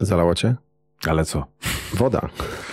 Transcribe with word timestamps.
Zalało 0.00 0.34
cię? 0.34 0.54
Ale 1.08 1.24
co? 1.24 1.46
Woda. 1.94 2.20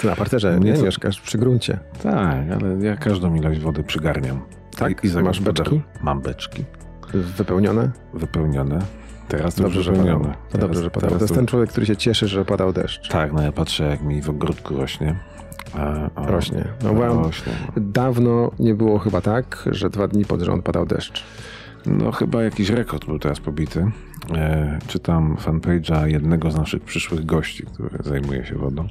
Ty 0.02 0.08
na 0.08 0.16
parterze 0.16 0.60
nie, 0.60 0.74
mieszkasz 0.74 1.22
przy 1.22 1.38
gruncie. 1.38 1.80
Tak, 2.04 2.38
ale 2.62 2.86
ja 2.86 2.96
każdą 2.98 3.36
ilość 3.36 3.60
wody 3.60 3.84
przygarniam. 3.84 4.42
Tak? 4.78 5.04
I, 5.04 5.08
i 5.08 5.22
Masz 5.22 5.42
beczki? 5.42 5.82
Mam 6.02 6.22
beczki. 6.22 6.66
Wypełnione? 7.14 7.92
Wypełnione. 8.14 8.80
Teraz 9.28 9.56
to 9.56 9.64
Dobrze, 9.64 9.78
już 9.78 9.86
że 9.86 9.92
wypełnione. 9.92 10.20
padało. 10.26 10.36
To 10.46 10.52
Teraz- 10.52 10.62
dobrze, 10.68 10.84
że 10.84 10.90
padało. 10.92 11.16
To 11.16 11.24
jest 11.24 11.36
ten 11.36 11.46
człowiek, 11.46 11.70
który 11.70 11.86
się 11.86 11.98
cieszy, 11.98 12.28
że 12.28 12.46
padał 12.46 12.74
deszcz. 12.74 13.10
Tak, 13.10 13.34
no 13.34 13.42
ja 13.42 13.52
patrzę 13.52 13.84
jak 13.84 14.02
mi 14.02 14.22
w 14.22 14.30
ogródku 14.30 14.78
rośnie. 14.78 15.16
A, 15.76 16.10
a, 16.16 16.28
Rośnie. 16.28 16.64
No, 16.84 16.94
rośnie. 16.94 17.54
Dawno 17.78 18.52
nie 18.60 18.74
było 18.76 19.00
chyba 19.00 19.22
tak, 19.22 19.70
że 19.72 19.90
dwa 19.90 20.08
dni 20.08 20.26
pod 20.26 20.42
rząd 20.42 20.64
padał 20.66 20.86
deszcz. 20.86 21.24
No 21.88 22.12
chyba 22.12 22.44
jakiś 22.44 22.70
rekord 22.70 23.06
był 23.06 23.20
teraz 23.20 23.40
pobity. 23.40 23.92
E, 24.36 24.80
czytam 24.88 25.36
fanpage'a 25.36 26.06
jednego 26.06 26.52
z 26.52 26.56
naszych 26.56 26.84
przyszłych 26.84 27.26
gości, 27.26 27.64
który 27.74 27.98
zajmuje 28.04 28.46
się 28.46 28.56
wodą. 28.56 28.88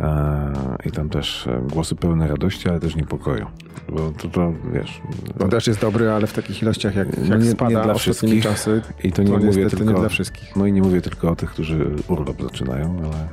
E, 0.00 0.52
I 0.86 0.90
tam 0.90 1.08
też 1.08 1.46
e, 1.46 1.62
głosy 1.72 1.94
pełne 1.94 2.28
radości, 2.28 2.68
ale 2.68 2.80
też 2.80 2.96
niepokoju. 2.96 3.46
Bo 3.88 4.10
to, 4.10 4.28
to 4.28 4.52
wiesz... 4.72 5.00
No 5.40 5.48
deszcz 5.48 5.66
jest 5.66 5.80
dobry, 5.80 6.10
ale 6.10 6.26
w 6.26 6.32
takich 6.32 6.62
ilościach 6.62 6.94
jak, 6.96 7.08
No 7.28 7.34
jak 7.34 7.44
nie- 7.44 7.50
spada 7.50 7.78
nie 7.78 7.84
dla 7.84 7.94
wszystkich. 7.94 8.42
czasy, 8.42 8.82
I 9.04 9.12
to 9.12 9.16
to 9.16 9.22
nie 9.22 9.30
mówię 9.30 9.46
niestety 9.46 9.76
tylko... 9.76 9.92
nie 9.92 9.98
dla 10.00 10.08
wszystkich. 10.08 10.56
No 10.56 10.66
i 10.66 10.72
nie 10.72 10.82
mówię 10.82 11.00
tylko 11.00 11.30
o 11.30 11.36
tych, 11.36 11.50
którzy 11.50 11.86
urlop 12.08 12.42
zaczynają, 12.42 12.98
ale, 13.04 13.28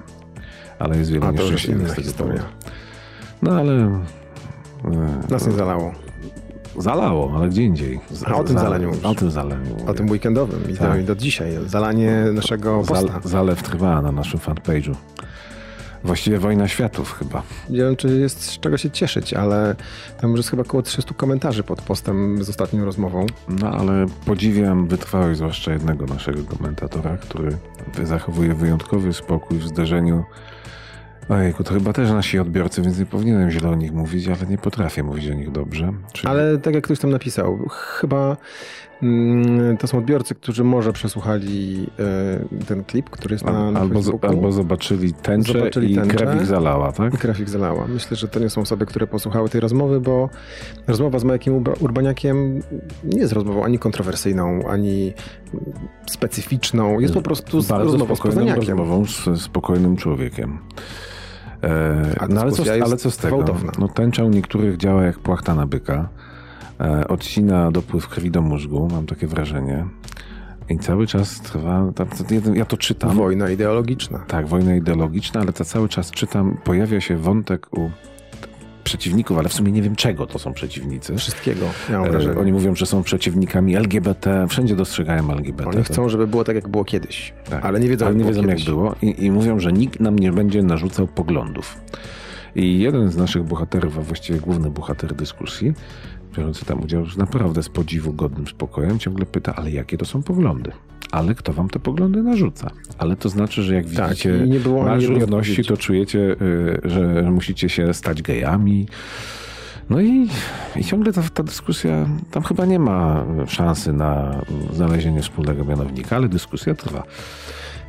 ale 0.80 0.98
jest 0.98 1.12
wiele 1.12 1.26
to 1.26 1.31
nieszczęśliwych 1.31 1.88
z 1.88 1.92
tego 1.95 2.02
historia. 2.08 2.42
No 3.42 3.52
ale... 3.52 3.73
e, 4.86 5.31
Nas 5.31 5.48
nie 5.48 5.53
zalało. 5.53 5.94
Zalało, 6.77 7.34
ale 7.36 7.49
gdzie 7.49 7.63
indziej. 7.63 7.99
A 8.26 8.36
o 8.36 8.44
tym 8.44 8.54
za- 8.58 8.63
zalaniu 8.63 8.88
mówisz. 8.88 9.05
O 9.05 9.16
tym 9.16 9.31
zalaniu. 9.31 9.76
O 9.88 9.94
tym 9.94 10.09
weekendowym 10.09 10.72
i, 10.72 10.77
Tak. 10.77 10.91
do, 10.91 10.98
i 10.98 11.03
do 11.03 11.16
dzisiaj. 11.16 11.52
Zalanie 11.66 12.26
naszego 12.34 12.81
posta. 12.88 13.20
zalew 13.23 13.63
trwa 13.63 14.02
na 14.02 14.12
naszym 14.12 14.40
fanpage'u. 14.40 14.95
Właściwie 16.03 16.40
wojna 16.40 16.67
światów 16.67 17.14
chyba. 17.20 17.44
Nie 17.70 17.78
wiem, 17.78 17.95
czy 17.95 18.08
jest 18.20 18.42
z 18.44 18.59
czego 18.59 18.78
się 18.78 18.89
cieszyć, 18.92 19.33
ale 19.33 19.75
tam 20.22 20.30
już 20.30 20.39
jest 20.39 20.50
chyba 20.50 20.61
około 20.61 20.83
300 20.83 21.14
komentarzy 21.14 21.64
pod 21.64 21.81
postem 21.81 22.44
z 22.44 22.50
ostatnią 22.50 22.86
rozmową. 22.86 23.25
No 23.50 23.72
ale 23.72 24.05
podziwiam 24.25 24.88
wytrwałość 24.88 25.38
zwłaszcza 25.38 25.73
jednego 25.73 26.05
naszego 26.05 26.44
komentatora, 26.44 27.17
który 27.17 27.58
zachowuje 28.03 28.53
wyjątkowy 28.53 29.14
spokój 29.14 29.58
w 29.58 29.67
zderzeniu. 29.67 30.23
Ojejku, 31.30 31.64
to 31.64 31.73
chyba 31.73 31.94
też 31.94 32.11
nasi 32.11 32.39
odbiorcy, 32.39 32.81
więc 32.81 33.00
nie 33.00 33.06
powinienem 33.06 33.52
źle 33.52 33.70
o 33.70 33.75
nich 33.75 33.92
mówić, 33.94 34.28
ale 34.28 34.50
nie 34.50 34.58
potrafię 34.58 35.03
mówić 35.03 35.30
o 35.30 35.33
nich 35.33 35.52
dobrze. 35.52 35.94
Czyli 36.14 36.28
Ale 36.28 36.58
tak 36.58 36.75
jak 36.75 36.83
ktoś 36.83 37.00
tam 37.00 37.09
napisał, 37.11 37.59
chyba 37.70 38.38
mm, 39.03 39.78
to 39.78 39.88
są 39.88 39.98
odbiorcy, 39.98 40.36
którzy 40.36 40.64
może 40.64 40.94
przesłuchali 40.94 41.88
e, 42.59 42.66
ten 42.66 42.83
klip, 42.83 43.09
który 43.09 43.33
jest 43.36 43.45
na, 43.45 43.72
na 43.72 43.80
albo, 43.80 43.94
Facebooku. 43.95 44.30
albo 44.30 44.52
zobaczyli 44.52 45.14
tęczę 45.14 45.53
Zobaczyli 45.53 45.92
i 45.92 45.95
tęczę. 45.95 46.16
krew 46.17 46.36
ich 46.36 46.45
zalała, 46.45 46.92
tak? 46.92 47.14
I 47.14 47.17
krew 47.17 47.39
ich 47.39 47.50
zalała. 47.50 47.88
Myślę, 47.88 48.17
że 48.17 48.28
to 48.28 48.39
nie 48.39 48.50
są 48.50 48.61
osoby, 48.61 48.86
które 48.86 49.08
posłuchały 49.08 49.50
tej 49.50 49.61
rozmowy, 49.61 50.02
bo 50.02 50.30
rozmowa 50.88 51.20
z 51.20 51.23
Majekiem 51.23 51.64
Urba- 51.64 51.83
Urbaniakiem 51.83 52.61
nie 53.03 53.20
jest 53.20 53.33
rozmową 53.33 53.64
ani 53.64 53.80
kontrowersyjną, 53.80 54.59
ani 54.70 55.14
specyficzną. 56.11 57.00
Jest 57.00 57.14
po 57.14 57.22
prostu 57.22 57.61
z, 57.61 57.70
rozmową 57.70 58.16
z 58.16 58.20
Poznaniakiem. 58.20 58.78
rozmową 58.78 59.05
z 59.05 59.42
spokojnym 59.42 59.98
człowiekiem. 59.98 60.59
E, 61.63 62.27
no 62.30 62.41
ale 62.41 62.52
co, 62.52 62.63
ale 62.86 62.97
co 62.97 63.11
z 63.11 63.17
tego? 63.17 63.36
gwałtowna. 63.38 63.72
No, 63.80 63.88
tęcza 63.88 64.23
u 64.23 64.30
niektórych 64.30 64.77
działa 64.77 65.03
jak 65.03 65.19
płachta 65.19 65.55
na 65.55 65.67
byka. 65.67 66.09
E, 66.81 67.08
odcina 67.08 67.72
dopływ 67.72 68.08
krwi 68.08 68.31
do 68.31 68.41
mózgu, 68.41 68.88
mam 68.91 69.05
takie 69.05 69.27
wrażenie. 69.27 69.86
I 70.69 70.80
cały 70.80 71.08
czas 71.08 71.41
trwa, 71.41 71.91
jeden- 72.31 72.55
ja 72.55 72.66
to 72.66 72.77
czytam. 72.77 73.16
Wojna 73.17 73.49
ideologiczna. 73.49 74.19
Tak, 74.27 74.47
wojna 74.47 74.75
ideologiczna, 74.75 75.41
ale 75.41 75.53
to 75.53 75.66
cały 75.66 75.89
czas 75.89 76.11
czytam, 76.11 76.58
pojawia 76.64 77.02
się 77.02 77.17
wątek 77.17 77.67
u 77.77 77.89
przeciwników, 78.88 79.38
ale 79.38 79.49
w 79.49 79.53
sumie 79.53 79.71
nie 79.71 79.81
wiem 79.81 79.95
czego 79.95 80.27
to 80.27 80.39
są 80.39 80.53
przeciwnicy. 80.53 81.15
Wszystkiego, 81.17 81.65
E. 81.89 82.39
Oni 82.39 82.52
mówią, 82.52 82.75
że 82.75 82.86
są 82.86 83.03
przeciwnikami 83.03 83.75
LGBT, 83.75 84.45
wszędzie 84.49 84.75
dostrzegają 84.75 85.31
LGBT. 85.31 85.70
Oni 85.70 85.83
chcą, 85.83 86.09
żeby 86.09 86.27
było 86.27 86.43
tak, 86.43 86.55
jak 86.55 86.67
było 86.67 86.86
kiedyś. 86.86 87.33
Tak. 87.49 87.65
Ale 87.65 87.80
nie 87.80 87.89
wiedzą, 87.89 88.05
Ale 88.05 88.15
jak, 88.15 88.26
nie 88.26 88.31
było 88.31 88.43
wiedzą 88.43 88.55
jak 88.55 88.65
było 88.65 88.95
I, 89.02 89.26
i 89.26 89.31
mówią, 89.31 89.59
że 89.59 89.73
nikt 89.73 89.99
nam 89.99 90.20
nie 90.20 90.31
będzie 90.31 90.64
narzucał 90.64 91.08
poglądów. 91.08 91.77
I 92.55 92.80
jeden 92.80 93.11
z 93.11 93.17
naszych 93.17 93.43
bohaterów, 93.43 93.97
a 93.97 94.02
właściwie 94.02 94.39
główny 94.39 94.70
bohater 94.70 95.14
dyskusji, 95.14 95.73
biorący 96.37 96.65
tam 96.65 96.83
udział 96.83 97.05
naprawdę 97.17 97.64
z 97.64 97.70
podziwu 97.70 98.14
godnym 98.14 98.47
spokojem, 98.47 98.99
ciągle 98.99 99.26
pyta, 99.26 99.55
ale 99.55 99.71
jakie 99.71 99.97
to 99.97 100.05
są 100.05 100.23
poglądy? 100.23 100.71
Ale 101.12 101.36
kto 101.36 101.54
wam 101.54 101.70
te 101.70 101.80
poglądy 101.80 102.23
narzuca? 102.23 102.72
Ale 102.98 103.16
to 103.16 103.30
znaczy, 103.30 103.64
że 103.64 103.76
jak 103.76 103.86
Tak, 103.95 104.10
widzicie 104.10 104.32
nie 104.48 104.60
było 104.60 104.80
ani 104.82 104.90
marsz 104.90 105.02
jednej 105.04 105.20
równości, 105.20 105.52
odpowiedzi. 105.52 105.70
to 105.70 105.78
czujecie, 105.78 106.20
y, 106.20 106.80
że 106.86 107.32
musicie 107.32 107.70
się 107.70 107.94
stać 107.94 108.22
gejami. 108.22 108.88
No 109.90 110.02
i, 110.02 110.28
i 110.76 110.84
ciągle 110.84 111.14
ta, 111.14 111.22
ta 111.34 111.44
dyskusja, 111.44 112.08
tam 112.32 112.44
chyba 112.44 112.66
nie 112.66 112.80
ma 112.80 113.26
szansy 113.48 113.94
na 113.94 114.42
znalezienie 114.73 115.22
wspólnego 115.22 115.66
mianownika, 115.66 116.16
ale 116.16 116.30
dyskusja 116.30 116.76
trwa. 116.76 117.04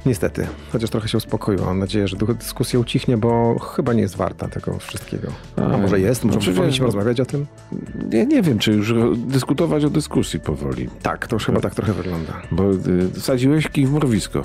Niestety, 0.08 0.46
chociaż 0.72 0.90
trochę 0.90 1.08
się 1.08 1.18
uspokoiła. 1.18 1.66
Mam 1.66 1.78
nadzieję, 1.78 2.08
że 2.08 2.16
dyskusja 2.16 2.78
ucichnie, 2.78 3.16
bo 3.16 3.58
chyba 3.58 3.92
nie 3.92 4.00
jest 4.00 4.16
warta 4.16 4.48
tego 4.48 4.78
wszystkiego. 4.78 5.28
A, 5.56 5.62
A, 5.62 5.78
może 5.78 6.00
jest? 6.00 6.24
Może 6.24 6.40
znaczy, 6.40 6.56
powinniśmy 6.56 6.86
rozmawiać 6.86 7.20
o 7.20 7.24
tym? 7.24 7.46
Ja 8.10 8.24
nie 8.24 8.42
wiem, 8.42 8.58
czy 8.58 8.72
już 8.72 8.94
dyskutować 9.16 9.84
o 9.84 9.90
dyskusji 9.90 10.40
powoli. 10.40 10.88
Tak, 11.02 11.26
to 11.26 11.36
już 11.36 11.46
chyba 11.46 11.60
tak 11.60 11.74
trochę 11.74 11.92
wygląda. 11.92 12.32
Bo 12.50 12.72
y, 12.72 13.10
wsadziłeś 13.14 13.68
kij 13.68 13.86
w 13.86 13.92
mrowisko, 13.92 14.42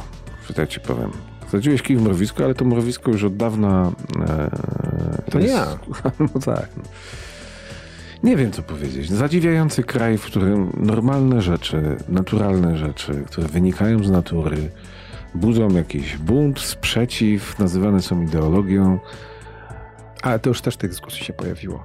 że 0.47 0.53
tak 0.53 0.69
ci 0.69 0.79
powiem. 0.79 1.11
Wsadziłeś 1.47 1.81
kij 1.81 1.97
w 1.97 2.01
mrowisko, 2.01 2.43
ale 2.43 2.55
to 2.55 2.65
mrowisko 2.65 3.11
już 3.11 3.23
od 3.23 3.37
dawna... 3.37 3.91
E, 4.29 4.49
To 5.31 5.39
nie 5.39 5.47
ja. 5.47 5.67
no 6.33 6.41
tak. 6.45 6.69
Nie 8.23 8.37
wiem, 8.37 8.51
co 8.51 8.61
powiedzieć. 8.61 9.09
Zadziwiający 9.11 9.83
kraj, 9.83 10.17
w 10.17 10.25
którym 10.25 10.71
normalne 10.77 11.41
rzeczy, 11.41 11.97
naturalne 12.09 12.77
rzeczy, 12.77 13.23
które 13.27 13.47
wynikają 13.47 14.03
z 14.03 14.11
natury, 14.11 14.57
budzą 15.35 15.69
jakiś 15.69 16.17
bunt, 16.17 16.59
sprzeciw, 16.59 17.59
nazywane 17.59 18.01
są 18.01 18.21
ideologią. 18.21 18.99
Ale 20.21 20.39
to 20.39 20.49
już 20.49 20.61
też 20.61 20.73
w 20.73 20.77
tej 20.77 20.89
dyskusji 20.89 21.25
się 21.25 21.33
pojawiło. 21.33 21.83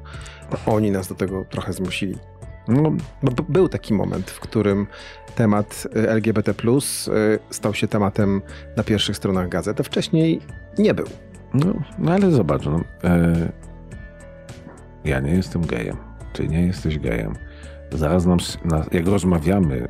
To 0.50 0.72
oni 0.72 0.90
nas 0.90 1.08
do 1.08 1.14
tego 1.14 1.44
trochę 1.44 1.72
zmusili. 1.72 2.18
No, 2.68 2.92
był 3.48 3.68
taki 3.68 3.94
moment, 3.94 4.30
w 4.30 4.40
którym 4.40 4.86
temat 5.34 5.86
y, 5.96 6.10
LGBT 6.10 6.52
y, 6.52 6.54
stał 7.50 7.74
się 7.74 7.88
tematem 7.88 8.42
na 8.76 8.84
pierwszych 8.84 9.16
stronach 9.16 9.48
gazet, 9.48 9.80
a 9.80 9.82
wcześniej 9.82 10.40
nie 10.78 10.94
był. 10.94 11.06
No, 11.54 11.74
no 11.98 12.12
ale 12.12 12.30
zobacz, 12.30 12.64
no, 12.66 12.80
e, 13.04 13.52
ja 15.04 15.20
nie 15.20 15.30
jestem 15.30 15.66
gejem, 15.66 15.96
ty 16.32 16.48
nie 16.48 16.66
jesteś 16.66 16.98
gejem. 16.98 17.34
Zaraz 17.92 18.26
nam, 18.26 18.38
jak 18.92 19.06
rozmawiamy 19.06 19.88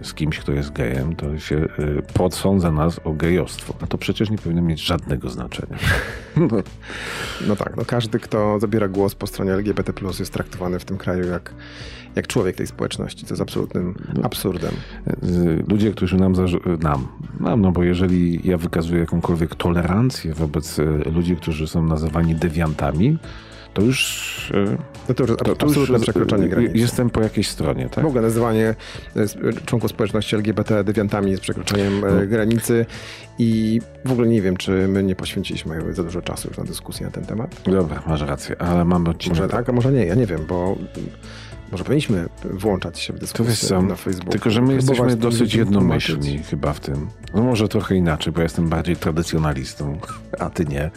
e, 0.00 0.04
z 0.04 0.14
kimś, 0.14 0.38
kto 0.38 0.52
jest 0.52 0.72
gejem, 0.72 1.16
to 1.16 1.38
się 1.38 1.56
e, 1.56 1.68
podsądza 2.14 2.72
nas 2.72 3.00
o 3.04 3.12
gejostwo. 3.12 3.74
A 3.80 3.86
to 3.86 3.98
przecież 3.98 4.30
nie 4.30 4.38
powinno 4.38 4.62
mieć 4.62 4.80
żadnego 4.80 5.30
znaczenia. 5.30 5.78
No, 6.36 6.48
No 7.48 7.56
tak, 7.56 7.76
no 7.76 7.84
każdy, 7.84 8.20
kto 8.20 8.60
zabiera 8.60 8.88
głos 8.88 9.14
po 9.14 9.26
stronie 9.26 9.52
LGBT 9.52 9.92
jest 10.18 10.32
traktowany 10.32 10.78
w 10.78 10.84
tym 10.84 10.98
kraju 10.98 11.26
jak, 11.26 11.54
jak 12.16 12.26
człowiek 12.26 12.56
tej 12.56 12.66
społeczności. 12.66 13.26
To 13.26 13.34
jest 13.34 13.42
absolutnym 13.42 13.94
absurdem. 14.22 14.72
e, 15.06 15.14
ludzie, 15.68 15.92
którzy 15.92 16.16
nam, 16.16 16.32
nam, 16.82 17.08
nam, 17.40 17.60
no 17.60 17.72
bo 17.72 17.82
jeżeli 17.82 18.48
ja 18.48 18.58
wykazuję 18.58 19.00
jakąkolwiek 19.00 19.54
tolerancję 19.54 20.34
wobec 20.34 20.78
e, 20.78 20.84
ludzi, 20.84 21.36
którzy 21.36 21.66
są 21.66 21.82
nazywani 21.82 22.34
dewiantami, 22.34 23.18
to 23.78 23.84
już, 23.84 24.52
e, 24.54 24.76
No 25.08 25.14
to 25.14 25.22
już 25.22 25.30
to, 25.30 25.44
to 25.44 25.50
już 25.50 25.62
absolutne 25.62 26.00
przekroczenie 26.00 26.44
e, 26.44 26.48
granicy. 26.48 26.78
jestem 26.78 27.10
po 27.10 27.20
jakiejś 27.20 27.48
stronie, 27.48 27.88
tak? 27.88 28.04
W 28.04 28.06
ogóle 28.06 28.22
nazywanie 28.22 28.74
e, 29.16 29.20
s- 29.20 29.36
członków 29.66 29.90
społeczności 29.90 30.36
LGBT 30.36 30.84
dewiantami 30.84 31.30
jest 31.30 31.42
przekroczeniem 31.42 32.04
e, 32.04 32.10
No. 32.10 32.26
granicy 32.26 32.86
i 33.38 33.80
w 34.04 34.12
ogóle 34.12 34.28
nie 34.28 34.42
wiem, 34.42 34.56
czy 34.56 34.88
my 34.88 35.02
nie 35.02 35.14
poświęciliśmy 35.14 35.94
za 35.94 36.02
dużo 36.02 36.22
czasu 36.22 36.48
już 36.48 36.58
na 36.58 36.64
dyskusję 36.64 37.06
na 37.06 37.12
ten 37.12 37.24
temat. 37.24 37.60
Dobra, 37.66 38.02
masz 38.06 38.20
rację, 38.20 38.56
ale 38.62 38.84
mamy 38.84 39.08
odcinek. 39.10 39.38
Może 39.38 39.48
tak, 39.50 39.68
a 39.68 39.72
może 39.72 39.92
nie, 39.92 40.06
ja 40.06 40.14
nie 40.14 40.26
wiem, 40.26 40.40
bo 40.48 40.76
może 41.72 41.84
powinniśmy 41.84 42.28
włączać 42.44 42.98
się 43.00 43.12
w 43.12 43.16
To 43.16 43.20
dyskusję 43.20 43.68
co, 43.68 43.82
na 43.82 43.96
Facebooku. 43.96 44.32
tylko 44.32 44.50
że 44.50 44.62
my 44.62 44.74
jesteśmy 44.74 45.16
dosyć 45.16 45.54
jednomyślni 45.54 46.18
tłumaczyć. 46.22 46.46
chyba 46.50 46.72
w 46.72 46.80
tym. 46.80 47.06
No 47.34 47.42
może 47.42 47.68
trochę 47.68 47.94
inaczej, 47.96 48.32
bo 48.32 48.38
ja 48.40 48.42
jestem 48.42 48.68
bardziej 48.68 48.96
tradycjonalistą, 48.96 49.98
a 50.38 50.50
ty 50.50 50.64
nie. 50.64 50.90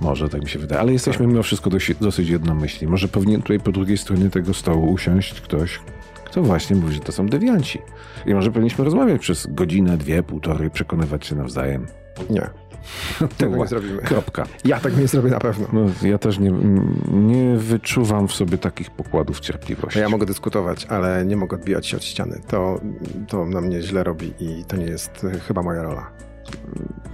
Może 0.00 0.28
tak 0.28 0.42
mi 0.42 0.48
się 0.48 0.58
wydaje, 0.58 0.80
ale 0.80 0.92
jesteśmy 0.92 1.26
mimo 1.26 1.42
wszystko 1.42 1.70
dosyć, 1.70 1.98
dosyć 2.00 2.28
jednomyślni. 2.28 2.88
Może 2.88 3.08
powinien 3.08 3.42
tutaj 3.42 3.60
po 3.60 3.72
drugiej 3.72 3.98
stronie 3.98 4.30
tego 4.30 4.54
stołu 4.54 4.92
usiąść 4.92 5.40
ktoś, 5.40 5.80
kto 6.24 6.42
właśnie 6.42 6.76
mówi, 6.76 6.94
że 6.94 7.00
to 7.00 7.12
są 7.12 7.26
dewianci. 7.26 7.78
I 8.26 8.34
może 8.34 8.50
powinniśmy 8.50 8.84
rozmawiać 8.84 9.20
przez 9.20 9.46
godzinę, 9.50 9.96
dwie, 9.96 10.22
półtorej, 10.22 10.70
przekonywać 10.70 11.26
się 11.26 11.34
nawzajem. 11.34 11.86
Nie, 12.30 12.50
tego 13.38 13.56
nie 13.56 13.66
zrobimy. 13.66 14.02
Kropka. 14.02 14.46
Ja 14.64 14.80
tak 14.80 14.96
nie 14.96 15.08
zrobię 15.08 15.30
na 15.30 15.38
pewno. 15.38 15.66
No, 15.72 16.08
ja 16.08 16.18
też 16.18 16.38
nie, 16.38 16.50
nie 17.12 17.56
wyczuwam 17.56 18.28
w 18.28 18.32
sobie 18.32 18.58
takich 18.58 18.90
pokładów 18.90 19.40
cierpliwości. 19.40 19.98
Ja 19.98 20.08
mogę 20.08 20.26
dyskutować, 20.26 20.86
ale 20.86 21.24
nie 21.24 21.36
mogę 21.36 21.56
odbijać 21.56 21.86
się 21.86 21.96
od 21.96 22.04
ściany. 22.04 22.40
To, 22.48 22.80
to 23.28 23.46
na 23.46 23.60
mnie 23.60 23.82
źle 23.82 24.04
robi 24.04 24.32
i 24.40 24.64
to 24.64 24.76
nie 24.76 24.86
jest 24.86 25.26
chyba 25.46 25.62
moja 25.62 25.82
rola. 25.82 26.10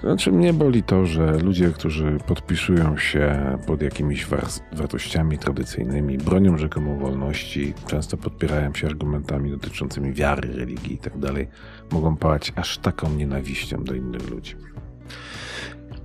Znaczy 0.01 0.33
mnie 0.33 0.53
boli 0.53 0.83
to, 0.83 1.07
że 1.07 1.39
ludzie, 1.39 1.71
którzy 1.71 2.19
podpisują 2.27 2.97
się 2.97 3.59
pod 3.67 3.83
jakimiś 3.83 4.27
wartościami 4.73 5.39
tradycyjnymi, 5.39 6.19
bronią 6.19 6.59
rzekomo 6.59 6.97
wolności, 6.97 7.75
często 7.87 8.17
podpierają 8.17 8.75
się 8.75 8.87
argumentami 8.87 9.51
dotyczącymi 9.51 10.13
wiary, 10.13 10.53
religii 10.53 10.93
itd., 10.93 11.35
tak 11.35 11.47
mogą 11.93 12.17
pałać 12.17 12.53
aż 12.57 12.79
taką 12.79 13.11
nienawiścią 13.11 13.85
do 13.85 13.95
innych 13.95 14.31
ludzi. 14.31 14.57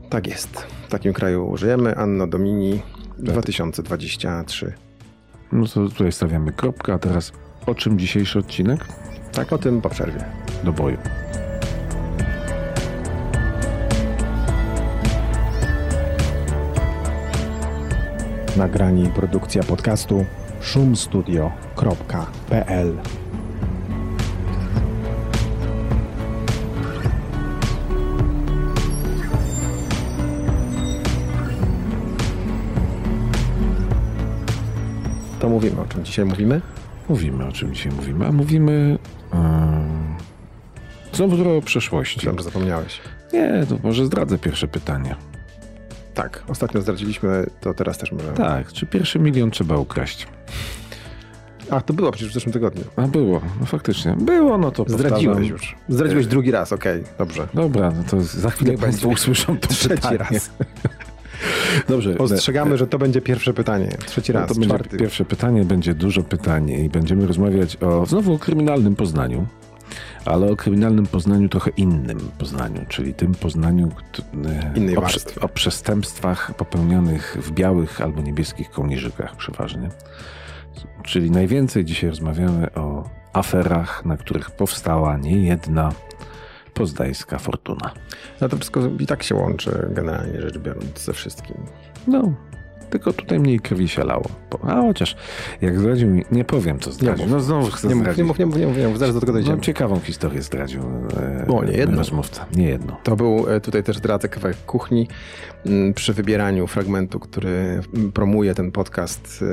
Tak 0.10 0.28
jest. 0.28 0.58
W 0.58 0.90
takim 0.90 1.14
kraju 1.14 1.58
żyjemy. 1.58 1.96
Anno 1.96 2.28
Domini 2.28 2.82
2023. 3.18 4.74
No 5.52 5.68
to 5.68 5.90
tutaj 5.90 6.12
stawiamy 6.12 6.52
kropkę, 6.52 6.94
a 6.94 7.00
teraz 7.00 7.32
o 7.66 7.76
czym 7.76 8.00
dzisiejszy 8.00 8.40
odcinek? 8.40 8.86
Tak, 9.32 9.54
o 9.54 9.58
tym 9.58 9.82
po 9.82 9.90
przerwie. 9.90 10.26
Do 10.64 10.74
boju. 10.74 10.98
Nagranie 18.56 19.04
i 19.04 19.10
produkcja 19.10 19.64
podcastu 19.64 20.26
szumstudio.pl 20.62 22.98
To 35.40 35.50
mówimy, 35.50 35.82
o 35.82 35.86
czym 35.86 36.06
dzisiaj 36.06 36.26
mówimy? 36.26 36.62
Mówimy, 37.10 37.46
o 37.46 37.52
czym 37.52 37.74
dzisiaj 37.74 37.92
mówimy, 37.92 38.28
a 38.28 38.32
mówimy 38.32 38.98
yy, 39.34 39.40
znowu 41.14 41.58
o 41.58 41.62
przeszłości. 41.62 42.18
Myślałem, 42.18 42.38
że 42.38 42.44
zapomniałeś. 42.44 43.02
Nie, 43.34 43.66
to 43.70 43.78
może 43.84 44.06
zdradzę 44.06 44.38
pierwsze 44.38 44.68
pytanie. 44.68 45.16
Tak, 46.16 46.44
ostatnio 46.48 46.82
zdradziliśmy, 46.82 47.46
to 47.62 47.74
teraz 47.74 47.98
też 47.98 48.12
możemy. 48.12 48.34
Tak, 48.34 48.74
czy 48.74 48.86
pierwszy 48.86 49.20
milion 49.20 49.52
trzeba 49.52 49.78
ukraść? 49.78 50.28
A, 51.70 51.82
to 51.82 51.94
było 51.94 52.12
przecież 52.12 52.32
w 52.32 52.34
zeszłym 52.34 52.54
tygodniu. 52.54 52.84
A, 52.96 53.02
było, 53.02 53.42
no 53.60 53.66
faktycznie. 53.66 54.16
Było, 54.20 54.58
no 54.58 54.72
to 54.72 54.86
Zdradziłeś 54.88 55.48
już. 55.48 55.76
Zdradziłeś 55.90 56.28
drugi 56.28 56.52
raz, 56.52 56.74
okej, 56.74 57.02
okay, 57.02 57.14
dobrze. 57.18 57.48
Dobra, 57.54 57.92
no 57.98 58.04
to 58.10 58.22
za 58.22 58.50
chwilę 58.50 58.72
Niech 58.72 58.80
Państwo 58.80 59.08
usłyszą 59.10 59.58
to 59.58 59.68
trzeci 59.68 59.96
pytanie. 59.96 60.18
raz. 60.18 60.52
Dobrze. 61.90 62.18
Ostrzegamy, 62.18 62.78
że 62.78 62.88
to 62.88 63.00
będzie 63.00 63.22
pierwsze 63.22 63.54
pytanie. 63.54 63.90
Trzeci 64.06 64.32
raz, 64.32 64.50
no 64.50 64.56
to 64.56 64.62
czwarty. 64.62 64.90
będzie 64.90 65.04
Pierwsze 65.04 65.26
pytanie, 65.26 65.66
będzie 65.66 65.94
dużo 65.94 66.24
pytań 66.24 66.70
i 66.70 66.90
będziemy 66.90 67.28
rozmawiać 67.28 67.78
o, 67.82 68.06
znowu 68.06 68.34
o 68.34 68.40
kryminalnym 68.40 68.96
Poznaniu 68.96 69.48
ale 70.26 70.52
o 70.52 70.56
kryminalnym 70.56 71.08
Poznaniu 71.08 71.50
trochę 71.50 71.72
innym 71.78 72.20
Poznaniu, 72.38 72.86
czyli 72.90 73.14
tym 73.14 73.36
Poznaniu 73.36 73.92
Innej 74.76 74.98
o, 74.98 75.06
o 75.42 75.50
przestępstwach 75.50 76.54
popełnionych 76.54 77.38
w 77.42 77.52
białych 77.52 78.02
albo 78.02 78.22
niebieskich 78.22 78.70
kołnierzykach 78.70 79.36
przeważnie. 79.36 79.90
Czyli 81.04 81.32
najwięcej 81.32 81.86
dzisiaj 81.86 82.10
rozmawiamy 82.10 82.74
o 82.74 83.10
aferach, 83.34 84.06
na 84.06 84.18
których 84.18 84.52
powstała 84.52 85.18
nie 85.18 85.48
jedna 85.48 85.92
poznańska 86.74 87.40
fortuna. 87.40 87.92
No 88.42 88.50
to 88.50 88.58
wszystko 88.58 88.82
i 89.00 89.06
tak 89.06 89.24
się 89.24 89.36
łączy, 89.36 89.90
generalnie 89.90 90.42
rzecz 90.42 90.58
biorąc, 90.58 91.00
ze 91.00 91.14
wszystkim. 91.14 91.58
No, 92.08 92.34
tylko 92.90 93.14
tutaj 93.14 93.40
mniej 93.40 93.60
krwi 93.60 93.88
się 93.88 94.04
lało. 94.04 94.26
A 94.64 94.82
chociaż, 94.82 95.16
jak 95.62 95.80
zdradził 95.80 96.08
mi, 96.08 96.24
nie 96.32 96.46
powiem 96.46 96.80
co 96.80 96.92
zdradził. 96.92 97.28
No 97.28 97.40
znowu 97.40 97.72
chcę 97.72 97.88
nie 97.88 97.96
zdradzić. 97.96 98.26
Mów, 98.26 98.40
nie 98.40 98.46
mów, 98.46 98.58
nie 98.58 98.68
mów, 98.68 98.78
nie 98.78 98.88
mów, 98.88 99.00
zaraz 99.00 99.16
do 99.16 99.22
tego 99.22 99.34
dojdziemy. 99.34 99.56
No, 99.56 99.64
ciekawą 99.64 100.00
historię 100.00 100.42
zdradził 100.42 100.82
e, 101.18 101.48
o, 101.48 101.64
nie 101.64 101.72
jedno. 101.72 101.98
rozmówca. 101.98 102.46
Nie 102.56 102.68
jedno. 102.68 102.98
To 103.04 103.16
był, 103.16 103.50
e, 103.50 103.62
tutaj 103.62 103.84
też 103.84 103.98
zdradzę 103.98 104.30
kawałek 104.30 104.58
kuchni, 104.66 105.08
mm, 105.66 105.94
przy 105.94 106.14
wybieraniu 106.14 106.68
fragmentu, 106.68 107.20
który 107.20 107.82
promuje 108.14 108.56
ten 108.56 108.72
podcast 108.72 109.44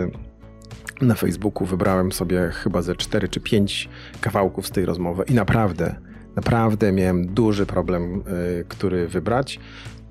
e, 1.01 1.05
na 1.05 1.15
Facebooku 1.15 1.67
wybrałem 1.67 2.13
sobie 2.13 2.51
chyba 2.53 2.83
ze 2.83 2.97
cztery 2.97 3.29
czy 3.29 3.41
pięć 3.41 3.89
kawałków 4.21 4.67
z 4.67 4.71
tej 4.71 4.85
rozmowy 4.85 5.25
i 5.29 5.35
naprawdę, 5.35 5.95
naprawdę 6.37 6.93
miałem 6.93 7.27
duży 7.35 7.67
problem, 7.67 8.23
który 8.69 9.09
wybrać. 9.09 9.61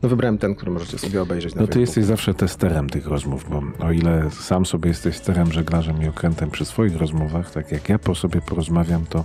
No 0.03 0.09
wybrałem 0.09 0.37
ten, 0.37 0.55
który 0.55 0.71
możecie 0.71 0.97
sobie 0.97 1.21
obejrzeć 1.21 1.55
No 1.55 1.67
ty 1.67 1.79
jesteś 1.79 2.05
zawsze 2.05 2.33
testerem 2.33 2.89
tych 2.89 3.07
rozmów, 3.07 3.45
bo 3.49 3.85
o 3.85 3.91
ile 3.91 4.31
sam 4.31 4.65
sobie 4.65 4.89
jesteś 4.89 5.15
sterem, 5.15 5.51
żeglarzem 5.51 6.03
i 6.03 6.07
okrętem 6.07 6.51
przy 6.51 6.65
swoich 6.65 6.95
rozmowach, 6.95 7.51
tak 7.51 7.71
jak 7.71 7.89
ja 7.89 7.99
po 7.99 8.15
sobie 8.15 8.41
porozmawiam, 8.41 9.05
to, 9.05 9.23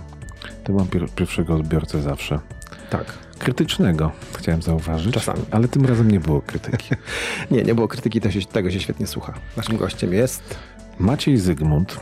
to 0.63 0.73
mam 0.73 0.87
pier 0.87 1.09
pierwszego 1.09 1.55
odbiorcę 1.55 2.01
zawsze. 2.01 2.39
Tak. 2.89 3.13
Krytycznego, 3.39 4.11
chciałem 4.37 4.61
zauważyć. 4.61 5.13
Czasami. 5.13 5.39
Ale 5.51 5.67
tym 5.67 5.85
razem 5.85 6.11
nie 6.11 6.19
było 6.19 6.41
krytyki. 6.41 6.95
nie, 7.51 7.63
nie 7.63 7.75
było 7.75 7.87
krytyki, 7.87 8.21
to 8.21 8.31
się, 8.31 8.41
tego 8.41 8.71
się 8.71 8.79
świetnie 8.79 9.07
słucha. 9.07 9.33
Naszym 9.57 9.77
gościem 9.77 10.13
jest... 10.13 10.57
Maciej 10.99 11.37
Zygmunt, 11.37 11.99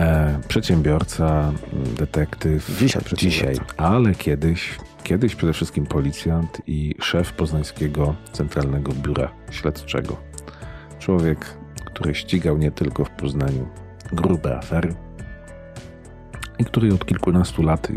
e, 0.00 0.40
przedsiębiorca, 0.48 1.52
detektyw. 1.98 2.78
Dzisiaj 2.78 3.02
przedsiębiorca. 3.02 3.52
Dzisiaj, 3.52 3.66
ale 3.76 4.14
kiedyś 4.14 4.78
Kiedyś 5.04 5.34
przede 5.34 5.52
wszystkim 5.52 5.86
policjant 5.86 6.62
i 6.66 6.94
szef 7.00 7.32
Poznańskiego 7.32 8.14
Centralnego 8.32 8.92
Biura 8.92 9.32
Śledczego. 9.50 10.16
Człowiek, 10.98 11.56
który 11.84 12.14
ścigał 12.14 12.58
nie 12.58 12.70
tylko 12.70 13.04
w 13.04 13.10
Poznaniu 13.10 13.68
grube 14.12 14.58
afery 14.58 14.94
i 16.58 16.64
który 16.64 16.94
od 16.94 17.06
kilkunastu 17.06 17.62
lat 17.62 17.90
y, 17.90 17.94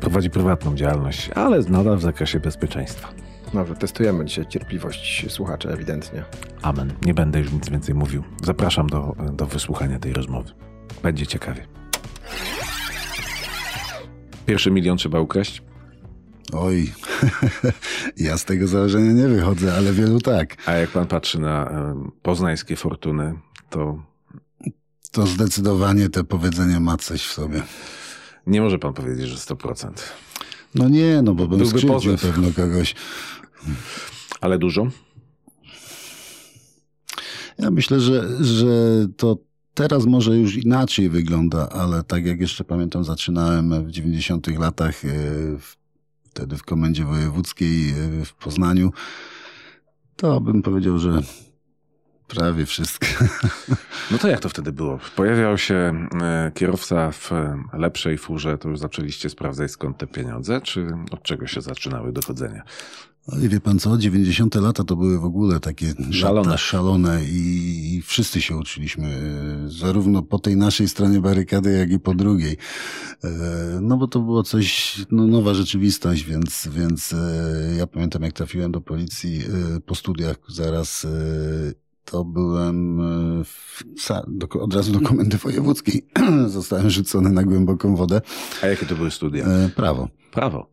prowadzi 0.00 0.30
prywatną 0.30 0.74
działalność, 0.74 1.30
ale 1.34 1.60
nadal 1.60 1.96
w 1.96 2.02
zakresie 2.02 2.40
bezpieczeństwa. 2.40 3.08
Dobrze, 3.54 3.74
testujemy 3.74 4.24
dzisiaj 4.24 4.46
cierpliwość 4.46 5.26
słuchacza 5.28 5.68
ewidentnie. 5.68 6.24
Amen. 6.62 6.92
Nie 7.02 7.14
będę 7.14 7.40
już 7.40 7.52
nic 7.52 7.68
więcej 7.68 7.94
mówił. 7.94 8.24
Zapraszam 8.42 8.86
do, 8.86 9.16
do 9.32 9.46
wysłuchania 9.46 9.98
tej 9.98 10.12
rozmowy. 10.12 10.50
Będzie 11.02 11.26
ciekawie. 11.26 11.66
Pierwszy 14.46 14.70
milion 14.70 14.96
trzeba 14.96 15.20
ukraść? 15.20 15.62
Oj, 16.52 16.92
ja 18.16 18.38
z 18.38 18.44
tego 18.44 18.66
założenia 18.66 19.12
nie 19.12 19.28
wychodzę, 19.28 19.74
ale 19.74 19.92
wielu 19.92 20.20
tak. 20.20 20.56
A 20.66 20.72
jak 20.72 20.90
pan 20.90 21.06
patrzy 21.06 21.40
na 21.40 21.70
poznańskie 22.22 22.76
fortuny, 22.76 23.34
to. 23.70 24.02
To 25.12 25.26
zdecydowanie 25.26 26.08
te 26.08 26.24
powiedzenie 26.24 26.80
ma 26.80 26.96
coś 26.96 27.22
w 27.22 27.32
sobie. 27.32 27.62
Nie 28.46 28.60
może 28.60 28.78
pan 28.78 28.94
powiedzieć, 28.94 29.28
że 29.28 29.36
100%. 29.36 29.90
No 30.74 30.88
nie, 30.88 31.22
no 31.22 31.34
bo 31.34 31.48
bym 31.48 31.66
skrzywdził 31.66 32.16
pewno 32.16 32.48
kogoś. 32.56 32.94
Ale 34.40 34.58
dużo? 34.58 34.86
Ja 37.58 37.70
myślę, 37.70 38.00
że, 38.00 38.44
że 38.44 38.66
to 39.16 39.36
Teraz 39.74 40.06
może 40.06 40.36
już 40.36 40.56
inaczej 40.56 41.10
wygląda, 41.10 41.68
ale 41.68 42.02
tak 42.02 42.26
jak 42.26 42.40
jeszcze 42.40 42.64
pamiętam, 42.64 43.04
zaczynałem 43.04 43.84
w 43.86 43.90
90 43.90 44.58
latach 44.58 45.04
e, 45.04 45.08
w 45.58 45.83
wtedy 46.34 46.56
w 46.56 46.62
Komendzie 46.62 47.04
Wojewódzkiej 47.04 47.90
e, 47.90 48.24
w 48.24 48.34
Poznaniu, 48.34 48.92
to 50.16 50.40
bym 50.40 50.62
powiedział, 50.62 50.98
że 50.98 51.20
prawie 52.28 52.66
wszystko. 52.66 53.06
No 54.10 54.18
to 54.18 54.28
jak 54.28 54.40
to 54.40 54.48
wtedy 54.48 54.72
było? 54.72 54.98
Pojawiał 55.16 55.58
się 55.58 56.08
e, 56.22 56.52
kierowca 56.54 57.10
w 57.10 57.30
lepszej 57.72 58.18
furze, 58.18 58.58
to 58.58 58.68
już 58.68 58.78
zaczęliście 58.78 59.30
sprawdzać 59.30 59.70
skąd 59.70 59.98
te 59.98 60.06
pieniądze, 60.06 60.60
czy 60.60 60.88
od 61.10 61.22
czego 61.22 61.46
się 61.46 61.60
zaczynały 61.60 62.12
dochodzenia? 62.12 62.62
I 63.32 63.48
wie 63.48 63.60
pan 63.60 63.78
co, 63.78 63.98
90. 63.98 64.54
lata 64.54 64.84
to 64.84 64.96
były 64.96 65.18
w 65.18 65.24
ogóle 65.24 65.60
takie 65.60 65.94
szalone, 66.10 66.58
szalone 66.58 67.24
i, 67.24 67.94
i 67.94 68.02
wszyscy 68.02 68.40
się 68.40 68.56
uczyliśmy, 68.56 69.06
e, 69.06 69.70
zarówno 69.70 70.22
po 70.22 70.38
tej 70.38 70.56
naszej 70.56 70.88
stronie 70.88 71.20
barykady, 71.20 71.72
jak 71.72 71.90
i 71.90 72.00
po 72.00 72.14
drugiej. 72.14 72.56
E, 73.24 73.28
no 73.82 73.96
bo 73.96 74.08
to 74.08 74.20
było 74.20 74.42
coś, 74.42 74.96
no 75.10 75.26
nowa 75.26 75.54
rzeczywistość, 75.54 76.24
więc, 76.24 76.68
więc 76.72 77.12
e, 77.12 77.74
ja 77.78 77.86
pamiętam 77.86 78.22
jak 78.22 78.32
trafiłem 78.32 78.72
do 78.72 78.80
policji 78.80 79.42
po 79.86 79.94
studiach 79.94 80.36
zaraz 80.48 81.06
to 82.14 82.24
byłem 82.24 83.00
w, 83.44 83.82
od 84.60 84.74
razu 84.74 84.92
do 84.92 85.00
komendy 85.00 85.36
wojewódzkiej. 85.36 86.06
Zostałem 86.46 86.90
rzucony 86.90 87.30
na 87.30 87.42
głęboką 87.42 87.96
wodę. 87.96 88.20
A 88.62 88.66
jakie 88.66 88.86
to 88.86 88.94
były 88.94 89.10
studia? 89.10 89.46
Prawo. 89.76 90.08
Prawo. 90.30 90.70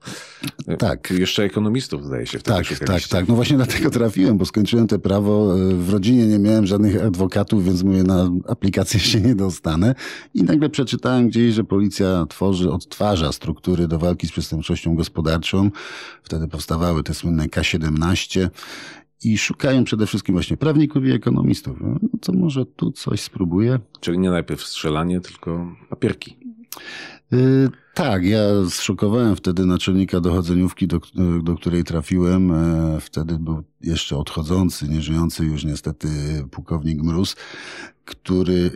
Tak. 0.80 1.12
Jeszcze 1.12 1.44
ekonomistów 1.44 2.06
zdaje 2.06 2.28
się 2.28 2.40
wtedy 2.40 2.58
Tak, 2.58 2.80
tak, 2.80 3.08
tak. 3.08 3.28
No 3.28 3.36
właśnie 3.36 3.58
dlatego 3.58 3.90
trafiłem, 3.90 4.38
bo 4.38 4.46
skończyłem 4.46 4.88
te 4.88 5.00
prawo. 5.00 5.56
W 5.74 5.90
rodzinie 5.90 6.28
nie 6.28 6.40
miałem 6.40 6.66
żadnych 6.66 7.04
adwokatów, 7.06 7.66
więc 7.66 7.84
mówię, 7.84 8.04
na 8.04 8.30
aplikację 8.48 9.00
się 9.00 9.22
nie 9.22 9.36
dostanę. 9.36 9.96
I 10.34 10.44
nagle 10.44 10.70
przeczytałem 10.70 11.30
gdzieś, 11.30 11.54
że 11.54 11.64
policja 11.64 12.26
tworzy, 12.30 12.72
odtwarza 12.72 13.32
struktury 13.32 13.88
do 13.88 14.00
walki 14.00 14.28
z 14.28 14.32
przestępczością 14.32 14.96
gospodarczą. 14.96 15.72
Wtedy 16.24 16.48
powstawały 16.48 17.04
te 17.04 17.14
słynne 17.14 17.46
K17 17.46 18.50
i 19.24 19.38
szukają 19.38 19.84
przede 19.84 20.08
wszystkim 20.08 20.36
właśnie 20.36 20.58
prawników 20.58 21.06
i 21.06 21.12
ekonomistów. 21.12 21.78
No 21.82 22.00
to 22.22 22.34
może 22.34 22.66
tu 22.66 22.92
coś 22.92 23.22
spróbuję. 23.22 23.80
Czyli 24.00 24.20
nie 24.20 24.30
najpierw 24.30 24.64
strzelanie, 24.64 25.22
tylko 25.22 25.76
papierki. 25.90 26.38
Y, 27.34 27.70
tak, 27.94 28.26
ja 28.26 28.40
zszokowałem 28.70 29.36
wtedy 29.36 29.66
naczelnika 29.66 30.20
dochodzeniówki, 30.20 30.88
do, 30.88 31.00
do 31.44 31.56
której 31.56 31.84
trafiłem. 31.84 32.52
E, 32.52 33.00
wtedy 33.02 33.40
był 33.40 33.64
jeszcze 33.82 34.18
odchodzący, 34.18 34.88
nieżyjący 34.88 35.46
już 35.46 35.66
niestety 35.66 36.08
pułkownik 36.52 37.04
Mróz, 37.04 37.36
który 38.06 38.54
y, 38.54 38.72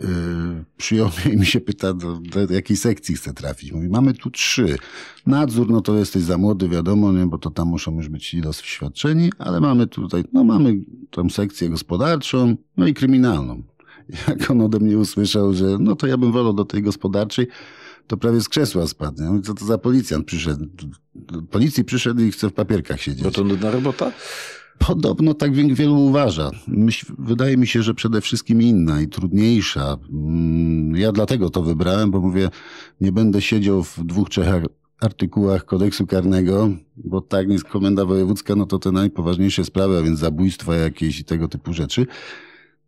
przyjął 0.76 1.08
mnie 1.08 1.34
i 1.34 1.36
mi 1.36 1.46
się 1.46 1.60
pyta, 1.60 1.94
do, 1.94 2.18
do 2.18 2.54
jakiej 2.54 2.76
sekcji 2.76 3.14
chcę 3.14 3.34
trafić. 3.34 3.72
Mówi, 3.72 3.88
mamy 3.88 4.14
tu 4.14 4.30
trzy. 4.30 4.78
Nadzór, 5.26 5.70
no 5.70 5.80
to 5.80 5.94
jesteś 5.94 6.22
za 6.22 6.38
młody, 6.38 6.68
wiadomo, 6.68 7.12
nie, 7.12 7.26
bo 7.26 7.38
to 7.38 7.50
tam 7.50 7.68
muszą 7.68 7.96
już 7.96 8.08
być 8.08 8.36
doświadczeni, 8.40 9.32
ale 9.38 9.60
mamy 9.60 9.86
tutaj, 9.86 10.24
no 10.32 10.44
mamy 10.44 10.74
tą 11.10 11.30
sekcję 11.30 11.68
gospodarczą, 11.68 12.56
no 12.76 12.86
i 12.86 12.94
kryminalną. 12.94 13.62
Jak 14.28 14.50
on 14.50 14.60
ode 14.60 14.78
mnie 14.78 14.98
usłyszał, 14.98 15.54
że 15.54 15.64
no 15.80 15.96
to 15.96 16.06
ja 16.06 16.16
bym 16.16 16.32
wolał 16.32 16.52
do 16.52 16.64
tej 16.64 16.82
gospodarczej, 16.82 17.46
to 18.06 18.16
prawie 18.16 18.40
z 18.40 18.48
krzesła 18.48 18.86
spadł. 18.86 19.22
Nie? 19.22 19.42
Co 19.42 19.54
to 19.54 19.64
za 19.64 19.78
policjant 19.78 20.26
przyszedł? 20.26 20.66
Do 21.14 21.42
policji 21.42 21.84
przyszedł 21.84 22.22
i 22.22 22.32
chce 22.32 22.48
w 22.48 22.52
papierkach 22.52 23.00
siedzieć. 23.00 23.22
Bo 23.22 23.30
to 23.30 23.44
nudna 23.44 23.70
robota? 23.70 24.12
Podobno 24.78 25.34
tak 25.34 25.74
wielu 25.74 26.00
uważa. 26.00 26.50
Myśl, 26.68 27.06
wydaje 27.18 27.56
mi 27.56 27.66
się, 27.66 27.82
że 27.82 27.94
przede 27.94 28.20
wszystkim 28.20 28.62
inna 28.62 29.00
i 29.00 29.08
trudniejsza. 29.08 29.96
Mm, 30.12 30.96
ja 30.96 31.12
dlatego 31.12 31.50
to 31.50 31.62
wybrałem, 31.62 32.10
bo 32.10 32.20
mówię, 32.20 32.50
nie 33.00 33.12
będę 33.12 33.42
siedział 33.42 33.84
w 33.84 34.04
dwóch, 34.04 34.28
trzech 34.28 34.46
artykułach 35.00 35.64
kodeksu 35.64 36.06
karnego, 36.06 36.70
bo 36.96 37.20
tak 37.20 37.48
jest 37.48 37.64
komenda 37.64 38.04
wojewódzka, 38.04 38.56
no 38.56 38.66
to 38.66 38.78
te 38.78 38.92
najpoważniejsze 38.92 39.64
sprawy, 39.64 39.98
a 39.98 40.02
więc 40.02 40.18
zabójstwa 40.18 40.74
jakieś 40.74 41.20
i 41.20 41.24
tego 41.24 41.48
typu 41.48 41.72
rzeczy. 41.72 42.06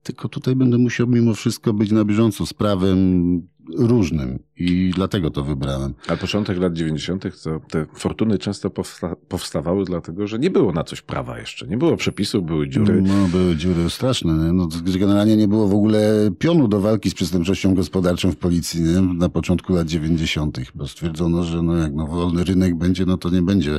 Tylko 0.03 0.29
tutaj 0.29 0.57
będę 0.57 0.79
musiał 0.79 1.07
mimo 1.07 1.35
wszystko 1.35 1.73
być 1.73 1.91
na 1.91 2.05
bieżąco 2.05 2.47
z 2.47 2.55
prawem 2.55 3.49
różnym 3.77 4.39
i 4.57 4.93
dlatego 4.95 5.31
to 5.31 5.45
wybrałem. 5.45 5.95
A 6.09 6.17
początek 6.17 6.59
lat 6.59 6.73
90. 6.73 7.43
to 7.43 7.61
te 7.71 7.87
fortuny 7.95 8.39
często 8.39 8.71
powsta 8.71 9.17
powstawały 9.29 9.85
dlatego, 9.85 10.27
że 10.27 10.39
nie 10.39 10.51
było 10.51 10.73
na 10.73 10.85
coś 10.85 11.03
prawa 11.03 11.39
jeszcze. 11.39 11.67
Nie 11.67 11.77
było 11.77 11.97
przepisów, 11.97 12.45
były 12.45 12.69
dziury. 12.69 13.03
No, 13.03 13.29
były 13.29 13.57
dziury 13.57 13.91
straszne. 13.91 14.53
No, 14.53 14.69
generalnie 14.99 15.37
nie 15.37 15.49
było 15.49 15.69
w 15.69 15.75
ogóle 15.75 16.31
pionu 16.39 16.69
do 16.69 16.81
walki 16.81 17.11
z 17.11 17.15
przestępczością 17.15 17.75
gospodarczą 17.75 18.31
w 18.31 18.37
policji 18.37 18.83
nie? 18.83 19.01
na 19.01 19.29
początku 19.29 19.75
lat 19.75 19.87
90., 19.87 20.61
bo 20.75 20.89
stwierdzono, 20.89 21.45
że 21.45 21.63
no, 21.63 21.77
jak 21.77 21.95
no, 21.95 22.07
wolny 22.07 22.45
rynek 22.45 22.75
będzie, 22.75 23.07
no 23.07 23.17
to 23.17 23.31
nie 23.31 23.43
będzie 23.43 23.79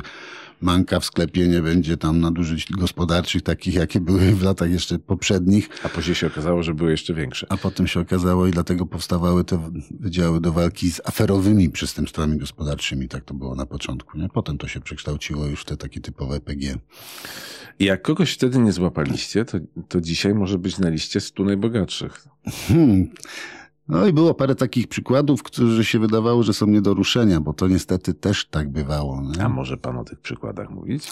manka 0.60 1.00
w 1.00 1.04
sklepie, 1.04 1.48
nie 1.48 1.62
będzie 1.62 1.96
tam 1.96 2.20
nadużyć 2.20 2.72
gospodarczych 2.72 3.42
takich, 3.42 3.74
jakie 3.74 4.00
były 4.00 4.20
w 4.34 4.42
latach 4.42 4.70
jeszcze 4.70 4.98
poprzednich. 4.98 5.68
A 5.82 5.88
później 5.88 6.14
się 6.14 6.26
okazało, 6.26 6.62
że 6.62 6.74
były 6.74 6.90
jeszcze 6.90 7.14
większe. 7.14 7.46
A 7.48 7.56
potem 7.56 7.86
się 7.86 8.00
okazało 8.00 8.46
i 8.46 8.50
dlatego 8.50 8.86
powstawały 8.86 9.44
te 9.44 9.70
wydziały 9.90 10.40
do 10.40 10.52
walki 10.52 10.90
z 10.90 11.00
aferowymi 11.04 11.70
przestępstwami 11.70 12.38
gospodarczymi. 12.38 13.08
Tak 13.08 13.24
to 13.24 13.34
było 13.34 13.54
na 13.54 13.66
początku. 13.66 14.18
Nie? 14.18 14.28
Potem 14.28 14.58
to 14.58 14.68
się 14.68 14.80
przekształciło 14.80 15.46
już 15.46 15.60
w 15.60 15.64
te 15.64 15.76
takie 15.76 16.00
typowe 16.00 16.40
PG. 16.40 16.78
I 17.78 17.84
jak 17.84 18.02
kogoś 18.02 18.32
wtedy 18.32 18.58
nie 18.58 18.72
złapaliście, 18.72 19.44
to, 19.44 19.58
to 19.88 20.00
dzisiaj 20.00 20.34
może 20.34 20.58
być 20.58 20.78
na 20.78 20.88
liście 20.88 21.20
stu 21.20 21.44
najbogatszych. 21.44 22.24
Hmm. 22.68 23.08
No 23.90 24.06
i 24.06 24.12
było 24.12 24.34
parę 24.34 24.54
takich 24.54 24.88
przykładów, 24.88 25.42
którzy 25.42 25.84
się 25.84 25.98
wydawało, 25.98 26.42
że 26.42 26.52
są 26.52 26.66
nie 26.66 26.82
do 26.82 26.94
ruszenia, 26.94 27.40
bo 27.40 27.52
to 27.52 27.68
niestety 27.68 28.14
też 28.14 28.46
tak 28.46 28.72
bywało. 28.72 29.22
Nie? 29.22 29.44
A 29.44 29.48
może 29.48 29.76
pan 29.76 29.98
o 29.98 30.04
tych 30.04 30.20
przykładach 30.20 30.70
mówić? 30.70 31.10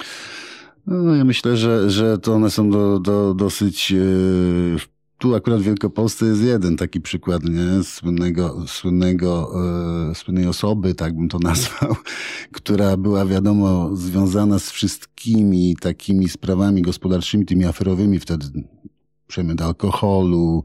No, 0.87 1.14
ja 1.14 1.25
myślę, 1.25 1.56
że, 1.56 1.90
że 1.90 2.18
to 2.18 2.35
one 2.35 2.50
są 2.50 2.70
do, 2.70 3.00
do, 3.00 3.35
dosyć. 3.35 3.90
Yy, 3.90 4.76
tu 5.18 5.35
akurat 5.35 5.61
w 5.61 5.64
Wielkopolsce 5.64 6.26
jest 6.26 6.42
jeden 6.42 6.76
taki 6.76 7.00
przykład, 7.00 7.44
nie? 7.44 7.85
Słynnego, 7.85 8.64
słynnego, 8.66 9.52
yy, 10.08 10.14
słynnej 10.14 10.47
osoby, 10.47 10.94
tak 10.94 11.16
bym 11.16 11.28
to 11.28 11.38
nazwał, 11.38 11.97
która 12.52 12.97
była 12.97 13.26
wiadomo 13.26 13.97
związana 13.97 14.58
z 14.58 14.70
wszystkimi 14.70 15.76
takimi 15.80 16.28
sprawami 16.28 16.82
gospodarczymi, 16.82 17.47
tymi 17.47 17.64
aferowymi 17.64 18.18
wtedy 18.18 18.47
przemyt 19.28 19.62
alkoholu, 19.62 20.64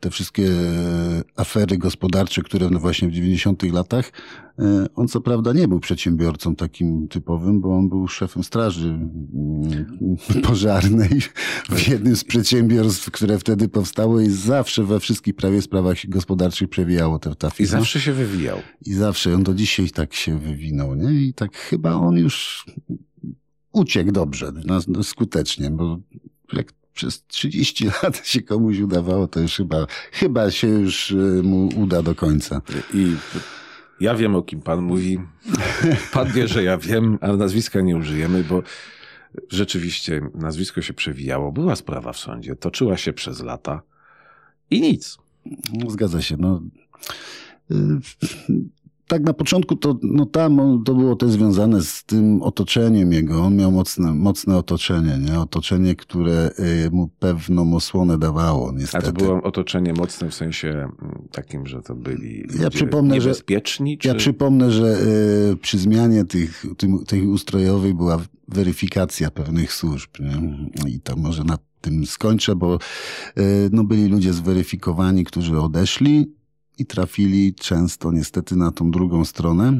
te 0.00 0.10
wszystkie 0.10 0.48
afery 1.36 1.78
gospodarcze, 1.78 2.42
które 2.42 2.70
no 2.70 2.78
właśnie 2.78 3.08
w 3.08 3.12
90 3.12 3.62
latach, 3.72 4.12
e, 4.58 4.86
on 4.94 5.08
co 5.08 5.20
prawda 5.20 5.52
nie 5.52 5.68
był 5.68 5.80
przedsiębiorcą 5.80 6.56
takim 6.56 7.08
typowym, 7.08 7.60
bo 7.60 7.76
on 7.76 7.88
był 7.88 8.08
szefem 8.08 8.44
straży 8.44 8.88
mm, 8.88 10.16
pożarnej 10.48 11.20
w 11.70 11.88
jednym 11.88 12.16
z 12.16 12.24
przedsiębiorstw, 12.24 13.10
które 13.10 13.38
wtedy 13.38 13.68
powstało 13.68 14.20
i 14.20 14.30
zawsze 14.30 14.84
we 14.84 15.00
wszystkich 15.00 15.34
prawie 15.34 15.62
sprawach 15.62 15.96
gospodarczych 16.08 16.68
przewijało 16.68 17.18
te 17.18 17.34
ta 17.34 17.50
firma. 17.50 17.64
I 17.64 17.80
zawsze 17.80 18.00
się 18.00 18.12
wywijał. 18.12 18.58
I 18.86 18.94
zawsze, 18.94 19.34
on 19.34 19.42
do 19.42 19.54
dzisiaj 19.54 19.90
tak 19.90 20.14
się 20.14 20.38
wywinął, 20.38 20.94
nie? 20.94 21.12
I 21.12 21.34
tak 21.34 21.56
chyba 21.56 21.92
on 21.92 22.16
już 22.16 22.66
uciekł 23.72 24.12
dobrze, 24.12 24.52
skutecznie, 25.02 25.70
bo 25.70 25.98
jak 26.52 26.79
przez 27.00 27.24
30 27.26 27.86
lat 28.02 28.26
się 28.26 28.42
komuś 28.42 28.78
udawało, 28.78 29.28
to 29.28 29.40
już 29.40 29.56
chyba, 29.56 29.86
chyba 30.12 30.50
się 30.50 30.68
już 30.68 31.10
y, 31.10 31.40
mu 31.42 31.68
uda 31.76 32.02
do 32.02 32.14
końca. 32.14 32.62
I 32.94 33.16
ja 34.00 34.14
wiem, 34.14 34.34
o 34.34 34.42
kim 34.42 34.60
pan 34.60 34.82
mówi. 34.82 35.20
Pan 36.12 36.32
wie, 36.32 36.48
że 36.48 36.64
ja 36.64 36.78
wiem, 36.78 37.18
ale 37.20 37.36
nazwiska 37.36 37.80
nie 37.80 37.96
użyjemy, 37.96 38.44
bo 38.44 38.62
rzeczywiście 39.48 40.20
nazwisko 40.34 40.82
się 40.82 40.94
przewijało. 40.94 41.52
Była 41.52 41.76
sprawa 41.76 42.12
w 42.12 42.18
sądzie, 42.18 42.56
toczyła 42.56 42.96
się 42.96 43.12
przez 43.12 43.42
lata 43.42 43.82
i 44.70 44.80
nic. 44.80 45.18
Zgadza 45.88 46.22
się. 46.22 46.36
No, 46.38 46.62
y, 47.70 47.74
tak 49.10 49.22
na 49.22 49.32
początku 49.32 49.76
to 49.76 49.98
no 50.02 50.26
tam 50.26 50.82
to 50.84 50.94
było 50.94 51.16
też 51.16 51.30
związane 51.30 51.82
z 51.82 52.04
tym 52.04 52.42
otoczeniem 52.42 53.12
jego. 53.12 53.42
On 53.42 53.56
miał 53.56 53.72
mocne, 53.72 54.14
mocne 54.14 54.56
otoczenie, 54.56 55.18
nie? 55.18 55.40
Otoczenie, 55.40 55.94
które 55.94 56.50
y, 56.86 56.90
mu 56.90 57.08
pewną 57.08 57.74
osłonę 57.76 58.18
dawało, 58.18 58.72
niestety. 58.72 59.08
A 59.08 59.12
to 59.12 59.12
było 59.12 59.42
otoczenie 59.42 59.92
mocne 59.92 60.30
w 60.30 60.34
sensie 60.34 60.68
mm, 60.68 61.28
takim, 61.32 61.66
że 61.66 61.82
to 61.82 61.94
byli 61.94 62.44
ja 62.60 62.70
przypomnę, 62.70 63.14
niebezpieczni? 63.14 63.92
Że, 63.92 63.98
czy... 63.98 64.08
Ja 64.08 64.14
przypomnę, 64.14 64.70
że 64.70 64.98
y, 65.52 65.56
przy 65.56 65.78
zmianie 65.78 66.24
tych, 66.24 66.66
tym, 66.76 67.04
tej 67.04 67.26
ustrojowej 67.26 67.94
była 67.94 68.18
weryfikacja 68.48 69.30
pewnych 69.30 69.72
służb, 69.72 70.10
nie? 70.20 70.90
I 70.90 71.00
to 71.00 71.16
może 71.16 71.44
na 71.44 71.58
tym 71.80 72.06
skończę, 72.06 72.56
bo 72.56 72.78
y, 73.38 73.70
no, 73.72 73.84
byli 73.84 74.08
ludzie 74.08 74.32
zweryfikowani, 74.32 75.24
którzy 75.24 75.60
odeszli, 75.60 76.39
i 76.80 76.86
trafili 76.86 77.54
często 77.54 78.12
niestety 78.12 78.56
na 78.56 78.70
tą 78.70 78.90
drugą 78.90 79.24
stronę, 79.24 79.72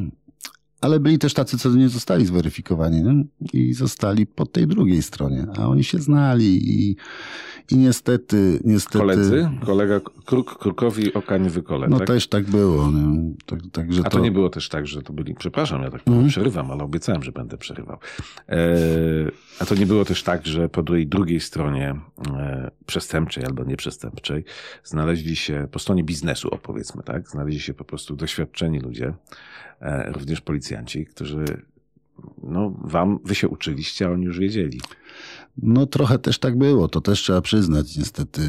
ale 0.81 1.01
byli 1.01 1.19
też 1.19 1.35
tacy, 1.35 1.59
co 1.59 1.69
nie 1.69 1.89
zostali 1.89 2.27
zweryfikowani 2.27 3.03
nie? 3.03 3.25
i 3.53 3.75
zostali 3.75 4.27
po 4.27 4.47
tej 4.47 4.67
drugiej 4.67 5.03
stronie, 5.03 5.47
a 5.59 5.69
oni 5.69 5.85
się 5.85 5.99
znali 5.99 6.71
i, 6.71 6.97
i 7.71 7.77
niestety, 7.77 8.61
niestety... 8.65 8.99
Koledzy? 8.99 9.51
Kolega 9.65 10.01
Kruk, 10.25 10.59
Krukowi 10.59 11.15
oka 11.15 11.39
nie 11.39 11.51
wykole, 11.51 11.89
No 11.89 11.99
tak? 11.99 12.07
też 12.07 12.29
tak 12.29 12.45
było. 12.45 12.91
Nie? 12.91 13.35
Tak, 13.47 13.61
tak, 13.73 13.87
a 14.05 14.11
to... 14.11 14.21
nie 14.21 14.31
było 14.31 14.49
też 14.49 14.69
tak, 14.69 14.87
że 14.87 15.03
to 15.03 15.13
byli... 15.13 15.35
Przepraszam, 15.35 15.83
ja 15.83 15.91
tak 15.91 16.03
mm. 16.09 16.29
przerywam, 16.29 16.71
ale 16.71 16.85
obiecałem, 16.85 17.23
że 17.23 17.33
będę 17.33 17.59
przerywał. 17.59 17.99
E, 18.49 18.57
a 19.59 19.65
to 19.67 19.75
nie 19.75 19.87
było 19.87 20.05
też 20.05 20.23
tak, 20.23 20.47
że 20.47 20.69
po 20.69 20.83
drugiej, 20.83 21.07
drugiej 21.07 21.41
stronie 21.41 21.95
e, 22.37 22.71
przestępczej 22.87 23.45
albo 23.45 23.65
nieprzestępczej 23.65 24.45
znaleźli 24.85 25.37
się, 25.37 25.69
po 25.71 25.79
stronie 25.79 26.05
biznesu 26.05 26.49
opowiedzmy, 26.49 27.03
tak? 27.03 27.29
Znaleźli 27.29 27.61
się 27.61 27.75
po 27.75 27.85
prostu 27.85 28.17
doświadczeni 28.17 28.81
ludzie, 28.81 29.15
również 30.07 30.41
policjanci, 30.41 31.07
którzy 31.07 31.45
no, 32.43 32.75
wam, 32.85 33.19
wy 33.25 33.35
się 33.35 33.49
uczyliście, 33.49 34.07
a 34.07 34.11
oni 34.11 34.25
już 34.25 34.39
wiedzieli. 34.39 34.81
No 35.57 35.87
trochę 35.87 36.19
też 36.19 36.39
tak 36.39 36.59
było, 36.59 36.89
to 36.89 37.01
też 37.01 37.21
trzeba 37.23 37.41
przyznać 37.41 37.97
niestety. 37.97 38.41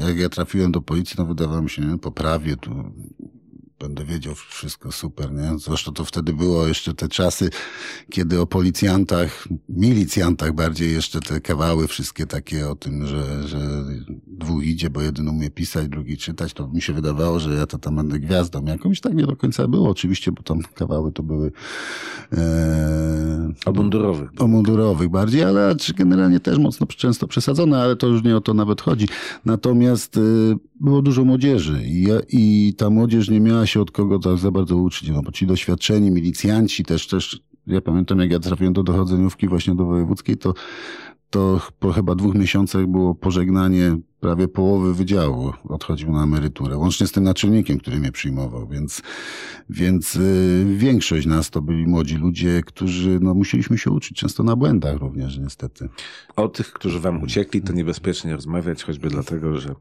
Yy, 0.00 0.06
jak 0.06 0.18
ja 0.18 0.28
trafiłem 0.28 0.72
do 0.72 0.82
policji, 0.82 1.14
no 1.18 1.26
wydawało 1.26 1.62
mi 1.62 1.70
się, 1.70 1.82
nie, 1.82 1.98
po 1.98 2.10
prawie 2.10 2.56
tu 2.56 2.92
będę 3.78 4.04
wiedział 4.04 4.34
wszystko 4.34 4.92
super, 4.92 5.32
nie? 5.32 5.58
Zresztą 5.58 5.92
to 5.92 6.04
wtedy 6.04 6.32
było 6.32 6.66
jeszcze 6.66 6.94
te 6.94 7.08
czasy, 7.08 7.50
kiedy 8.10 8.40
o 8.40 8.46
policjantach, 8.46 9.48
milicjantach 9.68 10.52
bardziej 10.52 10.92
jeszcze 10.92 11.20
te 11.20 11.40
kawały 11.40 11.88
wszystkie 11.88 12.26
takie 12.26 12.68
o 12.68 12.76
tym, 12.76 13.06
że, 13.06 13.48
że 13.48 13.58
dwóch 14.26 14.64
idzie, 14.64 14.90
bo 14.90 15.00
jeden 15.00 15.28
umie 15.28 15.50
pisać, 15.50 15.88
drugi 15.88 16.16
czytać, 16.16 16.52
to 16.52 16.68
mi 16.68 16.82
się 16.82 16.92
wydawało, 16.92 17.40
że 17.40 17.54
ja 17.54 17.66
to 17.66 17.78
tam 17.78 17.96
będę 17.96 18.18
gwiazdą. 18.18 18.64
Jakąś 18.64 19.00
tak 19.00 19.14
nie 19.14 19.26
do 19.26 19.36
końca 19.36 19.68
było 19.68 19.90
oczywiście, 19.90 20.32
bo 20.32 20.42
tam 20.42 20.60
kawały 20.74 21.12
to 21.12 21.22
były 21.22 21.52
e, 22.32 23.52
o 23.66 23.72
mundurowych. 23.72 24.30
O 24.38 24.46
mundurowych 24.46 25.08
bardziej, 25.08 25.44
ale 25.44 25.74
generalnie 25.96 26.40
też 26.40 26.58
mocno 26.58 26.86
często 26.86 27.26
przesadzone, 27.26 27.82
ale 27.82 27.96
to 27.96 28.06
już 28.06 28.22
nie 28.22 28.36
o 28.36 28.40
to 28.40 28.54
nawet 28.54 28.80
chodzi. 28.80 29.08
Natomiast 29.44 30.16
e, 30.16 30.20
było 30.80 31.02
dużo 31.02 31.24
młodzieży 31.24 31.82
i, 31.86 32.06
i 32.28 32.74
ta 32.74 32.90
młodzież 32.90 33.30
nie 33.30 33.40
miała 33.40 33.66
się 33.66 33.80
od 33.80 33.90
kogo 33.90 34.18
tak 34.18 34.38
za 34.38 34.50
bardzo 34.50 34.76
uczyć, 34.76 35.08
no 35.08 35.22
bo 35.22 35.32
ci 35.32 35.46
doświadczeni 35.46 36.10
milicjanci 36.10 36.84
też, 36.84 37.06
też, 37.06 37.40
ja 37.66 37.80
pamiętam 37.80 38.18
jak 38.18 38.30
ja 38.30 38.38
trafiłem 38.38 38.72
do 38.72 38.82
dochodzeniówki 38.82 39.48
właśnie 39.48 39.74
do 39.74 39.86
wojewódzkiej, 39.86 40.36
to 40.36 40.54
to 41.30 41.60
po 41.78 41.92
chyba 41.92 42.14
dwóch 42.14 42.34
miesiącach 42.34 42.86
było 42.86 43.14
pożegnanie 43.14 43.96
prawie 44.20 44.48
połowy 44.48 44.94
wydziału. 44.94 45.52
Odchodził 45.64 46.12
na 46.12 46.22
emeryturę, 46.22 46.76
łącznie 46.76 47.06
z 47.06 47.12
tym 47.12 47.24
naczelnikiem, 47.24 47.78
który 47.78 48.00
mnie 48.00 48.12
przyjmował, 48.12 48.68
więc, 48.68 49.02
więc 49.70 50.16
y, 50.16 50.64
większość 50.76 51.26
nas 51.26 51.50
to 51.50 51.62
byli 51.62 51.86
młodzi 51.86 52.16
ludzie, 52.16 52.62
którzy 52.66 53.18
no, 53.22 53.34
musieliśmy 53.34 53.78
się 53.78 53.90
uczyć, 53.90 54.18
często 54.18 54.42
na 54.42 54.56
błędach 54.56 54.96
również 54.96 55.38
niestety. 55.38 55.88
O 56.36 56.48
tych, 56.48 56.72
którzy 56.72 57.00
wam 57.00 57.22
uciekli, 57.22 57.62
to 57.62 57.72
niebezpiecznie 57.72 58.32
rozmawiać, 58.32 58.84
choćby 58.84 59.08
dlatego, 59.08 59.60
że 59.60 59.74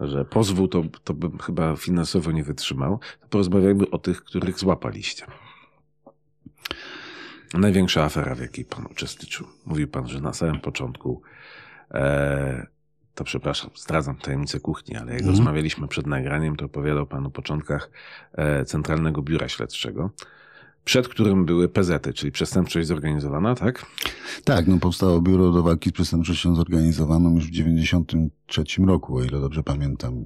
że 0.00 0.24
pozwu 0.24 0.68
to, 0.68 0.82
to 1.04 1.14
bym 1.14 1.38
chyba 1.38 1.76
finansowo 1.76 2.32
nie 2.32 2.44
wytrzymał, 2.44 3.00
to 3.20 3.28
porozmawiajmy 3.28 3.90
o 3.90 3.98
tych, 3.98 4.24
których 4.24 4.58
złapaliście. 4.58 5.26
Największa 7.54 8.04
afera, 8.04 8.34
w 8.34 8.40
jakiej 8.40 8.64
pan 8.64 8.86
uczestniczył. 8.86 9.46
Mówił 9.66 9.88
pan, 9.88 10.08
że 10.08 10.20
na 10.20 10.32
samym 10.32 10.60
początku, 10.60 11.22
e, 11.90 12.66
to 13.14 13.24
przepraszam, 13.24 13.70
zdradzam 13.74 14.16
tajemnicę 14.16 14.60
kuchni, 14.60 14.96
ale 14.96 15.12
jak 15.12 15.22
mm. 15.22 15.30
rozmawialiśmy 15.30 15.88
przed 15.88 16.06
nagraniem, 16.06 16.56
to 16.56 16.64
opowiadał 16.64 17.06
pan 17.06 17.26
o 17.26 17.30
początkach 17.30 17.90
e, 18.32 18.64
Centralnego 18.64 19.22
Biura 19.22 19.48
Śledczego 19.48 20.10
przed 20.86 21.08
którym 21.08 21.44
były 21.44 21.68
PZ, 21.68 22.14
czyli 22.14 22.32
przestępczość 22.32 22.88
zorganizowana, 22.88 23.54
tak? 23.54 23.86
Tak, 24.44 24.66
no 24.66 24.78
powstało 24.78 25.20
Biuro 25.20 25.52
do 25.52 25.62
Walki 25.62 25.90
z 25.90 25.92
Przestępczością 25.92 26.54
Zorganizowaną 26.54 27.34
już 27.34 27.46
w 27.46 27.50
1993 27.50 28.82
roku, 28.86 29.16
o 29.16 29.24
ile 29.24 29.40
dobrze 29.40 29.62
pamiętam. 29.62 30.24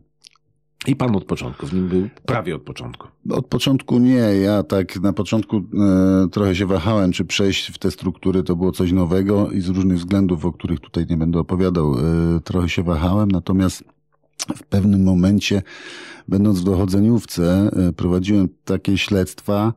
I 0.86 0.96
pan 0.96 1.16
od 1.16 1.24
początku, 1.24 1.66
w 1.66 1.72
nim 1.72 1.88
był 1.88 2.08
prawie 2.26 2.56
od 2.56 2.62
początku. 2.62 3.08
Od 3.30 3.46
początku 3.46 3.98
nie. 3.98 4.14
Ja 4.16 4.62
tak 4.62 5.00
na 5.00 5.12
początku 5.12 5.56
e, 5.56 6.28
trochę 6.28 6.54
się 6.54 6.66
wahałem, 6.66 7.12
czy 7.12 7.24
przejść 7.24 7.70
w 7.70 7.78
te 7.78 7.90
struktury 7.90 8.42
to 8.42 8.56
było 8.56 8.72
coś 8.72 8.92
nowego 8.92 9.50
i 9.50 9.60
z 9.60 9.68
różnych 9.68 9.98
względów, 9.98 10.44
o 10.44 10.52
których 10.52 10.80
tutaj 10.80 11.06
nie 11.10 11.16
będę 11.16 11.38
opowiadał, 11.38 11.94
e, 11.94 12.40
trochę 12.44 12.68
się 12.68 12.82
wahałem. 12.82 13.30
Natomiast 13.30 13.84
w 14.56 14.62
pewnym 14.62 15.04
momencie, 15.04 15.62
będąc 16.28 16.60
w 16.60 16.64
dochodzeniówce, 16.64 17.70
e, 17.72 17.92
prowadziłem 17.92 18.48
takie 18.64 18.98
śledztwa, 18.98 19.72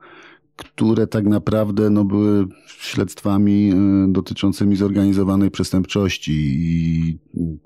które 0.63 1.07
tak 1.07 1.25
naprawdę 1.25 1.89
no, 1.89 2.05
były 2.05 2.47
śledztwami 2.67 3.71
y, 4.09 4.11
dotyczącymi 4.11 4.75
zorganizowanej 4.75 5.51
przestępczości 5.51 6.33
i 6.33 7.17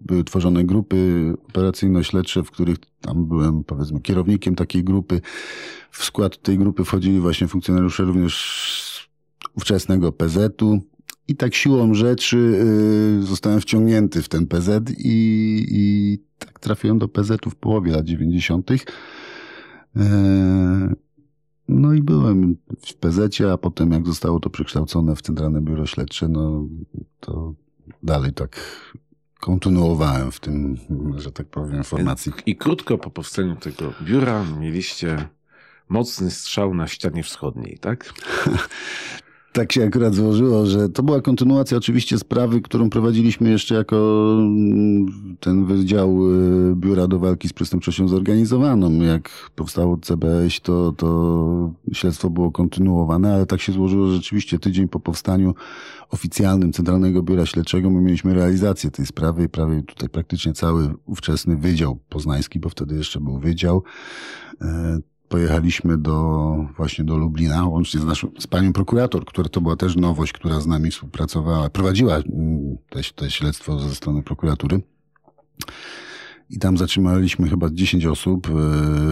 były 0.01 0.23
tworzone 0.23 0.63
grupy 0.63 1.33
operacyjno-śledcze, 1.49 2.43
w 2.43 2.51
których 2.51 2.77
tam 3.01 3.25
byłem 3.25 3.63
powiedzmy 3.63 4.01
kierownikiem 4.01 4.55
takiej 4.55 4.83
grupy. 4.83 5.21
W 5.91 6.03
skład 6.03 6.41
tej 6.41 6.57
grupy 6.57 6.83
wchodzili 6.83 7.19
właśnie 7.19 7.47
funkcjonariusze 7.47 8.03
również 8.03 9.09
ówczesnego 9.55 10.11
PZ-u. 10.11 10.79
I 11.27 11.35
tak 11.35 11.55
siłą 11.55 11.93
rzeczy 11.93 12.37
y, 13.19 13.23
zostałem 13.23 13.61
wciągnięty 13.61 14.21
w 14.21 14.29
ten 14.29 14.47
PZ 14.47 14.91
i, 14.97 15.65
i 15.69 16.17
tak 16.39 16.59
trafiłem 16.59 16.99
do 16.99 17.07
PZ-u 17.07 17.49
w 17.49 17.55
połowie 17.55 17.91
lat 17.91 18.05
90. 18.05 18.69
No 21.67 21.93
i 21.93 22.01
byłem 22.01 22.57
w 22.79 22.93
PZ, 22.93 23.41
a 23.53 23.57
potem 23.57 23.91
jak 23.91 24.07
zostało 24.07 24.39
to 24.39 24.49
przekształcone 24.49 25.15
w 25.15 25.21
Centralne 25.21 25.61
Biuro 25.61 25.85
Śledcze, 25.85 26.27
no 26.27 26.67
to 27.19 27.53
dalej 28.03 28.33
tak 28.33 28.59
kontynuowałem 29.39 30.31
w 30.31 30.39
tym, 30.39 30.77
że 31.17 31.31
tak 31.31 31.47
powiem, 31.47 31.83
formacji. 31.83 32.31
I 32.45 32.55
krótko 32.55 32.97
po 32.97 33.09
powstaniu 33.09 33.55
tego 33.55 33.93
biura 34.01 34.43
mieliście 34.59 35.29
mocny 35.89 36.31
strzał 36.31 36.73
na 36.73 36.87
ścianie 36.87 37.23
wschodniej, 37.23 37.77
tak? 37.79 38.13
tak 39.57 39.71
się 39.71 39.83
akurat 39.85 40.15
złożyło, 40.15 40.65
że 40.65 40.89
to 40.89 41.03
była 41.03 41.21
kontynuacja 41.21 41.77
oczywiście 41.77 42.17
sprawy, 42.17 42.61
którą 42.61 42.89
prowadziliśmy 42.89 43.49
jeszcze 43.49 43.75
jako 43.75 43.95
mm, 44.39 45.37
ten 45.39 45.65
Wydział 45.65 46.31
y, 46.71 46.75
Biura 46.75 47.07
do 47.07 47.19
Walki 47.19 47.47
z 47.47 47.53
Przestępczością 47.53 48.07
Zorganizowaną. 48.07 48.91
Jak 49.01 49.51
powstało 49.55 49.97
CBS, 49.97 50.61
to, 50.61 50.91
to 50.91 51.71
śledztwo 51.93 52.29
było 52.29 52.51
kontynuowane, 52.51 53.33
ale 53.33 53.45
tak 53.45 53.61
się 53.61 53.71
złożyło, 53.71 54.07
że 54.07 54.15
rzeczywiście 54.15 54.59
tydzień 54.59 54.87
po 54.87 54.99
powstaniu 54.99 55.53
oficjalnym 56.09 56.73
Centralnego 56.73 57.23
Biura 57.23 57.45
Śledczego 57.45 57.89
my 57.89 58.01
mieliśmy 58.01 58.33
realizację 58.33 58.91
tej 58.91 59.05
sprawy 59.05 59.43
i 59.43 59.49
prawie 59.49 59.83
tutaj 59.83 60.09
praktycznie 60.09 60.53
cały 60.53 60.93
ówczesny 61.05 61.55
Wydział 61.55 61.99
Poznański, 62.09 62.59
bo 62.59 62.69
wtedy 62.69 62.95
jeszcze 62.95 63.19
był 63.19 63.39
Wydział, 63.39 63.83
e, 64.61 64.99
pojechaliśmy 65.29 65.97
do, 65.97 66.55
właśnie 66.77 67.05
do 67.05 67.17
Lublina, 67.17 67.67
łącznie 67.67 67.99
z 67.99 68.05
naszą, 68.05 68.31
z 68.39 68.47
panią 68.47 68.73
prokurator, 68.73 69.25
która 69.25 69.49
to 69.49 69.61
była 69.61 69.75
też 69.75 69.95
nowość, 69.95 70.33
która 70.33 70.59
z 70.59 70.67
nami 70.67 70.91
współpracowała, 70.91 71.69
prowadziła 71.69 72.15
mm, 72.15 72.77
te, 72.89 73.01
te 73.15 73.31
śledztwo 73.31 73.79
ze 73.79 73.95
strony 73.95 74.23
prokuratury. 74.23 74.81
I 76.49 76.59
tam 76.59 76.77
zatrzymaliśmy 76.77 77.49
chyba 77.49 77.69
10 77.69 78.05
osób 78.05 78.47
e, 78.47 78.51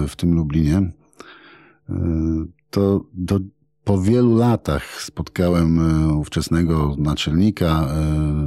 w 0.08 0.15
tym 0.15 0.34
Lublinie. 0.34 0.91
E, 1.89 1.95
to 2.69 3.06
do, 3.13 3.39
po 3.84 4.01
wielu 4.01 4.36
latach 4.36 5.01
spotkałem 5.01 5.80
e, 5.80 6.13
ówczesnego 6.13 6.95
naczelnika 6.97 7.88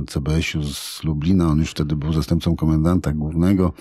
CBS-u 0.06 0.62
z 0.62 1.04
Lublina. 1.04 1.48
On 1.48 1.58
już 1.58 1.70
wtedy 1.70 1.96
był 1.96 2.12
zastępcą 2.12 2.56
komendanta 2.56 3.12
głównego 3.12 3.72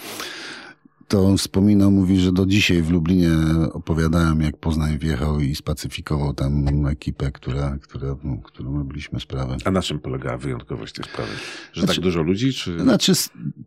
to 1.08 1.26
on 1.26 1.38
wspominał, 1.38 1.91
mówi, 1.91 2.20
że 2.20 2.32
do 2.32 2.46
dzisiaj 2.46 2.82
w 2.82 2.91
Lublinie 2.91 3.30
opowiadałem, 3.74 4.41
jak 4.41 4.58
Poznań 4.58 4.98
wjechał 5.00 5.39
i 5.39 5.56
spacyfikował 5.56 6.34
tam 6.34 6.88
ekipę, 6.88 7.32
która, 7.32 7.78
która, 7.82 8.15
no, 8.24 8.38
którą 8.38 8.78
robiliśmy 8.78 9.20
sprawę. 9.20 9.58
A 9.65 9.72
na 9.72 9.82
czym 9.82 10.00
polegała 10.00 10.38
wyjątkowość 10.38 10.93
tej 10.93 11.06
sprawy? 11.06 11.32
Że 11.74 11.82
tak 11.82 11.86
znaczy, 11.86 11.96
tak 11.96 12.04
dużo 12.04 12.22
ludzi? 12.22 12.54
Czy... 12.54 12.80
Znaczy, 12.80 13.13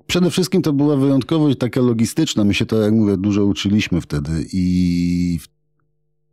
przede 0.07 0.31
wszystkim 0.31 0.62
to 0.62 0.72
była 0.72 0.96
wyjątkowość 0.96 1.59
taka 1.59 1.81
logistyczna. 1.81 2.44
My 2.44 2.55
się 2.55 2.66
to, 2.66 2.76
jak 2.76 2.92
mówię, 2.92 3.16
dużo 3.16 3.44
uczyliśmy 3.44 4.00
wtedy 4.00 4.46
i 4.53 5.38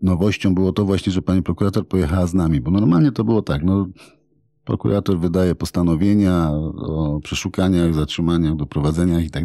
nowością 0.02 0.56
było 0.56 0.74
to 0.74 0.86
właśnie, 0.86 1.14
że 1.14 1.22
pani 1.22 1.44
prokurator 1.44 1.88
pojechała 1.88 2.28
z 2.28 2.34
nami, 2.34 2.62
bo 2.62 2.72
normalnie 2.72 3.12
to 3.12 3.24
było 3.24 3.42
tak, 3.42 3.64
no 3.64 3.88
Prokurator 4.68 5.20
wydaje 5.20 5.56
postanowienia 5.56 6.52
o 6.78 7.20
przeszukaniach, 7.24 7.94
zatrzymaniach, 7.94 8.56
doprowadzeniach 8.56 9.24
i 9.24 9.30
tak. 9.30 9.44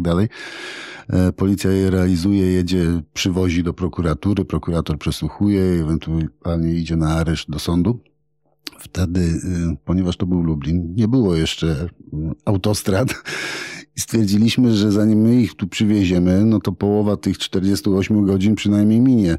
E, 1.09 1.31
policja 1.31 1.71
je 1.71 1.89
realizuje, 1.89 2.41
jedzie, 2.41 3.01
przywozi 3.13 3.63
do 3.63 3.73
prokuratury, 3.73 4.45
prokurator 4.45 4.97
przesłuchuje, 4.97 5.61
ewentualnie 5.61 6.73
idzie 6.73 6.95
na 6.95 7.09
areszt 7.09 7.49
do 7.49 7.59
sądu. 7.59 7.99
Wtedy, 8.79 9.19
y, 9.19 9.77
ponieważ 9.85 10.17
to 10.17 10.25
był 10.25 10.43
Lublin, 10.43 10.93
nie 10.95 11.07
było 11.07 11.35
jeszcze 11.35 11.89
mm, 12.13 12.33
autostrad 12.45 13.13
i 13.97 13.99
stwierdziliśmy, 13.99 14.75
że 14.75 14.91
zanim 14.91 15.19
my 15.19 15.41
ich 15.41 15.55
tu 15.55 15.67
przywieziemy, 15.67 16.45
no 16.45 16.59
to 16.59 16.71
połowa 16.71 17.17
tych 17.17 17.37
48 17.37 18.25
godzin 18.25 18.55
przynajmniej 18.55 19.01
minie 19.01 19.37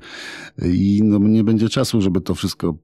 i 0.64 1.00
no 1.04 1.18
nie 1.18 1.44
będzie 1.44 1.68
czasu, 1.68 2.00
żeby 2.00 2.20
to 2.20 2.34
wszystko 2.34 2.74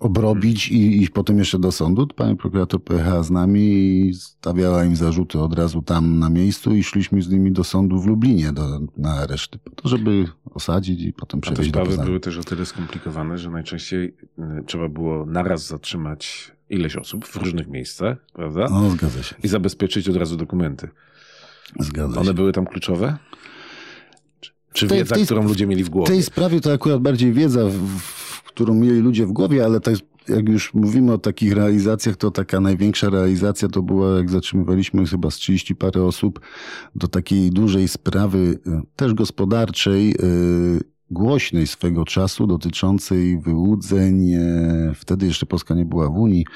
obrobić 0.00 0.68
i 0.68 1.02
iść 1.02 1.10
potem 1.10 1.38
jeszcze 1.38 1.58
do 1.58 1.72
sądu. 1.72 2.06
Pani 2.06 2.36
prokurator 2.36 2.82
pojechała 2.82 3.22
z 3.22 3.30
nami 3.30 3.60
i 3.60 4.14
stawiała 4.14 4.84
im 4.84 4.96
zarzuty 4.96 5.40
od 5.40 5.54
razu 5.54 5.82
tam 5.82 6.18
na 6.18 6.30
miejscu 6.30 6.74
i 6.74 6.84
szliśmy 6.84 7.22
z 7.22 7.28
nimi 7.28 7.52
do 7.52 7.64
sądu 7.64 8.00
w 8.00 8.06
Lublinie 8.06 8.52
do, 8.52 8.80
na 8.96 9.12
areszty, 9.12 9.58
po 9.58 9.70
to, 9.70 9.88
żeby 9.88 10.24
osadzić 10.50 11.02
i 11.02 11.12
potem 11.12 11.40
przewieźć 11.40 11.70
do 11.70 11.80
Poznania. 11.80 12.04
były 12.04 12.20
też 12.20 12.38
o 12.38 12.44
tyle 12.44 12.66
skomplikowane, 12.66 13.38
że 13.38 13.50
najczęściej 13.50 14.14
y, 14.38 14.42
trzeba 14.66 14.88
było 14.88 15.26
naraz 15.26 15.66
zatrzymać 15.66 16.52
ileś 16.70 16.96
osób 16.96 17.26
w 17.26 17.36
różnych 17.36 17.68
miejscach, 17.68 18.18
prawda? 18.32 18.66
No, 18.70 18.90
zgadza 18.90 19.22
się. 19.22 19.34
I 19.44 19.48
zabezpieczyć 19.48 20.08
od 20.08 20.16
razu 20.16 20.36
dokumenty. 20.36 20.88
Zgadza 21.80 22.20
One 22.20 22.28
się. 22.28 22.34
były 22.34 22.52
tam 22.52 22.66
kluczowe? 22.66 23.16
Czy 24.72 24.88
tej, 24.88 24.98
wiedza, 24.98 25.14
tej, 25.14 25.24
którą 25.24 25.48
ludzie 25.48 25.66
mieli 25.66 25.84
w 25.84 25.88
głowie? 25.88 26.06
W 26.06 26.10
tej 26.10 26.22
sprawie 26.22 26.60
to 26.60 26.72
akurat 26.72 27.00
bardziej 27.00 27.32
wiedza, 27.32 27.64
w, 27.64 27.78
którą 28.54 28.74
mieli 28.74 29.00
ludzie 29.00 29.26
w 29.26 29.32
głowie, 29.32 29.64
ale 29.64 29.80
jest, 29.86 30.02
jak 30.28 30.48
już 30.48 30.74
mówimy 30.74 31.12
o 31.12 31.18
takich 31.18 31.52
realizacjach, 31.52 32.16
to 32.16 32.30
taka 32.30 32.60
największa 32.60 33.10
realizacja 33.10 33.68
to 33.68 33.82
była, 33.82 34.16
jak 34.16 34.30
zatrzymywaliśmy 34.30 35.06
chyba 35.06 35.30
z 35.30 35.34
30 35.34 35.74
parę 35.74 36.04
osób 36.04 36.40
do 36.94 37.08
takiej 37.08 37.50
dużej 37.50 37.88
sprawy, 37.88 38.38
y, 38.38 38.58
też 38.96 39.14
gospodarczej, 39.14 40.08
yy, 40.08 40.80
głośnej 41.10 41.66
swego 41.66 42.04
czasu, 42.04 42.46
dotyczącej 42.46 43.38
wyłudzeń. 43.38 44.32
E, 44.32 44.92
wtedy 44.94 45.26
jeszcze 45.26 45.46
Polska 45.46 45.74
nie 45.74 45.84
była 45.84 46.10
w 46.10 46.16
Unii. 46.16 46.46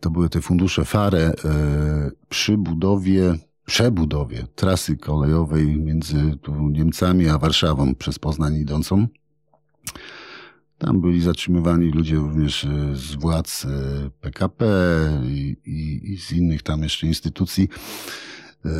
To 0.00 0.10
były 0.10 0.28
te 0.28 0.40
fundusze 0.40 0.84
FARE 0.84 1.32
przy 2.28 2.58
budowie 2.58 3.34
przebudowie 3.66 4.46
trasy 4.54 4.96
kolejowej 4.96 5.80
między 5.80 6.38
Niemcami 6.70 7.28
a 7.28 7.38
Warszawą 7.38 7.94
przez 7.94 8.18
Poznań 8.18 8.56
idącą. 8.56 9.06
Tam 10.78 11.00
byli 11.00 11.20
zatrzymywani 11.20 11.90
ludzie 11.90 12.16
również 12.16 12.64
e, 12.64 12.96
z 12.96 13.14
władz 13.14 13.66
PKP 14.20 14.66
e, 14.66 15.26
i, 15.26 15.56
i, 15.64 16.12
i 16.12 16.18
z 16.18 16.32
innych 16.32 16.62
tam 16.62 16.82
jeszcze 16.82 17.06
instytucji. 17.06 17.68
E, 18.64 18.70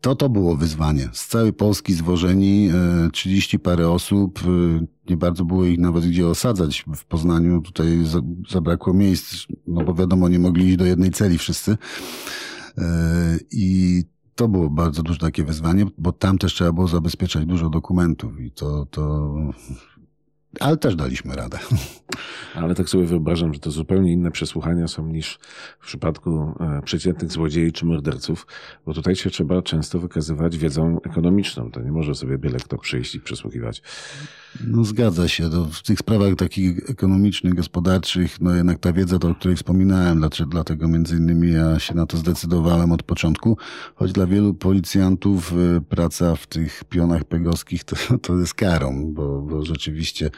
to 0.00 0.14
to 0.14 0.28
było 0.28 0.56
wyzwanie. 0.56 1.08
Z 1.12 1.26
całej 1.26 1.52
Polski 1.52 1.94
zwożeni 1.94 2.70
30 3.12 3.58
parę 3.58 3.90
osób. 3.90 4.40
Nie 5.10 5.16
bardzo 5.16 5.44
było 5.44 5.64
ich 5.64 5.78
nawet 5.78 6.04
gdzie 6.04 6.26
osadzać 6.26 6.84
w 6.96 7.04
Poznaniu. 7.04 7.60
Tutaj 7.60 7.86
zabrakło 8.50 8.94
miejsc, 8.94 9.46
no 9.66 9.84
bo 9.84 9.94
wiadomo, 9.94 10.28
nie 10.28 10.38
mogli 10.38 10.66
iść 10.66 10.76
do 10.76 10.84
jednej 10.84 11.10
celi 11.10 11.38
wszyscy. 11.38 11.76
I 13.50 14.02
to 14.34 14.48
było 14.48 14.70
bardzo 14.70 15.02
duże 15.02 15.18
takie 15.18 15.44
wyzwanie, 15.44 15.86
bo 15.98 16.12
tam 16.12 16.38
też 16.38 16.54
trzeba 16.54 16.72
było 16.72 16.88
zabezpieczać 16.88 17.46
dużo 17.46 17.70
dokumentów 17.70 18.40
i 18.40 18.50
to, 18.50 18.86
to 18.86 19.34
ale 20.60 20.76
też 20.76 20.96
daliśmy 20.96 21.36
radę. 21.36 21.58
Ale 22.54 22.74
tak 22.74 22.88
sobie 22.88 23.04
wyobrażam, 23.04 23.54
że 23.54 23.60
to 23.60 23.70
zupełnie 23.70 24.12
inne 24.12 24.30
przesłuchania 24.30 24.88
są 24.88 25.06
niż 25.06 25.38
w 25.80 25.86
przypadku 25.86 26.54
e, 26.60 26.82
przeciętnych 26.82 27.32
złodziei 27.32 27.72
czy 27.72 27.86
morderców, 27.86 28.46
bo 28.86 28.94
tutaj 28.94 29.16
się 29.16 29.30
trzeba 29.30 29.62
często 29.62 29.98
wykazywać 29.98 30.58
wiedzą 30.58 30.98
ekonomiczną. 31.06 31.70
To 31.70 31.80
nie 31.80 31.92
może 31.92 32.14
sobie 32.14 32.38
byle 32.38 32.58
kto 32.58 32.78
przyjść 32.78 33.14
i 33.14 33.20
przesłuchiwać. 33.20 33.82
No 34.66 34.84
zgadza 34.84 35.28
się. 35.28 35.50
To 35.50 35.64
w 35.64 35.82
tych 35.82 35.98
sprawach 35.98 36.36
takich 36.36 36.90
ekonomicznych, 36.90 37.54
gospodarczych, 37.54 38.40
no 38.40 38.54
jednak 38.54 38.78
ta 38.78 38.92
wiedza, 38.92 39.16
o 39.16 39.34
której 39.34 39.56
wspominałem, 39.56 40.18
dlaczego, 40.18 40.50
dlatego 40.50 40.88
między 40.88 41.16
innymi 41.16 41.52
ja 41.52 41.78
się 41.78 41.94
na 41.94 42.06
to 42.06 42.16
zdecydowałem 42.16 42.92
od 42.92 43.02
początku, 43.02 43.56
choć 43.94 44.12
dla 44.12 44.26
wielu 44.26 44.54
policjantów 44.54 45.52
e, 45.52 45.80
praca 45.80 46.36
w 46.36 46.46
tych 46.46 46.84
pionach 46.84 47.24
pegowskich 47.24 47.84
to, 47.84 47.96
to 48.22 48.38
jest 48.38 48.54
karą, 48.54 49.12
bo, 49.14 49.42
bo 49.42 49.64
rzeczywiście 49.64 50.30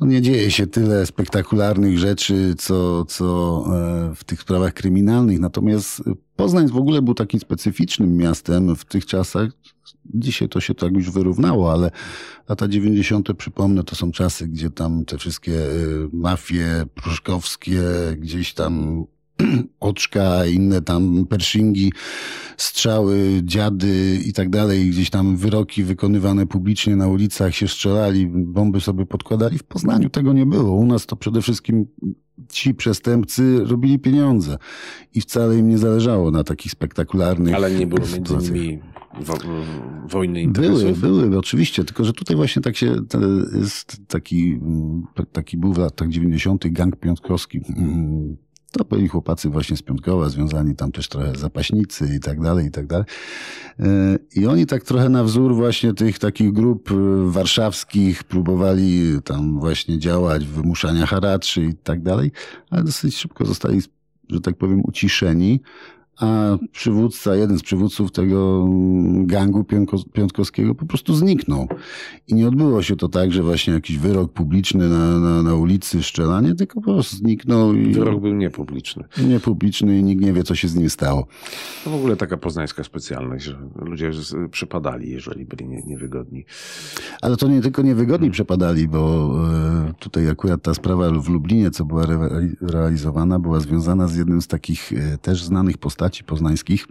no 0.00 0.06
nie 0.06 0.22
dzieje 0.22 0.50
się 0.50 0.66
tyle 0.66 1.06
spektakularnych 1.06 1.98
rzeczy, 1.98 2.54
co, 2.58 3.04
co 3.04 3.64
e, 3.66 4.14
w 4.14 4.24
tych 4.24 4.40
sprawach 4.40 4.74
kryminalnych. 4.74 5.40
Natomiast 5.40 6.02
Poznań 6.36 6.68
w 6.68 6.76
ogóle 6.76 7.02
był 7.02 7.14
takim 7.14 7.40
specyficznym 7.40 8.16
miastem 8.16 8.76
w 8.76 8.84
tych 8.84 9.06
czasach. 9.06 9.50
Dzisiaj 10.14 10.48
to 10.48 10.60
się 10.60 10.74
tak 10.74 10.92
już 10.92 11.10
wyrównało, 11.10 11.72
ale 11.72 11.90
lata 12.48 12.68
90. 12.68 13.36
przypomnę, 13.36 13.84
to 13.84 13.96
są 13.96 14.12
czasy, 14.12 14.48
gdzie 14.48 14.70
tam 14.70 15.04
te 15.04 15.18
wszystkie 15.18 15.52
e, 15.52 15.68
mafie 16.12 16.84
pruszkowskie 16.94 17.82
gdzieś 18.18 18.54
tam 18.54 19.04
oczka, 19.80 20.46
inne 20.46 20.82
tam 20.82 21.26
pershingi, 21.26 21.92
strzały, 22.56 23.40
dziady 23.44 24.20
i 24.26 24.32
tak 24.32 24.50
dalej, 24.50 24.90
gdzieś 24.90 25.10
tam 25.10 25.36
wyroki 25.36 25.84
wykonywane 25.84 26.46
publicznie 26.46 26.96
na 26.96 27.08
ulicach 27.08 27.54
się 27.54 27.68
strzelali, 27.68 28.26
bomby 28.26 28.80
sobie 28.80 29.06
podkładali. 29.06 29.58
W 29.58 29.64
Poznaniu 29.64 30.10
tego 30.10 30.32
nie 30.32 30.46
było. 30.46 30.72
U 30.72 30.86
nas 30.86 31.06
to 31.06 31.16
przede 31.16 31.42
wszystkim 31.42 31.86
ci 32.48 32.74
przestępcy 32.74 33.64
robili 33.64 33.98
pieniądze 33.98 34.58
i 35.14 35.20
wcale 35.20 35.58
im 35.58 35.68
nie 35.68 35.78
zależało 35.78 36.30
na 36.30 36.44
takich 36.44 36.72
spektakularnych 36.72 37.54
Ale 37.54 37.70
nie 37.70 37.86
było 37.86 38.06
między 38.14 38.52
nimi 38.52 38.91
wo 39.20 39.38
wojny 40.08 40.42
interesów? 40.42 41.00
Były, 41.00 41.22
były, 41.22 41.38
oczywiście, 41.38 41.84
tylko 41.84 42.04
że 42.04 42.12
tutaj 42.12 42.36
właśnie 42.36 42.62
tak 42.62 42.76
się, 42.76 42.96
jest 43.58 44.08
taki, 44.08 44.52
mm, 44.62 45.02
taki 45.32 45.56
był 45.56 45.72
w 45.72 45.78
latach 45.78 46.08
90. 46.08 46.68
gang 46.72 46.96
piątkowski, 46.96 47.60
mm, 47.76 48.36
to 48.72 48.84
byli 48.84 49.08
chłopacy 49.08 49.48
właśnie 49.48 49.76
z 49.76 49.82
Piątkowa, 49.82 50.28
związani 50.28 50.76
tam 50.76 50.92
też 50.92 51.08
trochę 51.08 51.32
zapaśnicy 51.36 52.14
i 52.16 52.20
tak 52.20 52.40
dalej, 52.40 52.66
i 52.66 52.70
tak 52.70 52.86
dalej. 52.86 53.06
E, 53.78 54.18
I 54.36 54.46
oni 54.46 54.66
tak 54.66 54.82
trochę 54.82 55.08
na 55.08 55.24
wzór 55.24 55.54
właśnie 55.54 55.94
tych 55.94 56.18
takich 56.18 56.52
grup 56.52 56.90
e, 56.90 56.94
warszawskich 57.30 58.24
próbowali 58.24 59.18
tam 59.24 59.60
właśnie 59.60 59.98
działać, 59.98 60.46
wymuszania 60.46 61.06
haraczy 61.06 61.64
i 61.64 61.74
tak 61.74 62.02
dalej, 62.02 62.30
ale 62.70 62.84
dosyć 62.84 63.16
szybko 63.16 63.44
zostali, 63.44 63.80
że 64.28 64.40
tak 64.40 64.56
powiem, 64.56 64.80
uciszeni 64.84 65.60
a 66.22 66.58
przywódca, 66.72 67.36
jeden 67.36 67.58
z 67.58 67.62
przywódców 67.62 68.12
tego 68.12 68.68
gangu 69.14 69.64
piątkowskiego 70.12 70.74
po 70.74 70.86
prostu 70.86 71.14
zniknął. 71.14 71.68
I 72.28 72.34
nie 72.34 72.48
odbyło 72.48 72.82
się 72.82 72.96
to 72.96 73.08
tak, 73.08 73.32
że 73.32 73.42
właśnie 73.42 73.74
jakiś 73.74 73.98
wyrok 73.98 74.32
publiczny 74.32 74.88
na, 74.88 75.18
na, 75.18 75.42
na 75.42 75.54
ulicy, 75.54 76.02
szczelanie, 76.02 76.54
tylko 76.54 76.80
po 76.80 76.92
prostu 76.92 77.16
zniknął. 77.16 77.74
I 77.74 77.92
wyrok 77.92 78.20
był 78.20 78.34
niepubliczny. 78.34 79.04
Niepubliczny 79.28 79.98
i 79.98 80.04
nikt 80.04 80.22
nie 80.22 80.32
wie, 80.32 80.42
co 80.42 80.54
się 80.54 80.68
z 80.68 80.74
nim 80.74 80.90
stało. 80.90 81.26
To 81.84 81.90
w 81.90 81.94
ogóle 81.94 82.16
taka 82.16 82.36
poznańska 82.36 82.84
specjalność, 82.84 83.44
że 83.44 83.58
ludzie 83.76 84.10
przepadali, 84.50 85.10
jeżeli 85.10 85.44
byli 85.44 85.68
nie, 85.68 85.82
niewygodni. 85.82 86.44
Ale 87.22 87.36
to 87.36 87.48
nie 87.48 87.62
tylko 87.62 87.82
niewygodni 87.82 88.30
przepadali, 88.30 88.88
bo 88.88 89.32
e, 89.88 89.94
tutaj 89.98 90.28
akurat 90.28 90.62
ta 90.62 90.74
sprawa 90.74 91.10
w 91.10 91.28
Lublinie, 91.28 91.70
co 91.70 91.84
była 91.84 92.06
realizowana, 92.60 93.38
była 93.38 93.60
związana 93.60 94.08
z 94.08 94.16
jednym 94.16 94.42
z 94.42 94.46
takich 94.46 94.92
e, 94.92 95.18
też 95.18 95.44
znanych 95.44 95.78
postaci 95.78 96.11
postaci 96.12 96.24
poznańskich. 96.24 96.86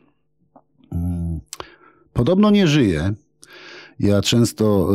Mm, 0.92 1.40
podobno 2.14 2.50
nie 2.52 2.68
żyje. 2.68 3.14
Ja 4.00 4.22
często 4.22 4.90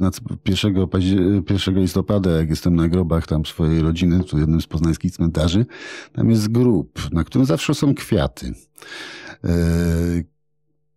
yy, 0.00 0.10
1, 0.46 0.74
1 1.50 1.80
listopada, 1.80 2.30
jak 2.30 2.50
jestem 2.50 2.76
na 2.76 2.88
grobach 2.88 3.26
tam 3.26 3.46
swojej 3.46 3.82
rodziny, 3.82 4.22
w 4.22 4.38
jednym 4.38 4.60
z 4.60 4.66
poznańskich 4.66 5.12
cmentarzy, 5.12 5.66
tam 6.12 6.30
jest 6.30 6.48
grób, 6.48 7.12
na 7.12 7.24
którym 7.24 7.46
zawsze 7.46 7.74
są 7.74 7.94
kwiaty. 7.94 8.54
Yy, 9.44 10.24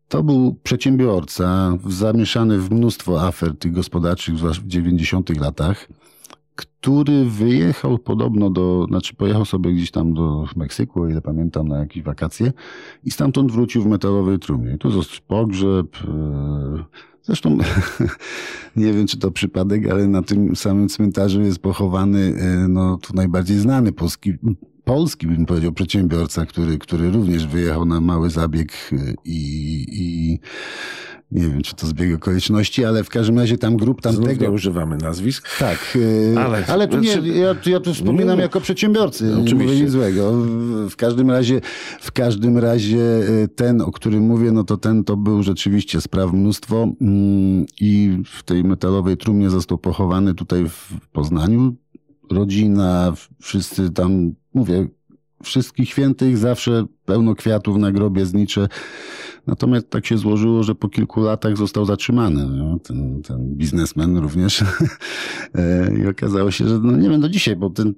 to 0.08 0.24
był 0.24 0.60
przedsiębiorca 0.63 1.78
zamieszany 1.90 2.60
w 2.60 2.72
mnóstwo 2.72 3.22
afer 3.22 3.58
tych 3.58 3.72
gospodarczych 3.72 4.36
w 4.36 4.68
90 4.68 5.40
latach 5.40 5.88
który 6.58 7.26
wyjechał 7.26 8.00
podobno 8.00 8.50
do, 8.50 8.86
znaczy 8.89 9.15
pojechał 9.15 9.46
sobie 9.46 9.74
gdzieś 9.74 9.91
tam 9.91 10.13
do 10.13 10.46
Meksyku, 10.56 11.02
o 11.02 11.10
ile 11.10 11.22
pamiętam, 11.22 11.67
na 11.67 11.80
jakieś 11.80 12.04
wakacje 12.04 12.54
i 13.04 13.12
stamtąd 13.12 13.52
wrócił 13.52 13.84
w 13.84 13.86
metalowej 13.86 14.39
trumnie. 14.39 14.78
Tu 14.78 14.91
został 14.91 15.20
pogrzeb. 15.28 15.98
E, 16.08 16.84
zresztą 17.24 17.58
nie 18.76 18.93
wiem, 18.93 19.08
czy 19.08 19.20
to 19.20 19.32
przypadek, 19.32 19.89
ale 19.89 20.08
na 20.08 20.22
tym 20.22 20.56
samym 20.56 20.89
cmentarzu 20.89 21.41
jest 21.41 21.60
pochowany 21.60 22.20
e, 22.20 22.67
no, 22.67 22.98
tu 22.98 23.13
najbardziej 23.13 23.58
znany 23.58 23.91
polski, 23.91 24.34
polski 24.84 25.28
bym 25.28 25.46
powiedział, 25.46 25.72
przedsiębiorca, 25.72 26.46
który, 26.46 26.78
który 26.78 27.12
również 27.12 27.48
wyjechał 27.48 27.86
na 27.86 28.02
mały 28.02 28.30
zabieg 28.30 28.72
e, 28.91 28.96
i, 29.26 29.86
i 29.89 30.39
nie 31.32 31.42
wiem, 31.42 31.62
czy 31.62 31.76
to 31.76 31.88
zbieg 31.88 32.16
okoliczności, 32.16 32.86
ale 32.86 33.04
w 33.04 33.10
każdym 33.10 33.40
razie 33.40 33.58
tam 33.58 33.78
grup 33.78 34.02
tamtego... 34.02 34.26
Znów 34.28 34.40
nie 34.40 34.52
używamy 34.52 34.98
nazwisk. 34.98 35.58
Tak, 35.60 35.98
e, 36.34 36.40
ale, 36.40 36.66
ale 36.68 36.88
tu 36.88 37.00
nie, 37.00 37.13
znaczy- 37.13 37.28
ja, 37.28 37.56
ja 37.66 37.80
tu 37.80 37.94
wspominam 37.94 38.40
jako 38.40 38.62
przedsiębiorcy, 38.62 39.36
Oczywiście. 39.44 39.76
nie 39.76 39.82
nic 39.82 39.92
złego. 39.92 40.32
W 40.90 40.96
każdym 40.96 41.32
razie, 41.32 41.62
w 42.02 42.12
każdym 42.12 42.58
razie 42.58 43.02
e, 43.44 43.48
ten, 43.48 43.82
o 43.82 43.92
którym 43.92 44.24
mówię, 44.24 44.52
no 44.52 44.63
to 44.63 44.78
ten 44.78 45.04
to 45.04 45.18
był 45.18 45.44
rzeczywiście 45.44 46.02
spraw 46.02 46.34
mnóstwo 46.34 46.88
mm, 47.02 47.66
i 47.82 48.18
w 48.26 48.44
tej 48.44 48.63
metalowej 48.63 49.18
trumnie 49.18 49.50
został 49.50 49.78
pochowany 49.78 50.34
tutaj 50.34 50.70
w 50.70 50.94
Poznaniu. 51.12 51.76
Rodzina, 52.32 53.13
wszyscy 53.42 53.90
tam, 53.92 54.32
mówię, 54.54 54.88
wszystkich 55.43 55.89
świętych, 55.89 56.38
zawsze 56.38 56.86
pełno 57.06 57.36
kwiatów 57.36 57.78
na 57.78 57.91
grobie 57.91 58.26
znicze. 58.26 58.67
Natomiast 59.47 59.89
tak 59.89 60.06
się 60.06 60.17
złożyło, 60.17 60.63
że 60.63 60.76
po 60.76 60.89
kilku 60.89 61.21
latach 61.21 61.58
został 61.58 61.86
zatrzymany. 61.86 62.45
No, 62.45 62.80
ten, 62.80 63.21
ten 63.21 63.56
biznesmen 63.56 64.17
również. 64.17 64.63
E, 65.56 65.97
I 65.97 66.08
okazało 66.08 66.52
się, 66.52 66.67
że 66.67 66.80
no 66.80 66.97
nie 66.97 67.10
wiem 67.10 67.21
do 67.21 67.30
dzisiaj, 67.30 67.56
bo 67.56 67.69
ten 67.69 67.93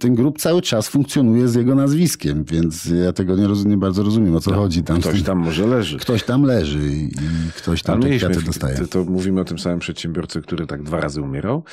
ten 0.00 0.14
grup 0.14 0.38
cały 0.38 0.62
czas 0.62 0.88
funkcjonuje 0.88 1.48
z 1.48 1.54
jego 1.54 1.74
nazwiskiem, 1.74 2.44
więc 2.44 2.84
ja 2.84 3.12
tego 3.12 3.36
nie, 3.36 3.46
roz, 3.46 3.64
nie 3.64 3.76
bardzo 3.76 4.02
rozumiem, 4.02 4.36
o 4.36 4.40
co 4.40 4.50
no, 4.50 4.56
chodzi. 4.56 4.82
Tam 4.82 5.00
ktoś 5.00 5.22
tam 5.22 5.38
może 5.38 5.66
leży. 5.66 5.98
Ktoś 5.98 6.22
tam 6.22 6.42
leży 6.42 6.92
i 6.92 7.10
ktoś 7.56 7.82
tam 7.82 8.02
te 8.02 8.10
kwiaty 8.10 8.42
dostaje. 8.42 8.76
To, 8.76 8.86
to 8.86 9.04
mówimy 9.04 9.40
o 9.40 9.44
tym 9.44 9.58
samym 9.58 9.78
przedsiębiorcy, 9.78 10.42
który 10.42 10.66
tak 10.66 10.82
dwa 10.82 11.00
razy 11.00 11.22
umierał? 11.22 11.64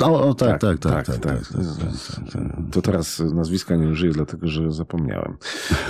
O, 0.00 0.28
o 0.28 0.34
tak, 0.34 0.60
tak, 0.60 0.78
tak. 0.78 1.06
tak, 1.06 1.18
tak, 1.18 1.38
To 2.72 2.82
teraz 2.82 3.22
nazwiska 3.34 3.76
nie 3.76 3.88
użyję, 3.88 4.12
dlatego 4.12 4.48
że 4.48 4.72
zapomniałem. 4.72 5.36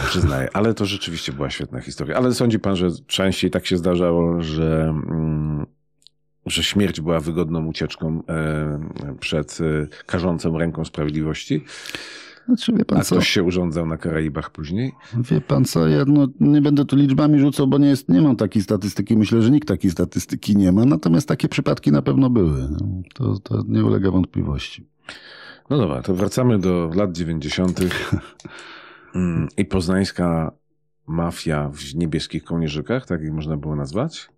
Przyznaję. 0.07 0.49
Ale 0.53 0.75
to 0.75 0.87
rzeczywiście 0.87 1.33
była 1.33 1.51
świetna 1.51 1.81
historia. 1.81 2.17
Ale 2.17 2.35
sądzi 2.35 2.59
pan, 2.59 2.77
że 2.77 2.89
częściej 3.07 3.51
tak 3.51 3.67
się 3.67 3.77
zdarzało, 3.77 4.43
że... 4.43 4.95
Że 6.51 6.63
śmierć 6.63 7.01
była 7.01 7.21
wygodną 7.21 7.67
ucieczką 7.67 8.23
e, 8.29 9.15
przed 9.21 9.59
e, 9.61 10.05
karzącą 10.07 10.59
ręką 10.59 10.85
sprawiedliwości. 10.85 11.65
Znaczy, 12.47 12.73
wie 12.73 12.85
pan 12.85 12.99
A 12.99 13.03
co? 13.05 13.15
ktoś 13.15 13.29
się 13.29 13.43
urządzał 13.43 13.87
na 13.87 13.97
Karaibach 13.97 14.51
później? 14.51 14.93
Wie 15.15 15.41
pan 15.41 15.65
co, 15.65 15.89
ja 15.89 16.05
no, 16.07 16.29
nie 16.41 16.63
będę 16.63 16.85
tu 16.85 16.97
liczbami 16.97 17.41
rzucał, 17.41 17.67
bo 17.67 17.79
nie, 17.79 17.89
jest, 17.89 18.09
nie 18.09 18.21
mam 18.21 18.37
takiej 18.37 18.63
statystyki. 18.63 19.17
Myślę, 19.17 19.43
że 19.43 19.51
nikt 19.51 19.69
takiej 19.69 19.91
statystyki 19.91 20.57
nie 20.57 20.73
ma. 20.73 20.85
Natomiast 20.85 21.29
takie 21.29 21.49
przypadki 21.49 21.93
na 21.93 22.03
pewno 22.03 22.31
były. 22.31 22.69
No, 22.71 23.03
to, 23.15 23.39
to 23.39 23.63
nie 23.69 23.85
ulega 23.85 24.11
wątpliwości. 24.11 24.87
No 25.71 25.79
dobra, 25.79 26.03
to 26.03 26.15
wracamy 26.15 26.59
do 26.59 26.91
lat 26.95 27.13
90. 27.13 27.81
Mm, 29.15 29.49
i 29.57 29.65
poznańska 29.65 30.53
mafia 31.07 31.71
w 31.73 31.95
niebieskich 31.95 32.45
kołnierzykach, 32.45 33.07
tak 33.07 33.23
ich 33.23 33.33
można 33.33 33.57
było 33.57 33.77
nazwać? 33.77 34.31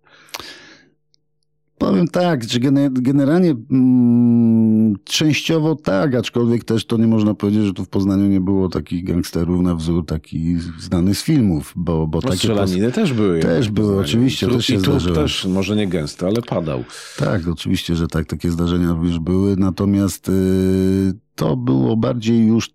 Powiem 1.77 2.07
tak, 2.07 2.43
że 2.43 2.59
generalnie 2.91 3.55
mm, 3.71 4.95
częściowo 5.03 5.75
tak, 5.75 6.15
aczkolwiek 6.15 6.63
też 6.63 6.85
to 6.85 6.97
nie 6.97 7.07
można 7.07 7.33
powiedzieć, 7.33 7.63
że 7.63 7.73
tu 7.73 7.85
w 7.85 7.89
Poznaniu 7.89 8.27
nie 8.27 8.41
było 8.41 8.69
takich 8.69 9.03
gangsterów 9.03 9.61
na 9.61 9.75
wzór 9.75 10.05
taki 10.05 10.57
znany 10.79 11.15
z 11.15 11.23
filmów, 11.23 11.73
bo, 11.75 12.07
bo 12.07 12.17
no, 12.17 12.21
takie... 12.21 12.37
Strzelaniny 12.37 12.85
pos... 12.85 12.95
też 12.95 13.13
były. 13.13 13.39
Też 13.39 13.69
były, 13.69 13.99
oczywiście. 13.99 14.45
Trup, 14.45 14.57
też 14.57 14.65
się 14.65 14.75
I 14.75 14.81
trup 14.81 15.15
też, 15.15 15.45
może 15.45 15.75
nie 15.75 15.87
gęsto, 15.87 16.27
ale 16.27 16.41
padał. 16.41 16.83
Tak, 17.17 17.47
oczywiście, 17.47 17.95
że 17.95 18.07
tak, 18.07 18.25
takie 18.25 18.51
zdarzenia 18.51 18.97
już 19.03 19.19
były, 19.19 19.55
natomiast 19.57 20.29
y, 20.29 21.13
to 21.35 21.55
było 21.55 21.97
bardziej 21.97 22.47
już 22.47 22.69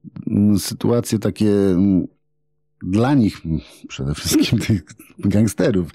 y, 0.55 0.59
sytuacje 0.59 1.19
takie... 1.19 1.51
Dla 2.83 3.15
nich, 3.15 3.41
przede 3.89 4.15
wszystkim 4.15 4.59
tych 4.67 4.85
gangsterów, 5.19 5.91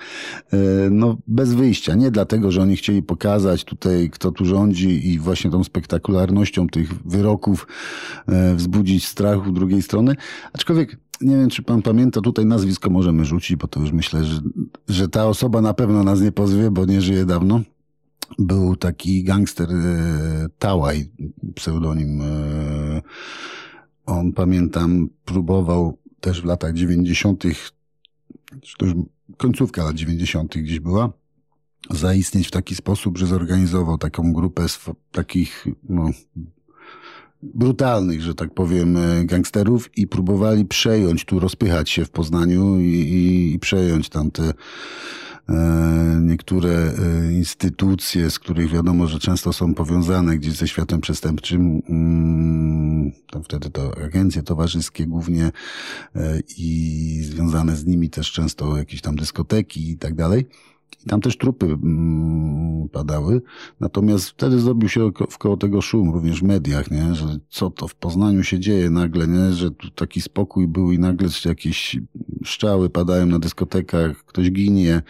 e, 0.54 0.58
no 0.89 1.17
bez 1.28 1.54
wyjścia. 1.54 1.96
Nie 1.96 2.12
dlatego, 2.12 2.52
że 2.52 2.62
oni 2.62 2.76
chcieli 2.76 3.04
pokazać 3.04 3.63
tutaj, 3.63 4.10
kto 4.10 4.32
tu 4.32 4.46
rządzi 4.46 5.08
i 5.08 5.19
właśnie 5.19 5.52
tą 5.52 5.63
spektakularnością 5.63 6.67
tych 6.67 7.08
wyroków 7.08 7.67
e, 8.28 8.56
wzbudzić 8.56 9.08
strach 9.08 9.48
u 9.48 9.52
drugiej 9.52 9.82
strony. 9.82 10.15
Aczkolwiek 10.54 10.98
nie 11.22 11.36
wiem, 11.36 11.50
czy 11.50 11.63
pan 11.63 11.82
pamięta, 11.82 12.22
tutaj 12.22 12.46
nazwisko 12.46 12.89
możemy 12.89 13.26
rzucić, 13.26 13.56
bo 13.56 13.67
to 13.67 13.80
już 13.80 13.91
myślę, 13.91 14.24
że, 14.24 14.41
że 14.88 15.10
ta 15.10 15.28
osoba 15.28 15.62
na 15.62 15.74
pewno 15.74 16.04
nas 16.04 16.22
nie 16.22 16.32
pozwie, 16.32 16.72
bo 16.72 16.86
nie 16.86 17.02
żyje 17.02 17.26
dawno. 17.26 17.62
Był 18.39 18.76
taki 18.76 19.24
gangster 19.24 19.69
e, 19.72 20.50
Tałaj, 20.60 21.12
pseudonim. 21.56 22.22
E, 22.22 23.02
on, 24.06 24.34
pamiętam, 24.34 25.10
próbował 25.26 25.98
też 26.24 26.42
w 26.42 26.46
latach 26.46 26.74
90., 26.74 27.44
to 28.78 28.86
już 28.86 28.96
końcówka 29.38 29.84
lat 29.84 29.96
90. 29.96 30.58
gdzieś 30.58 30.80
była, 30.80 31.14
zaistnieć 31.90 32.48
w 32.48 32.52
taki 32.52 32.76
sposób, 32.76 33.18
że 33.18 33.26
zorganizował 33.26 33.98
taką 33.98 34.34
grupę 34.34 34.66
takich 35.12 35.68
no, 35.90 36.10
brutalnych, 37.42 38.22
że 38.22 38.36
tak 38.36 38.54
powiem, 38.54 38.98
e, 38.98 39.26
gangsterów 39.26 39.98
i 39.98 40.08
próbowali 40.08 40.66
przejąć, 40.66 41.26
tu 41.26 41.40
rozpychać 41.40 41.90
się 41.90 42.06
w 42.06 42.10
Poznaniu 42.10 42.80
i, 42.80 42.84
i, 42.84 43.54
i 43.54 43.60
przejąć 43.60 44.10
tamte 44.10 44.44
e, 44.44 44.54
niektóre 46.22 46.70
e, 46.70 47.34
instytucje, 47.34 48.30
z 48.30 48.40
których 48.40 48.72
wiadomo, 48.72 49.08
że 49.08 49.20
często 49.20 49.54
są 49.54 49.74
powiązane 49.74 50.38
gdzieś 50.38 50.54
ze 50.54 50.68
światem 50.68 51.02
przestępczym. 51.02 51.82
Mm, 51.90 53.12
tam 53.32 53.44
wtedy 53.44 53.70
to 53.70 53.98
agencje 54.06 54.44
towarzyskie 54.44 55.06
głównie 55.06 55.52
e, 56.16 56.40
i 56.58 57.20
związane 57.24 57.76
z 57.76 57.86
nimi 57.86 58.10
też 58.10 58.32
często 58.32 58.78
jakieś 58.78 59.02
tam 59.02 59.16
dyskoteki 59.16 59.90
i 59.92 59.98
tak 59.98 60.16
dalej. 60.16 60.46
I 61.06 61.10
tam 61.10 61.22
też 61.22 61.38
trupy 61.38 61.66
mm, 61.66 62.90
padały. 62.90 63.42
Natomiast 63.80 64.30
wtedy 64.30 64.60
zrobił 64.60 64.90
się 64.90 65.12
wkoło 65.30 65.58
tego 65.58 65.82
szum, 65.82 66.14
również 66.14 66.40
w 66.40 66.44
mediach, 66.44 66.92
nie? 66.92 67.16
że 67.16 67.38
co 67.50 67.70
to 67.70 67.88
w 67.88 67.96
Poznaniu 67.96 68.44
się 68.44 68.60
dzieje 68.60 68.90
nagle, 68.90 69.28
nie? 69.28 69.54
że 69.54 69.72
tu 69.72 69.90
taki 69.90 70.22
spokój 70.22 70.68
był 70.68 70.92
i 70.92 71.00
nagle 71.00 71.30
jakieś 71.46 72.00
szczały 72.44 72.90
padają 72.90 73.26
na 73.26 73.40
dyskotekach, 73.40 74.26
ktoś 74.26 74.52
ginie, 74.52 75.02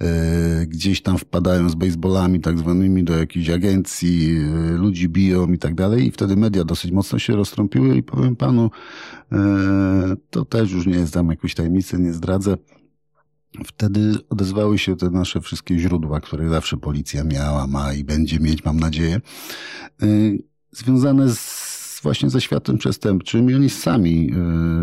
e, 0.00 0.66
gdzieś 0.66 1.02
tam 1.02 1.18
wpadają 1.18 1.68
z 1.68 1.74
baseballami 1.74 2.40
tak 2.40 2.58
zwanymi 2.58 3.04
do 3.04 3.18
jakiejś 3.18 3.50
agencji, 3.50 4.36
e, 4.36 4.72
ludzi 4.72 5.08
biją 5.08 5.52
i 5.52 5.58
tak 5.58 5.74
dalej. 5.74 6.06
I 6.06 6.10
wtedy 6.10 6.36
media 6.36 6.64
dosyć 6.64 6.92
mocno 6.92 7.18
się 7.18 7.36
roztrąpiły 7.36 7.96
i 7.96 8.02
powiem 8.02 8.36
panu, 8.36 8.70
e, 9.32 10.16
to 10.30 10.44
też 10.44 10.72
już 10.72 10.86
nie 10.86 10.96
jest 10.96 11.14
tam 11.14 11.30
jakiejś 11.30 11.54
tajemnicy, 11.54 11.98
nie 11.98 12.12
zdradzę 12.12 12.56
Wtedy 13.64 14.14
odezwały 14.30 14.78
się 14.78 14.96
te 14.96 15.10
nasze 15.10 15.40
wszystkie 15.40 15.78
źródła, 15.78 16.20
które 16.20 16.48
zawsze 16.48 16.76
policja 16.76 17.24
miała, 17.24 17.66
ma 17.66 17.94
i 17.94 18.04
będzie 18.04 18.40
mieć, 18.40 18.64
mam 18.64 18.80
nadzieję, 18.80 19.20
y, 20.02 20.38
związane 20.72 21.30
z, 21.30 22.00
właśnie 22.02 22.30
ze 22.30 22.40
światem 22.40 22.78
przestępczym 22.78 23.50
i 23.50 23.54
oni 23.54 23.70
sami 23.70 24.30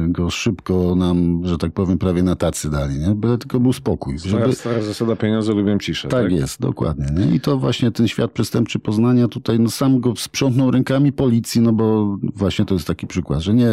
y, 0.07 0.11
go 0.11 0.29
szybko 0.29 0.95
nam, 0.95 1.41
że 1.45 1.57
tak 1.57 1.73
powiem, 1.73 1.97
prawie 1.97 2.23
na 2.23 2.35
tacy 2.35 2.69
dali, 2.69 2.99
nie? 2.99 3.15
Byle 3.15 3.37
tylko 3.37 3.59
był 3.59 3.73
spokój. 3.73 4.19
Żeby... 4.19 4.55
Stara 4.55 4.81
zasada 4.81 5.15
pieniądze 5.15 5.53
lubią 5.53 5.79
ciszę. 5.79 6.07
Tak, 6.07 6.23
tak, 6.23 6.31
jest, 6.31 6.61
dokładnie. 6.61 7.25
Nie? 7.25 7.35
I 7.35 7.39
to 7.39 7.57
właśnie 7.57 7.91
ten 7.91 8.07
świat 8.07 8.31
przestępczy 8.31 8.79
Poznania 8.79 9.27
tutaj, 9.27 9.59
no 9.59 9.69
sam 9.69 9.99
go 9.99 10.13
sprzątnął 10.15 10.71
rękami 10.71 11.11
policji, 11.11 11.61
no 11.61 11.73
bo 11.73 12.17
właśnie 12.35 12.65
to 12.65 12.73
jest 12.73 12.87
taki 12.87 13.07
przykład, 13.07 13.41
że 13.41 13.53
nie 13.53 13.69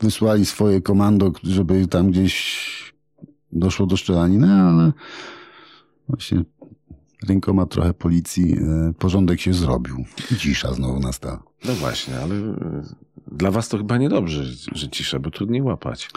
wysłali 0.00 0.46
swoje 0.46 0.80
komando, 0.80 1.32
żeby 1.42 1.86
tam 1.86 2.10
gdzieś 2.10 2.91
doszło 3.52 3.86
do 3.86 3.96
szczelaniny, 3.96 4.52
ale 4.52 4.92
właśnie 6.08 6.44
rękoma 7.28 7.66
trochę 7.66 7.94
policji 7.94 8.56
e, 8.58 8.92
porządek 8.98 9.40
się 9.40 9.54
zrobił. 9.54 10.04
Cisza 10.38 10.74
znowu 10.74 11.00
nastała. 11.00 11.42
No 11.64 11.74
właśnie, 11.74 12.18
ale 12.18 12.34
dla 13.32 13.50
was 13.50 13.68
to 13.68 13.78
chyba 13.78 13.98
niedobrze, 13.98 14.44
że 14.72 14.88
cisza, 14.88 15.18
bo 15.18 15.30
trudniej 15.30 15.62
łapać. 15.62 16.08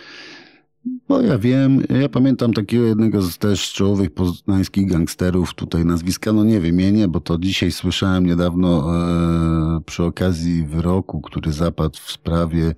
Bo 1.07 1.21
ja 1.21 1.37
wiem, 1.37 1.83
ja 2.01 2.09
pamiętam 2.09 2.53
takiego 2.53 2.83
jednego 2.83 3.21
z 3.21 3.37
też 3.37 3.73
czołowych 3.73 4.13
poznańskich 4.13 4.89
gangsterów, 4.89 5.53
tutaj 5.53 5.85
nazwiska, 5.85 6.33
no 6.33 6.43
nie 6.43 6.59
wymienię, 6.59 7.07
bo 7.07 7.19
to 7.19 7.37
dzisiaj 7.37 7.71
słyszałem 7.71 8.25
niedawno 8.25 8.95
e, 8.95 9.81
przy 9.85 10.03
okazji 10.03 10.65
wyroku, 10.65 11.21
który 11.21 11.53
zapadł 11.53 11.99
w 11.99 12.11
sprawie 12.11 12.75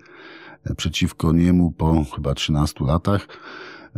e, 0.63 0.75
przeciwko 0.75 1.33
niemu 1.33 1.71
po 1.71 2.05
chyba 2.15 2.33
13 2.33 2.85
latach. 2.85 3.27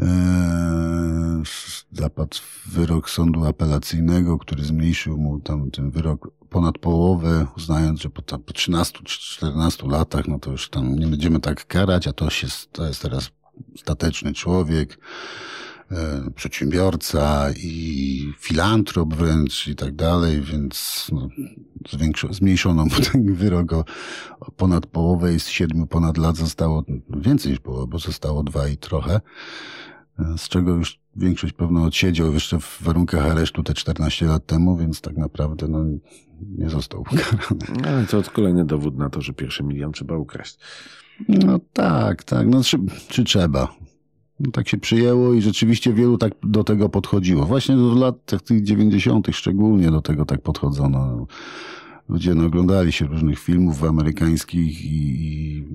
Eee, 0.02 1.44
zapadł 1.92 2.38
wyrok 2.66 3.10
sądu 3.10 3.46
apelacyjnego, 3.46 4.38
który 4.38 4.64
zmniejszył 4.64 5.18
mu 5.18 5.40
tam 5.40 5.72
ten 5.72 5.92
wyrok 5.92 6.32
ponad 6.50 6.78
połowę, 6.78 7.48
uznając, 7.58 8.02
że 8.02 8.10
po, 8.10 8.22
po 8.22 8.54
13 8.54 9.00
czy 9.04 9.20
14 9.20 9.88
latach, 9.88 10.28
no 10.28 10.40
to 10.40 10.52
już 10.52 10.70
tam 10.70 10.96
nie 10.96 11.08
będziemy 11.08 11.40
tak 11.40 11.68
karać, 11.68 12.08
a 12.08 12.14
to, 12.14 12.30
się, 12.30 12.48
to 12.72 12.86
jest 12.86 13.02
teraz 13.02 13.32
stateczny 13.78 14.34
człowiek, 14.34 15.00
e, 15.92 16.32
przedsiębiorca 16.36 17.52
i 17.58 18.34
filantrop 18.40 19.14
wręcz 19.14 19.68
i 19.68 19.76
tak 19.76 19.96
dalej, 19.96 20.42
więc 20.42 21.08
no, 21.12 21.30
zmniejszono 22.32 22.86
mu 22.86 22.92
ten 23.12 23.34
wyrok 23.34 23.74
o, 23.74 23.86
o 24.40 24.52
ponad 24.52 24.86
połowę 24.86 25.36
i 25.36 25.40
z 25.40 25.48
siedmiu 25.48 25.88
ponad 25.88 26.18
lat 26.18 26.38
zostało 26.38 26.84
więcej 27.10 27.52
niż 27.52 27.60
połowę, 27.60 27.88
bo 27.88 28.00
zostało 28.00 28.44
dwa 28.44 28.68
i 28.68 28.78
trochę 28.78 29.22
z 30.38 30.50
czego 30.50 30.72
już 30.72 31.00
większość 31.16 31.54
pewno 31.54 31.84
odsiedział 31.84 32.34
jeszcze 32.34 32.60
w 32.60 32.82
warunkach 32.82 33.26
aresztu 33.26 33.64
te 33.64 33.74
14 33.74 34.26
lat 34.26 34.46
temu, 34.46 34.78
więc 34.78 35.02
tak 35.02 35.18
naprawdę 35.18 35.68
no, 35.68 35.86
nie 36.58 36.70
został 36.70 37.02
ukarany. 37.02 37.88
Ale 37.88 38.06
to 38.06 38.24
kolejny 38.34 38.66
dowód 38.66 38.98
na 38.98 39.10
to, 39.10 39.22
że 39.22 39.34
pierwszy 39.34 39.64
milion 39.64 39.92
trzeba 39.92 40.18
ukraść. 40.18 40.60
No 41.30 41.60
tak, 41.74 42.24
tak. 42.24 42.48
No, 42.48 42.64
czy, 42.64 42.78
czy 43.08 43.24
trzeba? 43.24 43.76
No, 44.40 44.52
tak 44.52 44.70
się 44.70 44.78
przyjęło 44.78 45.34
i 45.34 45.42
rzeczywiście 45.42 45.94
wielu 45.94 46.18
tak 46.18 46.34
do 46.44 46.64
tego 46.64 46.90
podchodziło. 46.90 47.46
Właśnie 47.46 47.78
w 47.78 47.96
latach 47.96 48.42
tych 48.42 48.64
90. 48.64 49.28
szczególnie 49.32 49.92
do 49.92 50.02
tego 50.02 50.26
tak 50.26 50.42
podchodzono. 50.42 51.28
Ludzie 52.10 52.36
no, 52.36 52.46
oglądali 52.46 52.92
się 52.92 53.06
różnych 53.06 53.40
filmów 53.40 53.84
amerykańskich 53.84 54.86
i, 54.86 55.26
i 55.26 55.66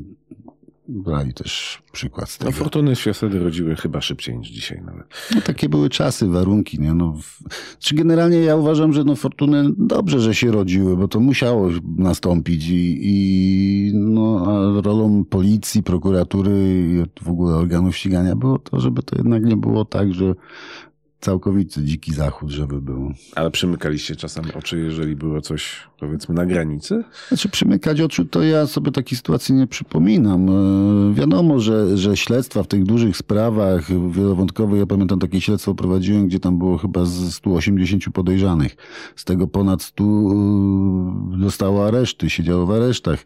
brali 0.89 1.35
też 1.35 1.83
przykład 1.93 2.31
z 2.31 2.39
tego. 2.39 2.51
No, 2.51 2.57
fortuny 2.57 2.97
się 2.97 3.13
wtedy 3.15 3.39
rodziły 3.39 3.77
chyba 3.77 4.01
szybciej 4.01 4.39
niż 4.39 4.49
dzisiaj 4.49 4.83
nawet. 4.87 5.07
No, 5.35 5.41
takie 5.41 5.69
były 5.69 5.89
czasy, 5.89 6.29
warunki. 6.29 6.81
Nie? 6.81 6.95
No, 6.95 7.13
w... 7.23 7.39
Czy 7.79 7.95
generalnie 7.95 8.39
ja 8.39 8.57
uważam, 8.57 8.93
że 8.93 9.05
no, 9.05 9.17
fortuny 9.17 9.65
dobrze, 9.79 10.21
że 10.21 10.35
się 10.35 10.51
rodziły, 10.51 10.97
bo 10.97 11.09
to 11.09 11.21
musiało 11.21 11.71
nastąpić 11.97 12.69
i, 12.69 12.99
i 13.03 13.91
no, 13.95 14.45
rolą 14.81 15.25
policji, 15.25 15.83
prokuratury 15.83 16.51
i 17.21 17.25
w 17.25 17.29
ogóle 17.29 17.57
organów 17.57 17.97
ścigania 17.97 18.37
było 18.37 18.59
to, 18.59 18.81
żeby 18.81 19.03
to 19.03 19.17
jednak 19.17 19.45
nie 19.45 19.57
było 19.57 19.85
tak, 19.85 20.15
że 20.15 20.35
całkowity 21.25 21.85
dziki 21.85 22.15
zachód, 22.15 22.51
żeby 22.51 22.81
był. 22.81 23.13
Ale 23.35 23.51
przymykaliście 23.51 24.17
czasem 24.17 24.45
oczy, 24.59 24.79
jeżeli 24.79 25.17
było 25.17 25.41
coś, 25.41 25.77
powiedzmy, 26.01 26.35
na 26.35 26.47
granicy? 26.47 27.05
Znaczy, 27.29 27.49
przymykać 27.49 28.01
oczu, 28.01 28.25
to 28.25 28.43
ja 28.43 28.67
sobie 28.67 28.93
takiej 28.93 29.19
sytuacji 29.19 29.55
nie 29.55 29.67
przypominam. 29.67 30.49
E, 30.49 31.15
wiadomo, 31.15 31.61
że, 31.61 31.97
że 31.97 32.17
śledztwa 32.17 32.63
w 32.63 32.67
tych 32.67 32.85
dużych 32.85 33.17
sprawach 33.17 34.11
wielowątkowych, 34.11 34.81
ja 34.81 34.87
pamiętam 34.87 35.19
takie 35.19 35.41
śledztwo 35.41 35.75
prowadziłem, 35.75 36.27
gdzie 36.29 36.41
tam 36.41 36.59
było 36.59 36.79
chyba 36.79 37.05
z 37.05 37.35
180 37.35 38.05
podejrzanych. 38.13 38.77
Z 39.17 39.25
tego 39.25 39.47
ponad 39.47 39.83
100 39.83 40.05
e, 40.05 40.09
dostało 41.39 41.87
areszty, 41.87 42.31
siedziało 42.31 42.67
w 42.67 42.71
aresztach 42.71 43.25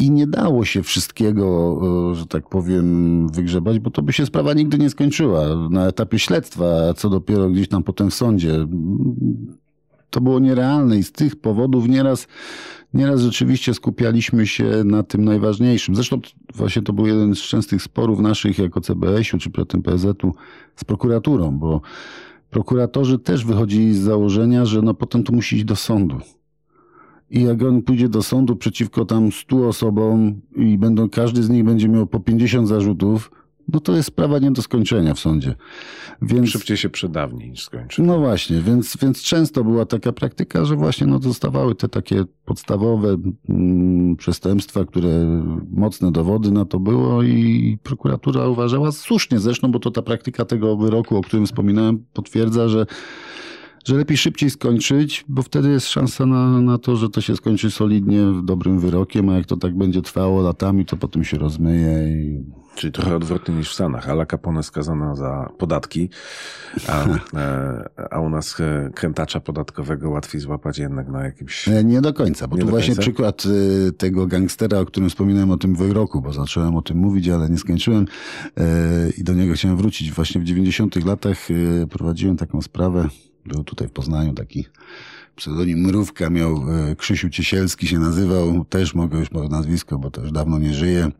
i 0.00 0.10
nie 0.10 0.26
dało 0.26 0.64
się 0.64 0.82
wszystkiego, 0.82 1.80
e, 2.12 2.14
że 2.14 2.26
tak 2.26 2.48
powiem, 2.48 3.28
wygrzebać, 3.28 3.78
bo 3.78 3.90
to 3.90 4.02
by 4.02 4.12
się 4.12 4.26
sprawa 4.26 4.54
nigdy 4.54 4.78
nie 4.78 4.90
skończyła 4.90 5.68
na 5.70 5.86
etapie 5.86 6.18
śledztwa, 6.18 6.64
a 6.90 6.94
co 6.94 7.10
dopiero 7.10 7.50
gdzieś 7.50 7.68
tam 7.68 7.82
potem 7.82 8.10
w 8.10 8.14
sądzie. 8.14 8.66
To 10.10 10.20
było 10.20 10.38
nierealne 10.38 10.98
i 10.98 11.02
z 11.02 11.12
tych 11.12 11.36
powodów 11.36 11.88
nieraz, 11.88 12.26
nieraz 12.94 13.20
rzeczywiście 13.20 13.74
skupialiśmy 13.74 14.46
się 14.46 14.64
na 14.84 15.02
tym 15.02 15.24
najważniejszym. 15.24 15.94
Zresztą 15.94 16.20
właśnie 16.54 16.82
to 16.82 16.92
był 16.92 17.06
jeden 17.06 17.34
z 17.34 17.38
częstych 17.38 17.82
sporów 17.82 18.20
naszych 18.20 18.58
jako 18.58 18.80
CBS-u 18.80 19.38
czy 19.38 19.50
potem 19.50 19.82
PSZ-u 19.82 20.34
z 20.76 20.84
prokuraturą, 20.84 21.58
bo 21.58 21.80
prokuratorzy 22.50 23.18
też 23.18 23.44
wychodzili 23.44 23.94
z 23.94 24.00
założenia, 24.00 24.64
że 24.64 24.82
no 24.82 24.94
potem 24.94 25.22
to 25.22 25.32
musi 25.32 25.56
iść 25.56 25.64
do 25.64 25.76
sądu 25.76 26.20
i 27.30 27.42
jak 27.42 27.62
on 27.62 27.82
pójdzie 27.82 28.08
do 28.08 28.22
sądu 28.22 28.56
przeciwko 28.56 29.04
tam 29.04 29.32
stu 29.32 29.68
osobom 29.68 30.40
i 30.56 30.78
będą, 30.78 31.08
każdy 31.08 31.42
z 31.42 31.50
nich 31.50 31.64
będzie 31.64 31.88
miał 31.88 32.06
po 32.06 32.20
50 32.20 32.68
zarzutów, 32.68 33.30
no 33.72 33.80
to 33.80 33.96
jest 33.96 34.08
sprawa 34.08 34.38
nie 34.38 34.50
do 34.50 34.62
skończenia 34.62 35.14
w 35.14 35.18
sądzie. 35.18 35.54
Więc, 36.22 36.48
Szybciej 36.48 36.76
się 36.76 36.88
przedawni 36.88 37.50
niż 37.50 37.64
skończy. 37.64 38.02
No 38.02 38.18
właśnie, 38.18 38.60
więc, 38.60 38.96
więc 39.02 39.22
często 39.22 39.64
była 39.64 39.86
taka 39.86 40.12
praktyka, 40.12 40.64
że 40.64 40.76
właśnie 40.76 41.06
no, 41.06 41.18
zostawały 41.18 41.74
te 41.74 41.88
takie 41.88 42.24
podstawowe 42.44 43.16
mm, 43.48 44.16
przestępstwa, 44.16 44.84
które 44.84 45.42
mocne 45.70 46.12
dowody 46.12 46.50
na 46.50 46.64
to 46.64 46.80
było 46.80 47.22
i 47.22 47.78
prokuratura 47.82 48.48
uważała 48.48 48.92
słusznie 48.92 49.38
zresztą, 49.38 49.70
bo 49.72 49.78
to 49.78 49.90
ta 49.90 50.02
praktyka 50.02 50.44
tego 50.44 50.76
wyroku, 50.76 51.16
o 51.16 51.20
którym 51.20 51.46
wspominałem, 51.46 52.04
potwierdza, 52.12 52.68
że 52.68 52.86
że 53.84 53.96
lepiej 53.96 54.16
szybciej 54.16 54.50
skończyć, 54.50 55.24
bo 55.28 55.42
wtedy 55.42 55.70
jest 55.70 55.86
szansa 55.86 56.26
na, 56.26 56.60
na 56.60 56.78
to, 56.78 56.96
że 56.96 57.08
to 57.08 57.20
się 57.20 57.36
skończy 57.36 57.70
solidnie, 57.70 58.20
dobrym 58.42 58.80
wyrokiem, 58.80 59.28
a 59.28 59.36
jak 59.36 59.46
to 59.46 59.56
tak 59.56 59.76
będzie 59.76 60.02
trwało 60.02 60.42
latami, 60.42 60.86
to 60.86 60.96
potem 60.96 61.24
się 61.24 61.38
rozmyje. 61.38 62.08
I... 62.08 62.44
Czyli 62.74 62.92
trochę 62.92 63.16
odwrotnie 63.16 63.54
niż 63.54 63.70
w 63.70 63.74
Stanach. 63.74 64.08
Ala 64.08 64.26
Capone 64.26 64.62
skazana 64.62 65.14
za 65.14 65.52
podatki, 65.58 66.08
a, 66.88 67.04
e, 67.34 67.88
a 68.10 68.20
u 68.20 68.30
nas 68.30 68.60
e, 68.60 68.90
krętacza 68.94 69.40
podatkowego 69.40 70.10
łatwiej 70.10 70.40
złapać 70.40 70.78
jednak 70.78 71.08
na 71.08 71.24
jakimś... 71.24 71.68
E, 71.68 71.84
nie 71.84 72.00
do 72.00 72.12
końca, 72.12 72.48
bo 72.48 72.56
nie 72.56 72.62
tu 72.62 72.68
właśnie 72.68 72.88
końca? 72.88 73.02
przykład 73.02 73.42
tego 73.98 74.26
gangstera, 74.26 74.78
o 74.78 74.86
którym 74.86 75.08
wspominałem 75.08 75.50
o 75.50 75.56
tym 75.56 75.74
wyroku, 75.74 76.22
bo 76.22 76.32
zacząłem 76.32 76.76
o 76.76 76.82
tym 76.82 76.96
mówić, 76.96 77.28
ale 77.28 77.50
nie 77.50 77.58
skończyłem 77.58 78.06
i 79.18 79.24
do 79.24 79.34
niego 79.34 79.54
chciałem 79.54 79.76
wrócić. 79.76 80.12
Właśnie 80.12 80.40
w 80.40 80.44
90 80.44 81.04
latach 81.04 81.38
prowadziłem 81.90 82.36
taką 82.36 82.62
sprawę 82.62 83.08
był 83.50 83.64
tutaj 83.64 83.88
w 83.88 83.92
Poznaniu 83.92 84.34
taki 84.34 84.64
pseudonim 85.36 85.78
Mrówka 85.78 86.30
miał, 86.30 86.64
e, 86.90 86.96
Krzysiu 86.96 87.30
Ciesielski 87.30 87.86
się 87.86 87.98
nazywał, 87.98 88.64
też 88.64 88.94
mogę 88.94 89.18
już 89.18 89.28
powiedzieć 89.28 89.52
nazwisko, 89.52 89.98
bo 89.98 90.10
już 90.22 90.32
dawno 90.32 90.58
nie 90.58 90.74
żyje, 90.74 91.10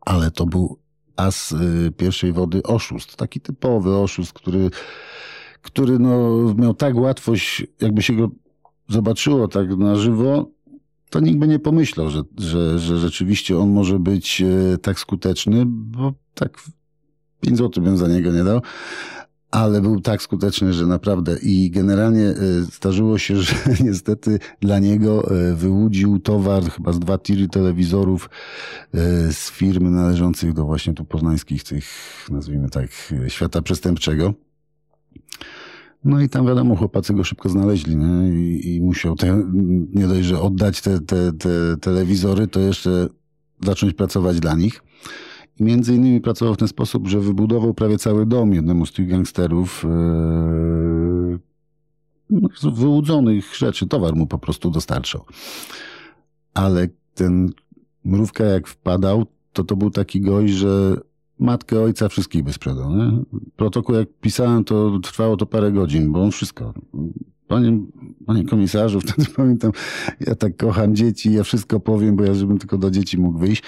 ale 0.00 0.30
to 0.30 0.46
był 0.46 0.78
as 1.16 1.52
e, 1.86 1.90
pierwszej 1.90 2.32
wody 2.32 2.62
oszust, 2.62 3.16
taki 3.16 3.40
typowy 3.40 3.96
oszust, 3.96 4.32
który, 4.32 4.70
który 5.62 5.98
no, 5.98 6.54
miał 6.54 6.74
tak 6.74 6.96
łatwość, 6.96 7.66
jakby 7.80 8.02
się 8.02 8.12
go 8.12 8.30
zobaczyło 8.88 9.48
tak 9.48 9.76
na 9.76 9.96
żywo, 9.96 10.50
to 11.10 11.20
nikt 11.20 11.38
by 11.38 11.48
nie 11.48 11.58
pomyślał, 11.58 12.10
że, 12.10 12.22
że, 12.38 12.78
że 12.78 12.98
rzeczywiście 12.98 13.58
on 13.58 13.70
może 13.70 13.98
być 13.98 14.42
e, 14.42 14.78
tak 14.78 14.98
skuteczny, 14.98 15.64
bo 15.66 16.12
tak 16.34 16.62
5 17.40 17.58
zł 17.58 17.84
bym 17.84 17.96
za 17.96 18.08
niego 18.08 18.32
nie 18.32 18.44
dał 18.44 18.60
ale 19.54 19.80
był 19.80 20.00
tak 20.00 20.22
skuteczny, 20.22 20.72
że 20.72 20.86
naprawdę 20.86 21.36
i 21.42 21.70
generalnie 21.70 22.26
e, 22.26 22.36
zdarzyło 22.62 23.18
się, 23.18 23.36
że 23.42 23.54
niestety 23.84 24.38
dla 24.60 24.78
niego 24.78 25.30
e, 25.30 25.54
wyłudził 25.54 26.18
towar 26.18 26.62
chyba 26.62 26.92
z 26.92 26.98
dwa 26.98 27.18
tiry 27.18 27.48
telewizorów 27.48 28.30
e, 28.94 28.98
z 29.32 29.50
firmy 29.50 29.90
należących 29.90 30.52
do 30.52 30.64
właśnie 30.64 30.94
tu 30.94 31.04
poznańskich 31.04 31.64
tych, 31.64 31.84
nazwijmy 32.30 32.70
tak, 32.70 32.86
świata 33.28 33.62
przestępczego. 33.62 34.34
No 36.04 36.20
i 36.20 36.28
tam 36.28 36.46
wiadomo, 36.46 36.76
chłopacy 36.76 37.14
go 37.14 37.24
szybko 37.24 37.48
znaleźli 37.48 37.96
nie? 37.96 38.28
I, 38.28 38.74
i 38.74 38.80
musiał 38.80 39.16
te, 39.16 39.44
nie 39.94 40.06
dość, 40.06 40.26
że 40.26 40.40
oddać 40.40 40.80
te, 40.80 41.00
te, 41.00 41.32
te 41.32 41.76
telewizory, 41.80 42.46
to 42.46 42.60
jeszcze 42.60 43.08
zacząć 43.64 43.94
pracować 43.94 44.40
dla 44.40 44.54
nich. 44.54 44.82
I 45.60 45.64
między 45.64 45.94
innymi 45.94 46.20
pracował 46.20 46.54
w 46.54 46.58
ten 46.58 46.68
sposób, 46.68 47.08
że 47.08 47.20
wybudował 47.20 47.74
prawie 47.74 47.98
cały 47.98 48.26
dom 48.26 48.52
jednemu 48.52 48.86
z 48.86 48.92
tych 48.92 49.08
gangsterów. 49.08 49.84
Yy, 52.30 52.70
wyłudzonych 52.72 53.56
rzeczy, 53.56 53.86
towar 53.86 54.16
mu 54.16 54.26
po 54.26 54.38
prostu 54.38 54.70
dostarczał. 54.70 55.24
Ale 56.54 56.88
ten 57.14 57.52
mrówka 58.04 58.44
jak 58.44 58.68
wpadał, 58.68 59.26
to 59.52 59.64
to 59.64 59.76
był 59.76 59.90
taki 59.90 60.20
gość, 60.20 60.52
że 60.52 60.96
matkę, 61.38 61.80
ojca, 61.80 62.08
wszystkich 62.08 62.44
by 62.44 62.52
sprzedał. 62.52 62.96
Nie? 62.96 63.10
Protokół 63.56 63.94
jak 63.94 64.08
pisałem, 64.20 64.64
to 64.64 64.98
trwało 64.98 65.36
to 65.36 65.46
parę 65.46 65.72
godzin, 65.72 66.12
bo 66.12 66.22
on 66.22 66.30
wszystko. 66.30 66.74
Panie, 67.54 67.78
panie 68.26 68.44
komisarzu, 68.44 69.00
wtedy 69.06 69.28
pamiętam, 69.36 69.72
ja 70.20 70.34
tak 70.34 70.56
kocham 70.56 70.94
dzieci, 70.94 71.32
ja 71.32 71.44
wszystko 71.44 71.80
powiem, 71.80 72.16
bo 72.16 72.24
ja 72.24 72.34
żebym 72.34 72.58
tylko 72.58 72.78
do 72.78 72.90
dzieci 72.90 73.18
mógł 73.18 73.38
wyjść. 73.38 73.62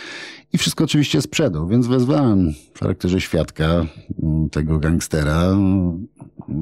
I 0.52 0.58
wszystko 0.58 0.84
oczywiście 0.84 1.22
sprzedał, 1.22 1.68
więc 1.68 1.86
wezwałem 1.86 2.52
w 2.74 2.80
charakterze 2.80 3.20
świadka 3.20 3.86
mm, 4.22 4.50
tego 4.50 4.78
gangstera. 4.78 5.56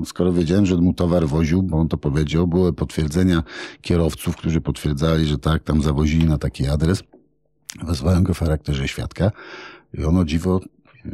Skoro 0.05 0.33
wiedziałem, 0.33 0.67
że 0.67 0.77
mu 0.77 0.95
towar 0.95 1.27
woził, 1.27 1.63
bo 1.63 1.77
on 1.77 1.89
to 1.89 1.97
powiedział, 1.97 2.47
były 2.47 2.73
potwierdzenia 2.73 3.43
kierowców, 3.81 4.37
którzy 4.37 4.61
potwierdzali, 4.61 5.27
że 5.27 5.39
tak, 5.39 5.63
tam 5.63 5.83
zawozili 5.83 6.25
na 6.25 6.39
taki 6.39 6.67
adres. 6.67 7.03
Wezwałem 7.87 8.25
go 8.25 8.35
w 8.35 8.39
charakterze 8.39 8.89
świadka 8.89 9.31
i 9.99 10.05
ono 10.05 10.25
dziwo 10.25 10.61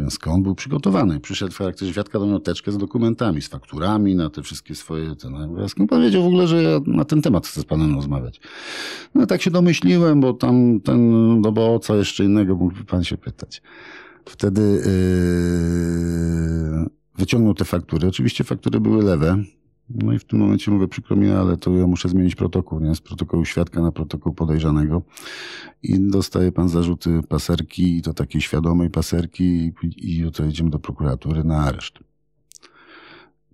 skąd 0.09 0.45
był 0.45 0.55
przygotowany. 0.55 1.21
Przyszedł 1.21 1.53
w 1.53 1.59
charakterze 1.59 1.93
świadka 1.93 2.19
do 2.19 2.27
mnie 2.27 2.41
teczkę 2.41 2.73
z 2.73 2.79
dokumentami, 2.79 3.43
z 3.43 3.49
fakturami 3.49 4.15
na 4.15 4.31
te 4.31 4.43
wszystkie 4.43 4.75
swoje... 4.75 5.17
Ten, 5.17 5.35
skąd 5.69 5.91
powiedział 5.91 6.23
w 6.23 6.27
ogóle, 6.27 6.47
że 6.47 6.63
ja 6.63 6.81
na 6.87 7.05
ten 7.05 7.23
temat 7.23 7.47
chcę 7.47 7.61
z 7.61 7.65
panem 7.65 7.95
rozmawiać. 7.95 8.41
No 9.15 9.27
tak 9.27 9.43
się 9.43 9.51
domyśliłem, 9.51 10.21
bo 10.21 10.33
tam 10.33 10.81
ten, 10.81 11.11
no 11.41 11.53
bo 11.53 11.75
o 11.75 11.79
co 11.79 11.97
jeszcze 11.97 12.25
innego 12.25 12.57
mógłby 12.57 12.85
pan 12.85 13.05
się 13.05 13.17
pytać. 13.17 13.63
Wtedy 14.25 14.63
yy, 14.63 14.81
wyciągnął 17.19 17.55
te 17.55 17.65
faktury. 17.65 18.09
Oczywiście 18.09 18.45
faktury 18.45 18.81
były 18.81 19.05
lewe, 19.05 19.45
no 19.95 20.13
i 20.13 20.19
w 20.19 20.25
tym 20.25 20.39
momencie 20.39 20.71
mówię, 20.71 20.89
przykro 20.89 21.17
mi, 21.17 21.31
ale 21.31 21.57
to 21.57 21.77
ja 21.77 21.87
muszę 21.87 22.09
zmienić 22.09 22.35
protokół, 22.35 22.81
nie? 22.81 22.95
Z 22.95 23.01
protokołu 23.01 23.45
świadka 23.45 23.83
na 23.83 23.93
protokół 23.93 24.35
podejrzanego. 24.35 25.03
I 25.83 26.01
dostaje 26.01 26.53
pan 26.53 26.69
zarzuty 26.69 27.21
paserki, 27.29 27.97
i 27.97 28.03
to 28.03 28.15
takiej 28.15 28.41
świadomej 28.41 28.91
paserki, 28.91 29.73
i 29.97 30.19
jutro 30.19 30.45
jedziemy 30.45 30.71
do 30.71 30.79
prokuratury 30.79 31.45
na 31.45 31.59
areszt 31.59 32.10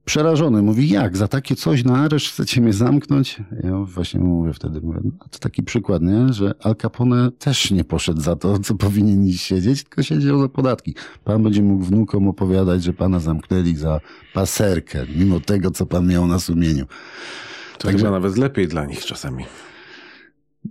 przerażony. 0.07 0.63
Mówi, 0.63 0.89
jak? 0.89 1.17
Za 1.17 1.29
takie 1.29 1.57
coś 1.57 1.85
na 1.85 1.97
areszt 1.97 2.27
chcecie 2.27 2.61
mnie 2.61 2.73
zamknąć? 2.73 3.39
Ja 3.65 3.79
właśnie 3.79 4.21
mówię 4.21 4.53
wtedy, 4.53 4.81
mówię, 4.81 5.01
no, 5.05 5.11
to 5.31 5.39
taki 5.39 5.63
przykład, 5.63 6.03
nie? 6.03 6.33
Że 6.33 6.55
Al 6.63 6.77
Capone 6.77 7.31
też 7.39 7.71
nie 7.71 7.85
poszedł 7.85 8.21
za 8.21 8.37
to, 8.37 8.59
co 8.59 8.75
powinien 8.75 9.33
siedzieć, 9.33 9.83
tylko 9.83 10.03
siedział 10.03 10.41
za 10.41 10.49
podatki. 10.49 10.95
Pan 11.25 11.43
będzie 11.43 11.63
mógł 11.63 11.85
wnukom 11.85 12.29
opowiadać, 12.29 12.83
że 12.83 12.93
pana 12.93 13.21
zamknęli 13.21 13.77
za 13.77 14.01
paserkę, 14.35 15.07
mimo 15.17 15.41
tego, 15.41 15.71
co 15.71 15.87
pan 15.87 16.07
miał 16.07 16.27
na 16.27 16.39
sumieniu. 16.39 16.87
To 17.79 17.89
Także 17.89 18.11
nawet 18.11 18.37
lepiej 18.37 18.69
dla 18.69 18.85
nich 18.85 19.05
czasami. 19.05 19.45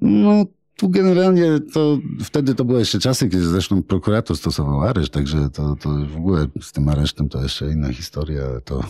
No, 0.02 0.45
tu 0.78 0.90
generalnie 0.90 1.60
to 1.74 1.98
wtedy 2.24 2.56
to 2.56 2.66
były 2.66 2.80
jeszcze 2.80 3.00
czasy, 3.00 3.30
kiedy 3.30 3.48
zresztą 3.48 3.84
prokurator 3.84 4.38
stosował 4.38 4.82
areszt, 4.82 5.14
także 5.14 5.50
to, 5.50 5.76
to 5.76 5.90
w 5.90 6.18
ogóle 6.18 6.48
z 6.62 6.72
tym 6.72 6.90
aresztem 6.90 7.30
to 7.30 7.44
jeszcze 7.44 7.72
inna 7.72 7.94
historia, 7.94 8.44
to, 8.66 8.84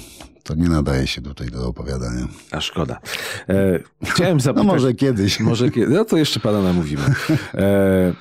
to 0.43 0.55
nie 0.55 0.69
nadaje 0.69 1.07
się 1.07 1.21
tutaj 1.21 1.47
do 1.47 1.67
opowiadania. 1.67 2.27
A 2.51 2.61
szkoda. 2.61 2.99
E, 3.49 3.79
chciałem 4.03 4.39
zapytać. 4.49 4.67
No 4.67 4.73
może 4.73 4.93
kiedyś. 4.93 5.39
Może 5.49 5.69
kiedyś. 5.69 5.95
No 5.95 6.05
to 6.05 6.17
jeszcze 6.17 6.39
pana 6.39 6.61
namówimy. 6.61 7.03
E, 7.53 8.13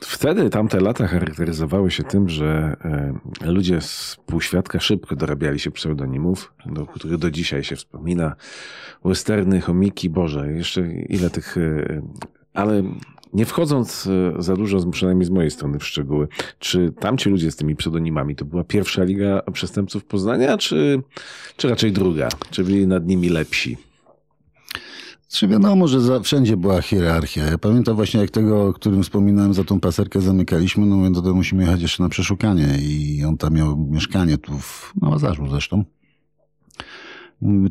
Wtedy 0.00 0.50
tamte 0.50 0.80
lata 0.80 1.06
charakteryzowały 1.06 1.90
się 1.90 2.02
tym, 2.02 2.28
że 2.28 2.76
e, 2.84 3.52
ludzie 3.52 3.80
z 3.80 4.16
półświadka 4.26 4.80
szybko 4.80 5.16
dorabiali 5.16 5.58
się 5.58 5.70
pseudonimów, 5.70 6.52
do 6.66 6.86
których 6.86 7.18
do 7.18 7.30
dzisiaj 7.30 7.64
się 7.64 7.76
wspomina. 7.76 8.36
Westerny, 9.04 9.60
chomiki, 9.60 10.10
Boże, 10.10 10.52
jeszcze 10.52 10.92
ile 10.92 11.30
tych 11.30 11.56
e, 11.56 12.02
ale 12.54 12.82
nie 13.32 13.46
wchodząc 13.46 14.08
e, 14.38 14.42
za 14.42 14.56
dużo, 14.56 14.90
przynajmniej 14.90 15.26
z 15.26 15.30
mojej 15.30 15.50
strony 15.50 15.78
w 15.78 15.84
szczegóły, 15.84 16.28
czy 16.58 16.92
tamci 17.00 17.28
ludzie 17.28 17.50
z 17.50 17.56
tymi 17.56 17.76
pseudonimami 17.76 18.36
to 18.36 18.44
była 18.44 18.64
pierwsza 18.64 19.04
liga 19.04 19.42
przestępców 19.52 20.04
Poznania, 20.04 20.58
czy, 20.58 21.02
czy 21.56 21.68
raczej 21.68 21.92
druga? 21.92 22.28
Czy 22.50 22.64
byli 22.64 22.86
nad 22.86 23.06
nimi 23.06 23.28
lepsi? 23.28 23.76
Czy 25.28 25.48
wiadomo, 25.48 25.88
że 25.88 26.00
za, 26.00 26.20
wszędzie 26.20 26.56
była 26.56 26.82
hierarchia. 26.82 27.46
Ja 27.46 27.58
pamiętam 27.58 27.96
właśnie 27.96 28.20
jak 28.20 28.30
tego, 28.30 28.66
o 28.66 28.72
którym 28.72 29.02
wspominałem, 29.02 29.54
za 29.54 29.64
tą 29.64 29.80
paserkę 29.80 30.20
zamykaliśmy, 30.20 30.86
no 30.86 30.96
mówię, 30.96 31.22
to 31.22 31.34
musimy 31.34 31.62
jechać 31.62 31.82
jeszcze 31.82 32.02
na 32.02 32.08
przeszukanie 32.08 32.78
i 32.82 33.24
on 33.24 33.36
tam 33.36 33.54
miał 33.54 33.76
mieszkanie 33.90 34.38
tu 34.38 34.58
w 34.58 34.92
no, 35.02 35.10
Łazarzu 35.10 35.48
zresztą. 35.50 35.84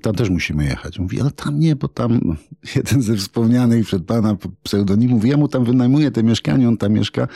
Tam 0.02 0.16
też 0.16 0.30
musimy 0.30 0.66
jechać. 0.66 1.00
Mówi, 1.00 1.22
ale 1.22 1.32
tam 1.32 1.60
nie, 1.60 1.76
bo 1.76 1.88
tam 1.88 2.38
jeden 2.76 3.02
ze 3.02 3.16
wspomnianych 3.16 3.86
przed 3.86 4.06
pana 4.06 4.38
pseudonimów, 4.64 5.26
ja 5.26 5.38
mu 5.38 5.48
tam 5.48 5.66
wynajmuję 5.66 6.12
te 6.12 6.24
mieszkanie, 6.24 6.68
on 6.68 6.78
tam 6.78 6.94
mieszka, 6.94 7.28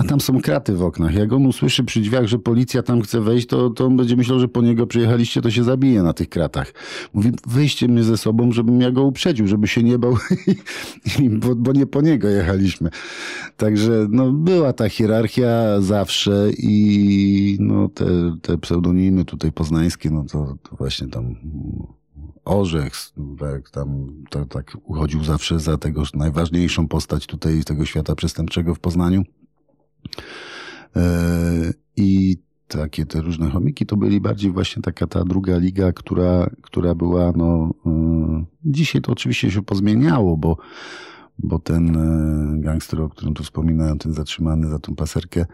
a 0.00 0.04
tam 0.04 0.20
są 0.20 0.40
kraty 0.40 0.76
w 0.76 0.82
oknach. 0.82 1.14
Jak 1.14 1.32
on 1.32 1.46
usłyszy 1.46 1.84
przy 1.84 2.00
drzwiach, 2.00 2.26
że 2.26 2.38
policja 2.38 2.82
tam 2.82 3.02
chce 3.02 3.20
wejść, 3.20 3.46
to, 3.46 3.70
to 3.70 3.86
on 3.86 3.96
będzie 3.96 4.16
myślał, 4.16 4.40
że 4.40 4.48
po 4.48 4.62
niego 4.62 4.86
przyjechaliście, 4.86 5.42
to 5.42 5.50
się 5.50 5.64
zabije 5.64 6.02
na 6.02 6.12
tych 6.12 6.28
kratach. 6.28 6.72
Mówi, 7.14 7.32
wyjście 7.46 7.88
mnie 7.88 8.02
ze 8.02 8.16
sobą, 8.16 8.52
żebym 8.52 8.80
ja 8.80 8.90
go 8.90 9.04
uprzedził, 9.04 9.46
żeby 9.46 9.68
się 9.68 9.82
nie 9.82 9.98
bał, 9.98 10.16
bo, 11.40 11.54
bo 11.54 11.72
nie 11.72 11.86
po 11.86 12.00
niego 12.00 12.28
jechaliśmy. 12.28 12.90
Także 13.56 14.06
no, 14.10 14.32
była 14.32 14.72
ta 14.72 14.88
hierarchia 14.88 15.80
zawsze 15.80 16.50
i 16.58 17.56
no, 17.60 17.88
te, 17.88 18.06
te 18.42 18.58
pseudonimy 18.58 19.24
tutaj 19.24 19.52
poznańskie, 19.52 20.10
no 20.10 20.24
to, 20.24 20.56
to 20.62 20.76
właśnie 20.76 21.08
tam 21.08 21.34
Orzech, 22.44 22.92
tak, 23.38 23.70
tam 23.70 24.06
to, 24.30 24.46
tak 24.46 24.76
uchodził 24.84 25.24
zawsze 25.24 25.60
za 25.60 25.78
tego 25.78 26.02
najważniejszą 26.14 26.88
postać 26.88 27.26
tutaj 27.26 27.64
tego 27.64 27.84
świata 27.84 28.14
przestępczego 28.14 28.74
w 28.74 28.80
Poznaniu. 28.80 29.22
E, 30.96 31.72
I 31.96 32.36
ta 32.70 32.78
takie 32.78 33.06
te 33.06 33.20
różne 33.20 33.50
chomiki, 33.50 33.86
to 33.86 33.96
byli 33.96 34.20
bardziej 34.20 34.52
właśnie 34.52 34.82
taka 34.82 35.06
ta 35.06 35.24
druga 35.24 35.58
liga, 35.58 35.92
która, 35.92 36.50
która 36.62 36.94
była, 36.94 37.32
no, 37.36 37.70
y, 37.86 38.44
dzisiaj 38.64 39.02
to 39.02 39.12
oczywiście 39.12 39.50
się 39.50 39.62
pozmieniało, 39.62 40.36
bo, 40.36 40.56
bo 41.38 41.58
ten 41.58 41.96
y, 41.96 42.60
gangster, 42.60 43.00
o 43.00 43.08
którym 43.08 43.34
tu 43.34 43.42
wspominałem, 43.42 43.98
ten 43.98 44.12
zatrzymany 44.12 44.68
za 44.68 44.78
tą 44.78 44.94
paserkę, 44.94 45.46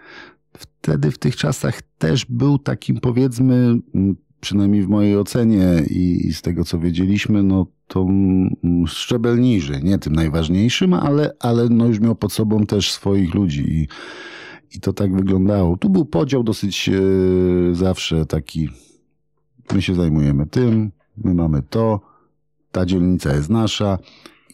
wtedy 0.52 1.10
w 1.10 1.18
tych 1.18 1.36
czasach 1.36 1.82
też 1.98 2.24
był 2.24 2.58
takim 2.58 3.00
powiedzmy, 3.00 3.78
przynajmniej 4.40 4.82
w 4.82 4.88
mojej 4.88 5.16
ocenie 5.16 5.82
i, 5.90 6.32
z 6.32 6.42
tego 6.42 6.64
co 6.64 6.78
wiedzieliśmy, 6.78 7.42
no 7.42 7.66
to 7.88 8.06
szczebel 8.86 9.40
niżej, 9.40 9.84
nie 9.84 9.98
tym 9.98 10.12
najważniejszym, 10.12 10.94
ale, 10.94 11.32
ale 11.40 11.68
no 11.68 11.86
już 11.86 12.00
miał 12.00 12.14
pod 12.14 12.32
sobą 12.32 12.66
też 12.66 12.92
swoich 12.92 13.34
ludzi 13.34 13.60
i, 13.60 13.88
i 14.74 14.80
to 14.80 14.92
tak 14.92 15.16
wyglądało. 15.16 15.76
Tu 15.76 15.88
był 15.88 16.04
podział 16.04 16.42
dosyć 16.42 16.88
e, 16.88 16.92
zawsze 17.72 18.26
taki, 18.26 18.68
my 19.72 19.82
się 19.82 19.94
zajmujemy 19.94 20.46
tym, 20.46 20.92
my 21.16 21.34
mamy 21.34 21.62
to, 21.62 22.00
ta 22.72 22.86
dzielnica 22.86 23.34
jest 23.34 23.50
nasza. 23.50 23.98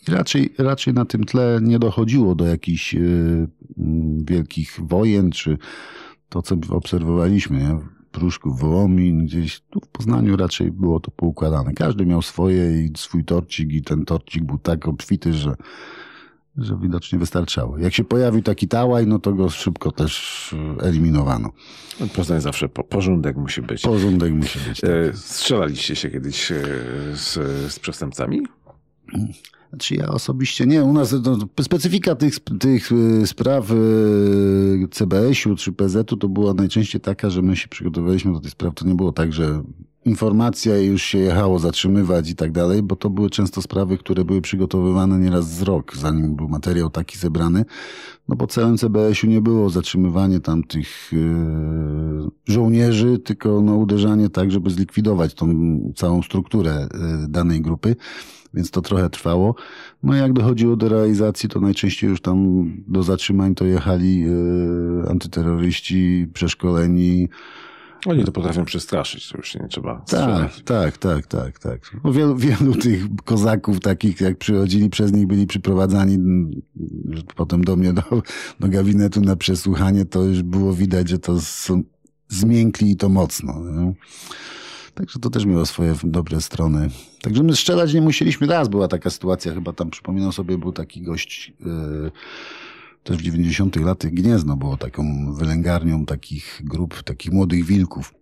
I 0.08 0.10
raczej, 0.10 0.54
raczej 0.58 0.94
na 0.94 1.04
tym 1.04 1.24
tle 1.24 1.58
nie 1.62 1.78
dochodziło 1.78 2.34
do 2.34 2.46
jakichś 2.46 2.94
e, 2.94 3.00
wielkich 4.24 4.80
wojen, 4.82 5.30
czy 5.30 5.58
to, 6.28 6.42
co 6.42 6.56
obserwowaliśmy. 6.70 7.58
Nie? 7.58 7.78
Pruszków, 8.12 8.60
Wołomin, 8.60 9.24
gdzieś 9.26 9.60
tu 9.60 9.80
w 9.80 9.88
Poznaniu 9.88 10.36
raczej 10.36 10.72
było 10.72 11.00
to 11.00 11.10
poukładane. 11.10 11.72
Każdy 11.74 12.06
miał 12.06 12.22
swoje 12.22 12.84
i 12.84 12.90
swój 12.96 13.24
torcik 13.24 13.72
i 13.72 13.82
ten 13.82 14.04
torcik 14.04 14.44
był 14.44 14.58
tak 14.58 14.88
obfity, 14.88 15.32
że, 15.32 15.54
że 16.57 16.78
widocznie 16.82 17.18
wystarczało. 17.18 17.78
Jak 17.78 17.94
się 17.94 18.05
pojawił 18.05 18.42
taki 18.42 18.68
tałaj, 18.68 19.07
no 19.07 19.18
to 19.18 19.32
go 19.32 19.50
szybko 19.50 19.92
też 19.92 20.55
eliminowano. 20.82 21.53
No, 22.00 22.07
Poznań 22.07 22.40
zawsze 22.40 22.68
po, 22.68 22.84
porządek 22.84 23.36
musi 23.36 23.62
być. 23.62 23.82
Porządek 23.82 24.32
musi 24.32 24.59
być. 24.68 24.80
Tak. 24.80 24.90
E, 24.90 25.12
strzelaliście 25.16 25.96
się 25.96 26.11
kiedyś 26.11 26.53
e, 26.53 26.64
z, 27.14 27.32
z 27.72 27.78
przestępcami? 27.78 28.42
Znaczy 29.72 29.94
ja 29.94 30.08
osobiście 30.08 30.66
nie. 30.66 30.84
U 30.84 30.92
nas 30.92 31.14
no, 31.24 31.38
specyfika 31.60 32.14
tych, 32.14 32.34
tych 32.60 32.92
y, 32.92 33.26
spraw 33.26 33.70
y, 33.70 34.88
CBS-u 34.90 35.56
czy 35.56 35.72
PZ-u 35.72 36.16
to 36.16 36.28
była 36.28 36.54
najczęściej 36.54 37.00
taka, 37.00 37.30
że 37.30 37.42
my 37.42 37.56
się 37.56 37.68
przygotowaliśmy 37.68 38.32
do 38.32 38.40
tych 38.40 38.50
spraw. 38.50 38.74
To 38.74 38.86
nie 38.86 38.94
było 38.94 39.12
tak, 39.12 39.32
że 39.32 39.62
informacja 40.04 40.78
i 40.78 40.86
już 40.86 41.02
się 41.02 41.18
jechało 41.18 41.58
zatrzymywać 41.58 42.30
i 42.30 42.34
tak 42.34 42.52
dalej, 42.52 42.82
bo 42.82 42.96
to 42.96 43.10
były 43.10 43.30
często 43.30 43.62
sprawy, 43.62 43.98
które 43.98 44.24
były 44.24 44.40
przygotowywane 44.40 45.18
nieraz 45.18 45.50
z 45.54 45.62
rok, 45.62 45.96
zanim 45.96 46.34
był 46.34 46.48
materiał 46.48 46.90
taki 46.90 47.18
zebrany. 47.18 47.64
No 48.28 48.36
bo 48.36 48.46
całym 48.46 48.78
CBS-u 48.78 49.26
nie 49.26 49.40
było 49.40 49.70
zatrzymywanie 49.70 50.40
tam 50.40 50.64
tych 50.64 51.12
yy, 51.12 51.18
żołnierzy, 52.46 53.18
tylko 53.18 53.60
no, 53.60 53.76
uderzanie 53.76 54.28
tak, 54.28 54.50
żeby 54.50 54.70
zlikwidować 54.70 55.34
tą 55.34 55.48
całą 55.96 56.22
strukturę 56.22 56.88
yy, 57.20 57.28
danej 57.28 57.60
grupy 57.60 57.96
więc 58.54 58.70
to 58.70 58.80
trochę 58.80 59.10
trwało. 59.10 59.54
No 60.02 60.14
jak 60.14 60.32
dochodziło 60.32 60.76
do 60.76 60.88
realizacji, 60.88 61.48
to 61.48 61.60
najczęściej 61.60 62.10
już 62.10 62.20
tam 62.20 62.64
do 62.88 63.02
zatrzymań 63.02 63.54
to 63.54 63.64
jechali 63.64 64.20
yy, 64.20 65.04
antyterroryści 65.10 66.28
przeszkoleni, 66.34 67.28
oni 68.06 68.24
to 68.24 68.32
potrafią 68.32 68.64
przestraszyć, 68.64 69.28
to 69.28 69.38
już 69.38 69.54
nie 69.54 69.68
trzeba 69.68 70.00
tak. 70.10 70.60
Tak, 70.60 70.98
tak, 70.98 71.26
tak, 71.26 71.58
tak. 71.58 71.96
No 72.04 72.12
wielu, 72.12 72.36
wielu 72.36 72.74
tych 72.74 73.02
kozaków 73.24 73.80
takich, 73.80 74.20
jak 74.20 74.38
przychodzili, 74.38 74.90
przez 74.90 75.12
nich 75.12 75.26
byli 75.26 75.46
przyprowadzani 75.46 76.18
potem 77.36 77.64
do 77.64 77.76
mnie, 77.76 77.92
do, 77.92 78.02
do 78.60 78.68
gabinetu 78.68 79.20
na 79.20 79.36
przesłuchanie, 79.36 80.04
to 80.04 80.24
już 80.24 80.42
było 80.42 80.72
widać, 80.72 81.08
że 81.08 81.18
to 81.18 81.40
są 81.40 81.82
zmiękli 82.35 82.91
i 82.91 82.97
to 82.97 83.09
mocno. 83.09 83.61
Nie? 83.61 83.93
Także 84.95 85.18
to 85.18 85.30
też 85.30 85.45
miało 85.45 85.66
swoje 85.66 85.95
dobre 86.05 86.41
strony. 86.41 86.89
Także 87.22 87.43
my 87.43 87.57
strzelać 87.57 87.95
nie 87.95 88.01
musieliśmy. 88.01 88.47
Raz 88.47 88.68
była 88.68 88.89
taka 88.89 89.11
sytuacja, 89.11 89.55
chyba 89.55 89.72
tam 89.72 89.91
przypominam 89.91 90.33
sobie, 90.33 90.59
był 90.59 90.72
taki 90.72 91.03
gość, 91.03 91.53
yy, 91.61 92.11
też 93.05 93.16
w 93.16 93.22
90 93.22 93.76
latach 93.76 94.11
Gniezno 94.11 94.57
było 94.57 94.76
taką 94.76 95.35
wylęgarnią 95.35 96.07
takich 96.07 96.61
grup, 96.64 97.03
takich 97.03 97.33
młodych 97.33 97.64
wilków. 97.64 98.14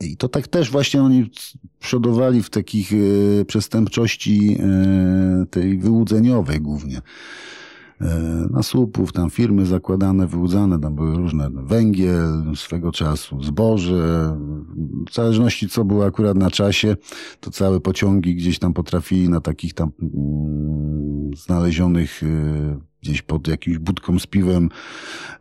I 0.00 0.16
to 0.16 0.28
tak 0.28 0.48
też 0.48 0.70
właśnie 0.70 1.02
oni 1.02 1.30
przodowali 1.78 2.42
w 2.42 2.50
takich 2.50 2.92
yy, 2.92 3.44
przestępczości 3.48 4.46
yy, 4.46 5.46
tej 5.50 5.78
wyłudzeniowej 5.78 6.60
głównie. 6.60 7.02
E, 8.02 8.48
na 8.50 8.62
słupów, 8.62 9.12
tam 9.12 9.30
firmy 9.30 9.66
zakładane, 9.66 10.26
wyłudzane, 10.26 10.80
tam 10.80 10.94
były 10.94 11.14
różne 11.16 11.50
węgiel 11.50 12.56
swego 12.56 12.92
czasu, 12.92 13.42
zboże, 13.42 14.36
w 15.10 15.14
zależności 15.14 15.68
co 15.68 15.84
było 15.84 16.06
akurat 16.06 16.36
na 16.36 16.50
czasie, 16.50 16.96
to 17.40 17.50
całe 17.50 17.80
pociągi 17.80 18.34
gdzieś 18.34 18.58
tam 18.58 18.72
potrafili 18.72 19.28
na 19.28 19.40
takich 19.40 19.74
tam 19.74 19.90
mm, 20.02 21.30
znalezionych 21.36 22.22
e, 22.22 22.92
gdzieś 23.02 23.22
pod 23.22 23.48
jakimś 23.48 23.78
budką 23.78 24.18
z 24.18 24.26
piwem 24.26 24.68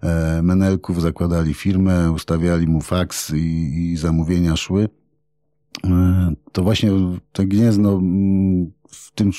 e, 0.02 0.42
menelków 0.42 1.02
zakładali 1.02 1.54
firmę, 1.54 2.12
ustawiali 2.12 2.68
mu 2.68 2.82
faks 2.82 3.34
i, 3.34 3.92
i 3.92 3.98
zamówienia 3.98 4.56
szły. 4.56 4.90
To 6.52 6.64
właśnie 6.64 6.92
te 7.32 7.46
gniezno 7.46 7.92
mm, 7.92 8.72
w 8.92 9.12
tym 9.12 9.32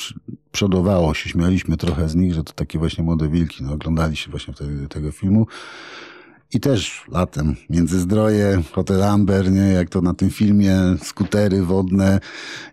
przodowało 0.53 1.15
się, 1.15 1.31
śmialiśmy 1.31 1.77
trochę 1.77 2.09
z 2.09 2.15
nich, 2.15 2.35
że 2.35 2.45
to 2.45 2.53
takie 2.53 2.79
właśnie 2.79 3.05
młode 3.05 3.29
wilki, 3.29 3.65
no, 3.65 3.73
oglądali 3.73 4.17
się 4.17 4.31
właśnie 4.31 4.55
wtedy 4.55 4.89
tego 4.89 5.13
filmu. 5.13 5.47
I 6.55 6.61
też 6.61 7.05
latem, 7.09 7.57
Międzyzdroje, 7.71 8.63
Hotel 8.73 9.03
Amber, 9.03 9.53
nie, 9.53 9.61
jak 9.73 9.89
to 9.89 10.01
na 10.01 10.15
tym 10.15 10.31
filmie, 10.31 10.77
skutery 11.03 11.63
wodne 11.63 12.21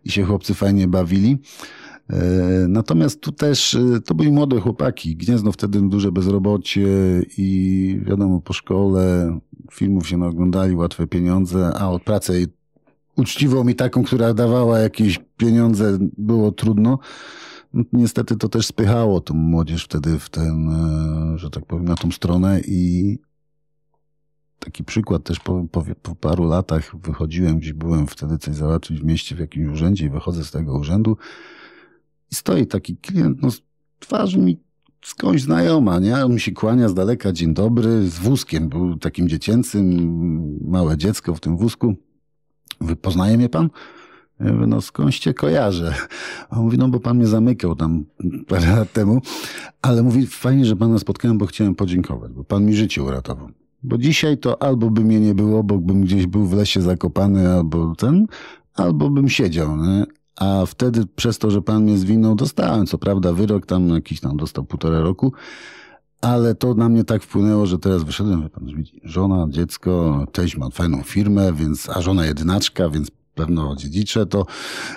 i 0.05 0.11
się 0.11 0.23
chłopcy 0.23 0.53
fajnie 0.53 0.87
bawili. 0.87 1.37
E, 2.09 2.17
natomiast 2.67 3.21
tu 3.21 3.31
też, 3.31 3.75
e, 3.75 4.01
to 4.05 4.15
byli 4.15 4.31
młode 4.31 4.59
chłopaki. 4.59 5.15
Gniezno 5.15 5.51
wtedy 5.51 5.81
duże 5.81 6.11
bezrobocie 6.11 6.87
i 7.37 8.01
wiadomo, 8.05 8.41
po 8.41 8.53
szkole 8.53 9.39
filmów 9.71 10.07
się 10.07 10.17
naoglądali, 10.17 10.75
łatwe 10.75 11.07
pieniądze, 11.07 11.71
a 11.75 11.89
od 11.89 12.03
pracy 12.03 12.47
uczciwą 13.19 13.67
i 13.67 13.75
taką, 13.75 14.03
która 14.03 14.33
dawała 14.33 14.79
jakieś 14.79 15.19
pieniądze, 15.37 15.97
było 16.17 16.51
trudno. 16.51 16.99
Niestety 17.93 18.35
to 18.35 18.49
też 18.49 18.65
spychało 18.65 19.21
tą 19.21 19.33
młodzież 19.33 19.85
wtedy 19.85 20.19
w 20.19 20.29
ten, 20.29 20.69
e, 20.69 21.37
że 21.37 21.49
tak 21.49 21.65
powiem, 21.65 21.85
na 21.85 21.95
tą 21.95 22.11
stronę 22.11 22.61
i 22.67 23.17
taki 24.59 24.83
przykład 24.83 25.23
też 25.23 25.39
po, 25.39 25.65
po, 25.71 25.85
po 26.01 26.15
paru 26.15 26.43
latach 26.47 26.95
wychodziłem, 26.97 27.59
gdzieś 27.59 27.73
byłem 27.73 28.07
wtedy 28.07 28.37
coś 28.37 28.55
załatwić 28.55 28.99
w 28.99 29.03
mieście 29.03 29.35
w 29.35 29.39
jakimś 29.39 29.73
urzędzie 29.73 30.05
i 30.05 30.09
wychodzę 30.09 30.43
z 30.43 30.51
tego 30.51 30.77
urzędu 30.77 31.17
i 32.31 32.35
stoi 32.35 32.67
taki 32.67 32.97
klient, 32.97 33.41
no 33.41 33.49
twarz 33.99 34.35
mi 34.35 34.59
skądś 35.05 35.41
znajoma, 35.41 35.99
nie? 35.99 36.25
On 36.25 36.33
mi 36.33 36.39
się 36.39 36.51
kłania 36.51 36.89
z 36.89 36.93
daleka, 36.93 37.31
dzień 37.31 37.53
dobry, 37.53 38.09
z 38.09 38.19
wózkiem, 38.19 38.69
był 38.69 38.97
takim 38.97 39.29
dziecięcym, 39.29 40.59
małe 40.69 40.97
dziecko 40.97 41.35
w 41.35 41.39
tym 41.39 41.57
wózku. 41.57 41.95
Poznaje 43.01 43.37
mnie 43.37 43.49
pan? 43.49 43.69
Ja 44.39 44.53
mówię, 44.53 44.67
no 44.67 44.81
skądś 44.81 45.19
cię 45.19 45.33
kojarzę. 45.33 45.95
On 46.49 46.63
mówi, 46.63 46.77
no 46.77 46.87
bo 46.87 46.99
pan 46.99 47.17
mnie 47.17 47.27
zamykał 47.27 47.75
tam 47.75 48.05
parę 48.47 48.75
lat 48.75 48.93
temu, 48.93 49.21
ale 49.81 50.03
mówi, 50.03 50.27
fajnie, 50.27 50.65
że 50.65 50.75
pana 50.75 50.99
spotkałem, 50.99 51.37
bo 51.37 51.45
chciałem 51.45 51.75
podziękować, 51.75 52.31
bo 52.31 52.43
pan 52.43 52.65
mi 52.65 52.73
życie 52.73 53.03
uratował. 53.03 53.49
Bo 53.83 53.97
dzisiaj 53.97 54.37
to 54.37 54.61
albo 54.61 54.89
by 54.89 55.01
mnie 55.01 55.19
nie 55.19 55.35
było, 55.35 55.63
bo 55.63 55.77
bym 55.77 56.01
gdzieś 56.01 56.27
był 56.27 56.45
w 56.45 56.53
lesie 56.53 56.81
zakopany, 56.81 57.53
albo 57.53 57.95
ten, 57.95 58.25
albo 58.75 59.09
bym 59.09 59.29
siedział, 59.29 59.77
nie? 59.77 60.05
A 60.35 60.65
wtedy 60.65 61.05
przez 61.15 61.37
to, 61.37 61.51
że 61.51 61.61
pan 61.61 61.83
mnie 61.83 61.97
zwinął, 61.97 62.35
dostałem, 62.35 62.85
co 62.85 62.97
prawda, 62.97 63.33
wyrok 63.33 63.65
tam 63.65 63.89
jakiś 63.89 64.19
tam 64.19 64.37
dostał 64.37 64.63
półtora 64.63 64.99
roku, 64.99 65.33
ale 66.21 66.55
to 66.55 66.73
na 66.73 66.89
mnie 66.89 67.03
tak 67.03 67.23
wpłynęło, 67.23 67.65
że 67.65 67.79
teraz 67.79 68.03
wyszedłem, 68.03 68.49
pan 68.49 68.65
widzi, 68.65 69.01
żona, 69.03 69.47
dziecko, 69.49 70.25
teść 70.31 70.57
ma 70.57 70.69
fajną 70.69 71.01
firmę, 71.03 71.53
więc, 71.53 71.89
a 71.89 72.01
żona 72.01 72.25
jedynaczka, 72.25 72.89
więc 72.89 73.11
pewno 73.39 73.75
dziedziczę 73.75 74.25
to 74.25 74.45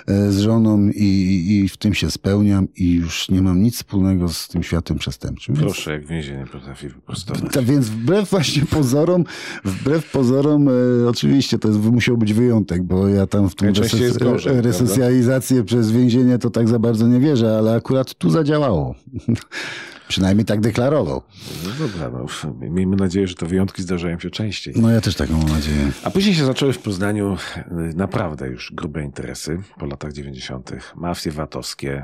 e, 0.07 0.31
z 0.31 0.39
żoną 0.39 0.89
i, 0.89 1.45
i 1.49 1.69
w 1.69 1.77
tym 1.77 1.93
się 1.93 2.11
spełniam 2.11 2.67
i 2.75 2.93
już 2.93 3.29
nie 3.29 3.41
mam 3.41 3.61
nic 3.61 3.75
wspólnego 3.75 4.29
z 4.29 4.47
tym 4.47 4.63
światem 4.63 4.97
przestępczym. 4.97 5.55
Proszę, 5.55 5.91
więc, 5.91 6.01
jak 6.01 6.05
więzienie 6.05 6.45
potrafi 6.51 6.89
wyprostować. 6.89 7.53
Tak, 7.53 7.63
więc 7.63 7.89
wbrew 7.89 8.29
właśnie 8.29 8.65
pozorom, 8.65 9.23
wbrew 9.65 10.11
pozorom, 10.11 10.67
e, 10.69 10.71
oczywiście 11.09 11.59
to 11.59 11.67
jest, 11.67 11.79
musiał 11.79 12.17
być 12.17 12.33
wyjątek, 12.33 12.83
bo 12.83 13.07
ja 13.07 13.27
tam 13.27 13.49
w 13.49 13.55
tą 13.55 13.73
gorzej, 13.73 14.61
resocjalizację 14.61 15.63
przez 15.63 15.91
więzienie 15.91 16.37
to 16.37 16.49
tak 16.49 16.67
za 16.67 16.79
bardzo 16.79 17.07
nie 17.07 17.19
wierzę, 17.19 17.57
ale 17.57 17.75
akurat 17.75 18.13
tu 18.13 18.29
zadziałało. 18.29 18.95
Przynajmniej 20.13 20.45
tak 20.45 20.61
deklarował. 20.61 21.21
No 21.63 21.87
dobra, 21.87 22.09
no, 22.09 22.25
miejmy 22.69 22.95
nadzieję, 22.95 23.27
że 23.27 23.35
te 23.35 23.45
wyjątki 23.45 23.81
zdarzają 23.81 24.19
się 24.19 24.29
częściej. 24.29 24.73
No 24.77 24.89
ja 24.89 25.01
też 25.01 25.15
taką 25.15 25.37
mam 25.37 25.49
nadzieję. 25.49 25.91
A 26.03 26.11
później 26.11 26.35
się 26.35 26.45
zaczęły 26.45 26.73
w 26.73 26.79
Poznaniu 26.79 27.37
y, 27.57 27.71
naprawdę 27.95 28.47
już 28.47 28.71
grube 28.73 29.03
interesy 29.03 29.61
po 29.79 29.85
latach 29.85 30.13
90. 30.13 30.71
Mafie 30.95 31.31
VAT-owskie, 31.31 32.03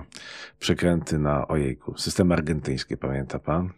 przekręty 0.59 1.19
na 1.19 1.47
ojejku, 1.47 1.97
systemy 1.97 2.33
argentyńskie, 2.33 2.97
pamięta 2.97 3.39
pan? 3.39 3.69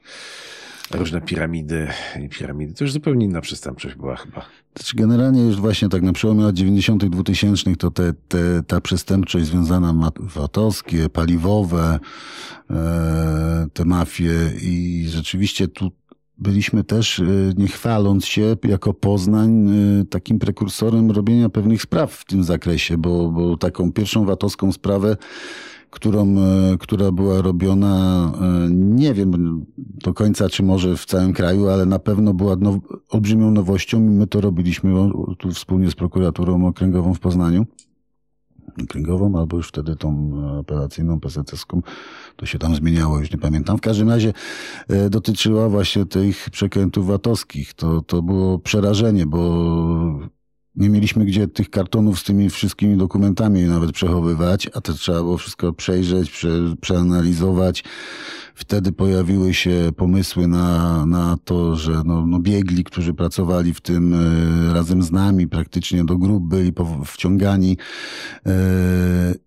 Różne 0.96 1.22
piramidy 1.22 1.88
i 2.26 2.30
piramidy. 2.30 2.74
To 2.74 2.84
już 2.84 2.94
zupełnie 2.94 3.26
inna 3.26 3.42
przestępczość 3.42 3.96
była 3.96 4.16
chyba. 4.16 4.46
Znaczy 4.76 4.96
generalnie 4.96 5.42
już 5.42 5.56
właśnie 5.56 5.89
tak 5.89 6.02
na 6.02 6.14
przełomie 6.14 6.44
lat 6.44 6.56
90 6.56 7.06
2000 7.06 7.76
to 7.76 7.92
te, 7.92 8.14
te, 8.28 8.64
ta 8.68 8.82
przestępczość 8.82 9.46
związana 9.46 10.12
VAT-owskie, 10.20 11.10
paliwowe, 11.10 12.00
e, 12.70 13.68
te 13.74 13.86
mafie 13.86 14.52
i 14.62 15.06
rzeczywiście 15.10 15.68
tu 15.68 15.92
byliśmy 16.42 16.84
też, 16.84 17.20
e, 17.20 17.24
nie 17.58 17.68
chwaląc 17.68 18.26
się, 18.26 18.56
jako 18.64 18.94
Poznań, 18.94 19.70
e, 19.70 20.06
takim 20.06 20.39
prekursorem 20.39 21.12
robienia 21.12 21.50
pewnych 21.50 21.82
spraw 21.82 22.14
w 22.14 22.26
tym 22.26 22.44
zakresie, 22.44 22.98
bo, 22.98 23.32
bo 23.32 23.58
taką 23.58 23.92
pierwszą 23.92 24.26
VAT-owską 24.26 24.72
sprawę 24.72 25.18
którą, 25.92 26.38
e, 26.38 26.78
która 26.80 27.12
była 27.12 27.42
robiona, 27.42 28.32
nie 28.70 29.14
wiem 29.14 29.66
do 29.78 30.14
końca, 30.14 30.50
czy 30.50 30.64
może 30.64 30.98
w 30.98 31.06
całym 31.06 31.34
kraju, 31.34 31.70
ale 31.70 31.86
na 31.86 32.00
pewno 32.00 32.34
była 32.34 32.56
now, 32.56 32.76
olbrzymią 33.10 33.52
nowością 33.52 33.98
i 33.98 34.10
my 34.10 34.28
to 34.28 34.42
robiliśmy 34.42 34.94
tu 35.38 35.52
wspólnie 35.52 35.92
z 35.92 35.96
prokuraturą 35.96 36.68
okręgową 36.68 37.14
w 37.14 37.20
Poznaniu 37.20 37.66
okręgową, 38.84 39.39
albo 39.39 39.58
już 39.58 39.68
wtedy 39.68 39.96
tą 39.96 40.32
apelacyjną, 40.60 41.20
peseteską. 41.20 41.82
To 42.36 42.46
się 42.46 42.60
tam 42.60 42.76
zmieniało, 42.76 43.20
już 43.20 43.32
nie 43.32 43.38
pamiętam. 43.38 43.78
W 43.78 43.82
każdym 43.82 44.10
razie 44.10 44.34
e, 44.88 45.10
dotyczyła 45.10 45.70
właśnie 45.70 46.06
tych 46.06 46.50
przekrętów 46.50 47.08
VAT-owskich. 47.08 47.74
To, 47.74 48.02
to 48.02 48.22
było 48.22 48.60
przerażenie, 48.60 49.26
bo 49.26 49.39
nie 50.76 50.89
mieliśmy 50.89 51.26
gdzie 51.26 51.47
tych 51.47 51.69
kartonów 51.69 52.19
z 52.19 52.24
tymi 52.24 52.49
wszystkimi 52.49 52.97
dokumentami 52.97 53.63
nawet 53.63 53.91
przechowywać, 53.91 54.69
a 54.74 54.82
to 54.82 54.93
trzeba 54.93 55.17
było 55.17 55.38
wszystko 55.38 55.74
przejrzeć, 55.74 56.32
prze, 56.32 56.49
przeanalizować. 56.82 57.84
Wtedy 58.55 58.91
pojawiły 58.91 59.53
się 59.53 59.91
pomysły 59.97 60.47
na, 60.47 61.05
na 61.05 61.38
to, 61.45 61.76
że 61.76 62.01
no, 62.05 62.26
no 62.28 62.39
biegli, 62.39 62.84
którzy 62.84 63.13
pracowali 63.13 63.74
w 63.74 63.82
tym 63.82 64.13
e, 64.13 64.74
razem 64.74 65.03
z 65.03 65.11
nami, 65.11 65.47
praktycznie 65.47 66.05
do 66.05 66.17
grup 66.17 66.43
byli 66.43 66.74
wciągani. 67.05 67.78
E, 68.45 68.51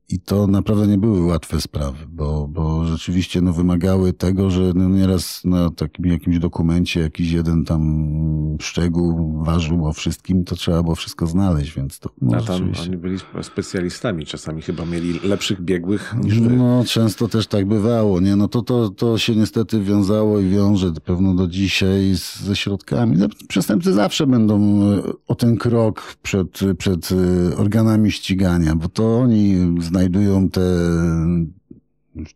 I 0.08 0.20
to 0.20 0.46
naprawdę 0.46 0.86
nie 0.86 0.98
były 0.98 1.22
łatwe 1.26 1.60
sprawy, 1.60 1.98
bo, 2.08 2.48
bo 2.48 2.84
rzeczywiście 2.84 3.40
no, 3.40 3.52
wymagały 3.52 4.12
tego, 4.12 4.50
że 4.50 4.72
no, 4.74 4.88
nieraz 4.88 5.44
na 5.44 5.70
takim 5.70 6.06
jakimś 6.06 6.38
dokumencie 6.38 7.00
jakiś 7.00 7.30
jeden 7.30 7.64
tam 7.64 8.14
szczegół 8.60 9.42
ważył 9.44 9.86
o 9.86 9.92
wszystkim, 9.92 10.44
to 10.44 10.56
trzeba 10.56 10.82
było 10.82 10.94
wszystko 10.94 11.26
znaleźć, 11.26 11.74
więc 11.76 11.98
to. 11.98 12.10
No, 12.22 12.36
A 12.36 12.40
tam 12.40 12.56
rzeczywiście... 12.56 12.86
oni 12.86 12.96
byli 12.96 13.18
specjalistami, 13.42 14.26
czasami 14.26 14.62
chyba 14.62 14.84
mieli 14.84 15.20
lepszych 15.20 15.60
biegłych 15.60 16.14
niż 16.22 16.40
wy. 16.40 16.50
No, 16.50 16.84
często 16.86 17.28
też 17.28 17.46
tak 17.46 17.66
bywało, 17.66 18.20
nie? 18.20 18.36
No 18.36 18.48
to, 18.48 18.62
to, 18.62 18.90
to 18.90 19.18
się 19.18 19.36
niestety 19.36 19.80
wiązało 19.80 20.40
i 20.40 20.48
wiąże 20.48 20.92
pewno 21.04 21.34
do 21.34 21.48
dzisiaj 21.48 22.14
z, 22.16 22.40
ze 22.40 22.56
środkami. 22.56 23.16
No, 23.16 23.26
przestępcy 23.48 23.92
zawsze 23.92 24.26
będą 24.26 24.82
e, 24.82 25.02
o 25.28 25.34
ten 25.34 25.56
krok 25.56 26.16
przed, 26.22 26.60
przed 26.78 27.08
e, 27.12 27.56
organami 27.56 28.12
ścigania, 28.12 28.76
bo 28.76 28.88
to 28.88 29.18
oni 29.18 29.56
znajdują 29.94 30.48
te 30.50 30.60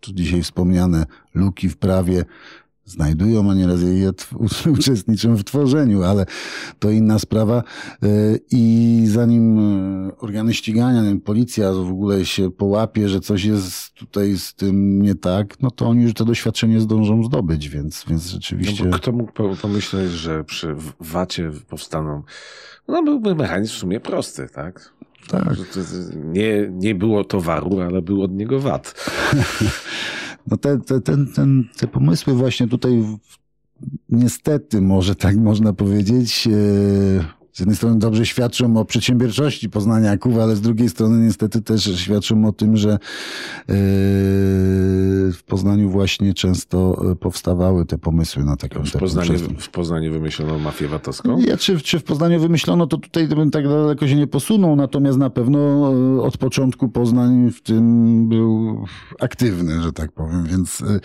tu 0.00 0.12
dzisiaj 0.12 0.42
wspomniane 0.42 1.06
luki 1.34 1.68
w 1.68 1.76
prawie, 1.76 2.24
znajdują, 2.84 3.50
a 3.50 3.54
nieraz 3.54 3.82
je 3.82 4.10
uczestniczą 4.78 5.36
w 5.36 5.44
tworzeniu, 5.44 6.02
ale 6.02 6.26
to 6.78 6.90
inna 6.90 7.18
sprawa. 7.18 7.62
E, 8.02 8.06
I 8.50 9.04
zanim 9.06 9.58
e, 9.58 10.16
organy 10.18 10.54
ścigania, 10.54 11.02
policja 11.24 11.72
w 11.72 11.90
ogóle 11.90 12.24
się 12.24 12.50
połapie, 12.50 13.08
że 13.08 13.20
coś 13.20 13.44
jest 13.44 13.94
tutaj 13.94 14.38
z 14.38 14.54
tym 14.54 15.02
nie 15.02 15.14
tak, 15.14 15.60
no 15.60 15.70
to 15.70 15.86
oni 15.86 16.02
już 16.02 16.14
to 16.14 16.24
doświadczenie 16.24 16.80
zdążą 16.80 17.24
zdobyć, 17.24 17.68
więc, 17.68 18.04
więc 18.08 18.26
rzeczywiście... 18.26 18.84
No 18.84 18.96
kto 18.96 19.12
mógł 19.12 19.32
pomyśleć, 19.62 20.10
że 20.10 20.44
przy 20.44 20.74
VAT-ie 21.00 21.50
powstaną... 21.68 22.22
No 22.88 23.02
byłby 23.02 23.34
mechanizm 23.34 23.74
w 23.74 23.76
sumie 23.76 24.00
prosty, 24.00 24.48
tak? 24.54 24.92
Tak. 25.26 25.56
Nie, 26.14 26.70
nie 26.70 26.94
było 26.94 27.24
towaru, 27.24 27.80
ale 27.80 28.02
był 28.02 28.22
od 28.22 28.32
niego 28.32 28.60
VAT. 28.60 28.94
No 30.50 30.56
te, 30.56 30.78
te, 30.78 31.00
ten, 31.00 31.26
ten, 31.26 31.64
te 31.76 31.86
pomysły 31.86 32.34
właśnie 32.34 32.68
tutaj 32.68 33.04
niestety, 34.08 34.80
może 34.80 35.14
tak 35.14 35.36
można 35.36 35.72
powiedzieć, 35.72 36.46
e, 36.46 37.37
z 37.58 37.60
jednej 37.60 37.76
strony 37.76 37.98
dobrze 37.98 38.26
świadczą 38.26 38.76
o 38.76 38.84
przedsiębiorczości 38.84 39.70
poznaniaków, 39.70 40.38
ale 40.38 40.56
z 40.56 40.60
drugiej 40.60 40.88
strony 40.88 41.26
niestety 41.26 41.62
też 41.62 41.84
świadczą 41.96 42.44
o 42.44 42.52
tym, 42.52 42.76
że 42.76 42.88
yy, 42.88 42.98
w 45.32 45.40
Poznaniu 45.46 45.90
właśnie 45.90 46.34
często 46.34 47.02
powstawały 47.20 47.86
te 47.86 47.98
pomysły 47.98 48.44
na 48.44 48.56
taką 48.56 48.84
w 48.84 48.92
Poznaniu, 48.92 49.38
w 49.58 49.68
Poznaniu 49.68 50.12
wymyślono 50.12 50.58
mafię 50.58 50.88
VAT-owską? 50.88 51.38
Ja, 51.38 51.56
czy, 51.56 51.80
czy 51.80 51.98
w 51.98 52.04
Poznaniu 52.04 52.40
wymyślono, 52.40 52.86
to 52.86 52.96
tutaj 52.96 53.28
bym 53.28 53.50
tak 53.50 53.68
daleko 53.68 54.08
się 54.08 54.16
nie 54.16 54.26
posunął, 54.26 54.76
natomiast 54.76 55.18
na 55.18 55.30
pewno 55.30 55.58
e, 55.58 56.22
od 56.22 56.36
początku 56.36 56.88
Poznań 56.88 57.50
w 57.50 57.62
tym 57.62 58.28
był 58.28 58.84
aktywny, 59.20 59.82
że 59.82 59.92
tak 59.92 60.12
powiem, 60.12 60.44
więc 60.44 60.82
e, 60.82 61.00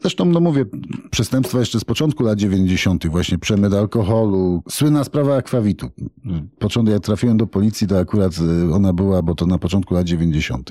Zresztą, 0.00 0.24
no 0.24 0.40
mówię, 0.40 0.64
przestępstwa 1.10 1.58
jeszcze 1.58 1.80
z 1.80 1.84
początku 1.84 2.22
lat 2.22 2.38
90., 2.38 3.06
właśnie 3.06 3.38
przemyt 3.38 3.74
alkoholu, 3.74 4.62
słynna 4.68 5.04
sprawa 5.04 5.36
akwawitu. 5.36 5.88
Początek, 6.58 6.92
jak 6.92 7.02
trafiłem 7.02 7.36
do 7.36 7.46
policji, 7.46 7.86
to 7.86 7.98
akurat 7.98 8.32
y, 8.38 8.74
ona 8.74 8.92
była, 8.92 9.22
bo 9.22 9.34
to 9.34 9.46
na 9.46 9.58
początku 9.58 9.94
lat 9.94 10.06
90., 10.06 10.70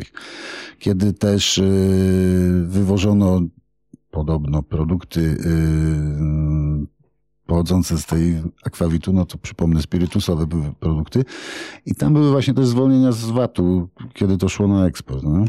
kiedy 0.80 1.14
też 1.14 1.58
yy, 1.58 2.66
wywożono 2.68 3.42
podobno 4.12 4.64
produkty 4.64 5.22
yy, 5.22 6.88
pochodzące 7.46 7.98
z 7.98 8.06
tej 8.06 8.42
akwawitu, 8.66 9.14
no 9.14 9.26
to 9.26 9.38
przypomnę, 9.38 9.82
spirytusowe 9.82 10.48
były 10.48 10.74
produkty. 10.80 11.26
I 11.86 11.96
tam 11.96 12.14
były 12.14 12.32
właśnie 12.32 12.54
też 12.54 12.68
zwolnienia 12.68 13.12
z 13.12 13.26
VAT-u, 13.26 13.90
kiedy 14.14 14.38
to 14.38 14.50
szło 14.50 14.68
na 14.68 14.86
eksport. 14.86 15.24
No? 15.24 15.46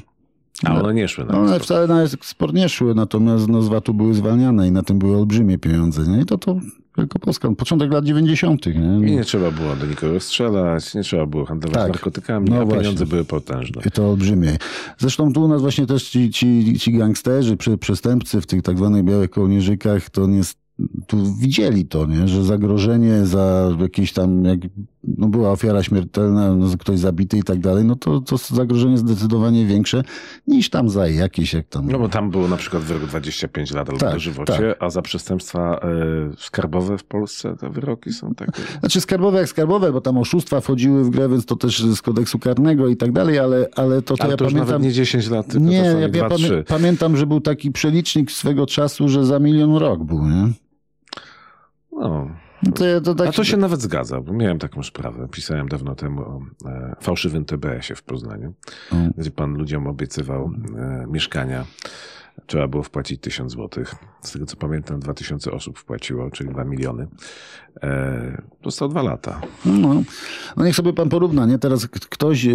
A 0.65 0.81
one 0.81 0.95
nie 0.95 1.09
szły 1.09 1.25
na 1.25 1.39
One 1.39 1.61
wcale 1.61 1.87
na 1.87 2.03
eksport 2.03 2.55
nie 2.55 2.69
szły, 2.69 2.95
natomiast 2.95 3.49
no, 3.49 3.63
z 3.63 3.69
VAT-u 3.69 3.95
były 3.95 4.15
zwalniane 4.15 4.69
i 4.69 4.73
na 4.73 4.83
tym 4.83 4.99
były 4.99 5.17
olbrzymie 5.17 5.59
pieniądze. 5.59 6.03
Nie? 6.03 6.21
I 6.21 6.25
to 6.25 6.39
to 6.39 6.57
Wielkopolska, 6.99 7.53
początek 7.53 7.93
lat 7.93 8.05
90. 8.05 8.67
Nie? 8.67 9.09
I 9.09 9.17
nie 9.17 9.25
trzeba 9.25 9.51
było 9.51 9.77
do 9.77 9.87
nikogo 9.87 10.21
strzelać, 10.21 10.95
nie 10.95 11.03
trzeba 11.03 11.27
było 11.27 11.45
handlować 11.45 11.83
tak. 11.83 11.93
narkotykami, 11.93 12.51
no 12.51 12.57
a 12.57 12.65
właśnie. 12.65 12.81
pieniądze 12.81 13.07
były 13.07 13.25
potężne. 13.25 13.83
I 13.87 13.91
to 13.91 14.11
olbrzymie. 14.11 14.57
Zresztą 14.99 15.33
tu 15.33 15.45
u 15.45 15.49
nas 15.49 15.61
właśnie 15.61 15.87
też 15.87 16.11
ci, 16.11 16.31
ci, 16.31 16.79
ci 16.79 16.99
gangsterzy, 16.99 17.57
przestępcy 17.81 18.41
w 18.41 18.47
tych 18.47 18.63
tak 18.63 18.79
zwanych 18.79 19.05
białych 19.05 19.31
kołnierzykach, 19.31 20.11
to 20.11 20.27
nie, 20.27 20.41
tu 21.07 21.35
widzieli 21.35 21.87
to, 21.87 22.07
nie? 22.07 22.29
że 22.29 22.45
zagrożenie 22.45 23.27
za 23.27 23.77
jakieś 23.81 24.13
tam, 24.13 24.45
jak 24.45 24.61
no 25.05 25.29
była 25.29 25.51
ofiara 25.51 25.83
śmiertelna, 25.83 26.55
no 26.55 26.67
ktoś 26.79 26.99
zabity 26.99 27.39
i 27.39 27.43
tak 27.43 27.59
dalej, 27.59 27.85
no 27.85 27.97
to, 27.97 28.21
to 28.21 28.37
zagrożenie 28.37 28.99
zdecydowanie 28.99 29.67
większe 29.67 30.03
niż 30.47 30.71
tam 30.71 30.89
za 30.89 31.09
jakieś, 31.09 31.55
jak 31.55 31.69
tam. 31.69 31.91
No 31.91 31.99
bo 31.99 32.09
tam 32.09 32.31
było 32.31 32.49
na 32.49 32.57
przykład 32.57 32.83
wyrok 32.83 33.07
25 33.07 33.71
lat 33.71 33.89
albo 33.89 34.01
tak, 34.01 34.13
dożywocie, 34.13 34.53
tak. 34.53 34.77
a 34.81 34.91
za 34.91 35.03
przestępstwa 35.03 35.81
y, 36.33 36.37
skarbowe 36.39 36.99
w 36.99 37.05
Polsce 37.05 37.57
te 37.57 37.71
wyroki 37.71 38.13
są 38.13 38.35
takie. 38.35 38.63
Znaczy 38.81 39.01
skarbowe 39.01 39.39
jak 39.39 39.49
skarbowe, 39.49 39.93
bo 39.93 40.01
tam 40.01 40.19
oszustwa 40.19 40.61
wchodziły 40.61 41.05
w 41.05 41.11
grę, 41.11 41.29
więc 41.29 41.47
to 41.47 41.57
też 41.57 41.83
z 41.83 42.03
kodeksu 42.03 42.39
karnego 42.39 42.89
i 42.89 42.97
tak 42.97 43.13
dalej, 43.13 43.39
ale, 43.39 43.69
ale 43.77 44.03
to, 44.03 44.17
to 44.17 44.23
ale 44.23 44.31
ja 44.31 44.37
to 44.37 44.45
pamiętam. 44.45 44.69
Nawet 44.69 44.83
nie 44.83 44.93
10 44.93 45.31
lat, 45.31 45.47
tylko 45.47 45.67
nie, 45.67 45.77
ja, 45.77 46.09
ja 46.09 46.29
pamię 46.29 46.65
pamiętam, 46.69 47.17
że 47.17 47.27
był 47.27 47.41
taki 47.41 47.71
przelicznik 47.71 48.33
swego 48.33 48.67
czasu, 48.67 49.09
że 49.09 49.27
za 49.27 49.39
milion 49.39 49.77
rok 49.77 50.05
był, 50.05 50.29
nie? 50.29 50.49
No. 51.93 52.42
No. 52.63 52.73
To, 52.73 53.01
to 53.01 53.15
tak... 53.15 53.29
A 53.29 53.33
to 53.33 53.45
się 53.45 53.57
nawet 53.57 53.81
zgadza, 53.81 54.21
bo 54.21 54.33
miałem 54.33 54.59
taką 54.59 54.83
sprawę. 54.83 55.29
Pisałem 55.31 55.69
dawno 55.69 55.95
temu 55.95 56.23
o 56.23 56.41
e, 56.67 56.97
fałszywym 57.01 57.45
TBS-ie 57.45 57.97
w 57.97 58.03
Poznaniu, 58.03 58.53
mm. 58.93 59.13
gdzie 59.19 59.31
pan 59.31 59.55
ludziom 59.55 59.87
obiecywał 59.87 60.51
e, 60.77 61.07
mieszkania. 61.11 61.65
Trzeba 62.47 62.69
było 62.69 62.83
wpłacić 62.83 63.21
tysiąc 63.21 63.53
złotych. 63.53 63.95
Z 64.21 64.33
tego 64.33 64.47
co 64.47 64.57
pamiętam, 64.57 65.01
dwa 65.01 65.15
tysiące 65.15 65.53
osób 65.53 65.79
wpłaciło, 65.79 66.31
czyli 66.31 66.51
dwa 66.51 66.65
miliony. 66.65 67.09
E, 67.83 68.43
dostał 68.63 68.89
dwa 68.89 69.03
lata. 69.03 69.41
No, 69.65 70.03
no 70.57 70.65
niech 70.65 70.77
sobie 70.77 70.93
pan 70.93 71.09
porówna, 71.09 71.47
nie? 71.47 71.59
Teraz 71.59 71.87
ktoś 71.87 72.47
e, 72.47 72.55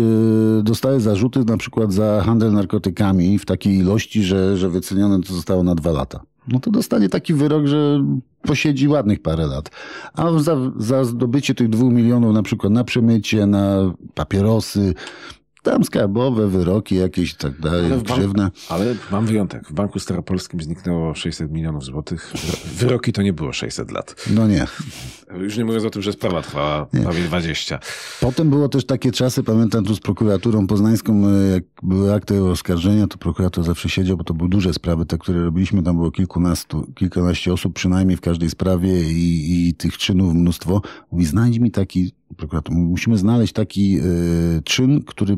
dostaje 0.64 1.00
zarzuty 1.00 1.46
na 1.46 1.58
przykład 1.58 1.94
za 1.94 2.22
handel 2.26 2.52
narkotykami 2.52 3.40
w 3.40 3.46
takiej 3.46 3.78
ilości, 3.78 4.24
że, 4.24 4.58
że 4.58 4.70
wycenione 4.70 5.22
to 5.22 5.34
zostało 5.34 5.64
na 5.64 5.76
dwa 5.76 5.92
lata 5.92 6.20
no 6.48 6.60
to 6.60 6.72
dostanie 6.72 7.10
taki 7.10 7.34
wyrok, 7.34 7.68
że 7.68 8.04
posiedzi 8.42 8.88
ładnych 8.88 9.22
parę 9.22 9.48
lat. 9.48 9.70
A 10.14 10.40
za, 10.40 10.58
za 10.78 11.04
zdobycie 11.04 11.56
tych 11.56 11.70
dwóch 11.70 11.94
milionów 11.94 12.34
na 12.34 12.44
przykład 12.44 12.74
na 12.74 12.84
przemycie, 12.84 13.46
na 13.46 13.94
papierosy, 14.16 14.94
tam 15.72 15.84
skarbowe, 15.84 16.48
wyroki 16.48 16.96
jakieś 16.96 17.34
i 17.34 17.36
tak 17.36 17.60
dalej, 17.60 17.86
Ale 17.94 18.02
grzywne. 18.02 18.52
Ale 18.70 18.96
mam 19.12 19.26
wyjątek. 19.26 19.68
W 19.68 19.74
Banku 19.74 20.00
Staropolskim 20.00 20.62
zniknęło 20.62 21.16
600 21.16 21.52
milionów 21.52 21.84
złotych. 21.84 22.34
Wyroki 22.76 23.14
to 23.14 23.22
nie 23.22 23.34
było 23.34 23.54
600 23.54 23.92
lat. 23.92 24.16
No 24.36 24.48
nie. 24.48 24.66
Już 25.40 25.58
nie 25.58 25.66
mówiąc 25.66 25.86
o 25.86 25.90
tym, 25.90 26.02
że 26.02 26.14
sprawa 26.14 26.42
trwała 26.42 26.86
prawie 26.86 27.22
20. 27.22 27.80
Potem 28.22 28.50
było 28.50 28.70
też 28.70 28.86
takie 28.86 29.12
czasy, 29.12 29.44
pamiętam 29.44 29.86
tu 29.86 29.96
z 29.96 30.00
prokuraturą 30.00 30.68
poznańską, 30.68 31.28
e, 31.28 31.50
jak 31.54 31.64
były 31.84 32.14
akty 32.14 32.44
oskarżenia, 32.44 33.08
to 33.08 33.18
prokurator 33.18 33.64
zawsze 33.64 33.90
siedział, 33.90 34.18
bo 34.18 34.24
to 34.24 34.34
były 34.34 34.50
duże 34.50 34.74
sprawy, 34.74 35.06
te, 35.06 35.18
które 35.18 35.44
robiliśmy, 35.44 35.84
tam 35.84 35.96
było 35.96 36.12
kilkunastu, 36.12 36.92
kilkanaście 36.96 37.54
osób 37.54 37.74
przynajmniej 37.74 38.18
w 38.18 38.22
każdej 38.22 38.50
sprawie 38.50 39.12
i, 39.12 39.68
i 39.70 39.74
tych 39.74 39.98
czynów 39.98 40.34
mnóstwo. 40.34 40.82
Mówi, 41.12 41.26
znajdź 41.26 41.60
mi 41.60 41.72
taki, 41.72 42.12
prokurator, 42.38 42.76
musimy 42.76 43.18
znaleźć 43.18 43.54
taki 43.54 44.00
e, 44.00 44.02
czyn, 44.64 45.04
który 45.04 45.38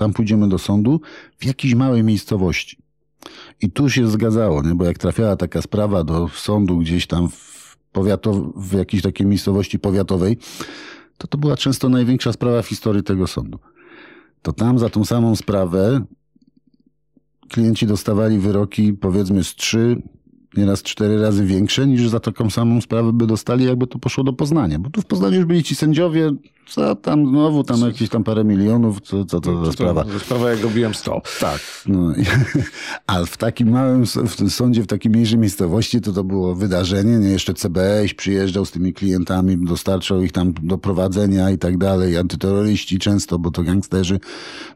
tam 0.00 0.12
pójdziemy 0.12 0.48
do 0.48 0.58
sądu 0.58 1.00
w 1.38 1.44
jakiejś 1.44 1.74
małej 1.74 2.04
miejscowości. 2.04 2.76
I 3.60 3.70
tu 3.70 3.90
się 3.90 4.08
zgadzało, 4.08 4.62
nie? 4.62 4.74
bo 4.74 4.84
jak 4.84 4.98
trafiała 4.98 5.36
taka 5.36 5.62
sprawa 5.62 6.04
do 6.04 6.28
sądu 6.28 6.78
gdzieś 6.78 7.06
tam 7.06 7.28
w, 7.28 7.76
powiatow- 7.94 8.52
w 8.56 8.72
jakiejś 8.72 9.02
takiej 9.02 9.26
miejscowości 9.26 9.78
powiatowej, 9.78 10.38
to 11.18 11.26
to 11.26 11.38
była 11.38 11.56
często 11.56 11.88
największa 11.88 12.32
sprawa 12.32 12.62
w 12.62 12.66
historii 12.66 13.02
tego 13.02 13.26
sądu. 13.26 13.58
To 14.42 14.52
tam 14.52 14.78
za 14.78 14.88
tą 14.88 15.04
samą 15.04 15.36
sprawę 15.36 16.04
klienci 17.48 17.86
dostawali 17.86 18.38
wyroki 18.38 18.92
powiedzmy 18.92 19.44
z 19.44 19.54
trzy, 19.54 20.02
nieraz 20.56 20.82
cztery 20.82 21.22
razy 21.22 21.44
większe 21.44 21.86
niż 21.86 22.08
za 22.08 22.20
taką 22.20 22.50
samą 22.50 22.80
sprawę 22.80 23.12
by 23.12 23.26
dostali, 23.26 23.64
jakby 23.64 23.86
to 23.86 23.98
poszło 23.98 24.24
do 24.24 24.32
Poznania. 24.32 24.78
Bo 24.78 24.90
tu 24.90 25.02
w 25.02 25.06
Poznaniu 25.06 25.36
już 25.36 25.44
byli 25.44 25.62
ci 25.62 25.74
sędziowie, 25.74 26.32
co 26.70 26.96
tam 26.96 27.28
znowu, 27.28 27.64
tam 27.64 27.80
jakieś 27.80 28.08
tam 28.08 28.24
parę 28.24 28.44
milionów, 28.44 29.00
co, 29.00 29.24
co 29.24 29.40
to 29.40 29.64
za 29.64 29.72
sprawa. 29.72 30.04
To, 30.04 30.18
sprawa 30.18 30.50
jak 30.50 30.60
robiłem 30.60 30.94
100. 30.94 31.22
Tak. 31.40 31.60
No, 31.86 32.12
ale 33.06 33.26
w 33.26 33.36
takim 33.36 33.70
małym 33.70 34.04
w 34.06 34.50
sądzie, 34.50 34.82
w 34.82 34.86
takiej 34.86 35.12
mniejszej 35.12 35.38
miejscowości, 35.38 36.00
to 36.00 36.12
to 36.12 36.24
było 36.24 36.54
wydarzenie. 36.54 37.18
Nie? 37.18 37.28
Jeszcze 37.28 37.54
CBS 37.54 38.14
przyjeżdżał 38.14 38.64
z 38.64 38.70
tymi 38.70 38.92
klientami, 38.92 39.64
dostarczał 39.64 40.22
ich 40.22 40.32
tam 40.32 40.52
do 40.62 40.78
prowadzenia 40.78 41.50
i 41.50 41.58
tak 41.58 41.78
dalej. 41.78 42.16
Antyterroryści 42.16 42.98
często, 42.98 43.38
bo 43.38 43.50
to 43.50 43.62
gangsterzy. 43.62 44.20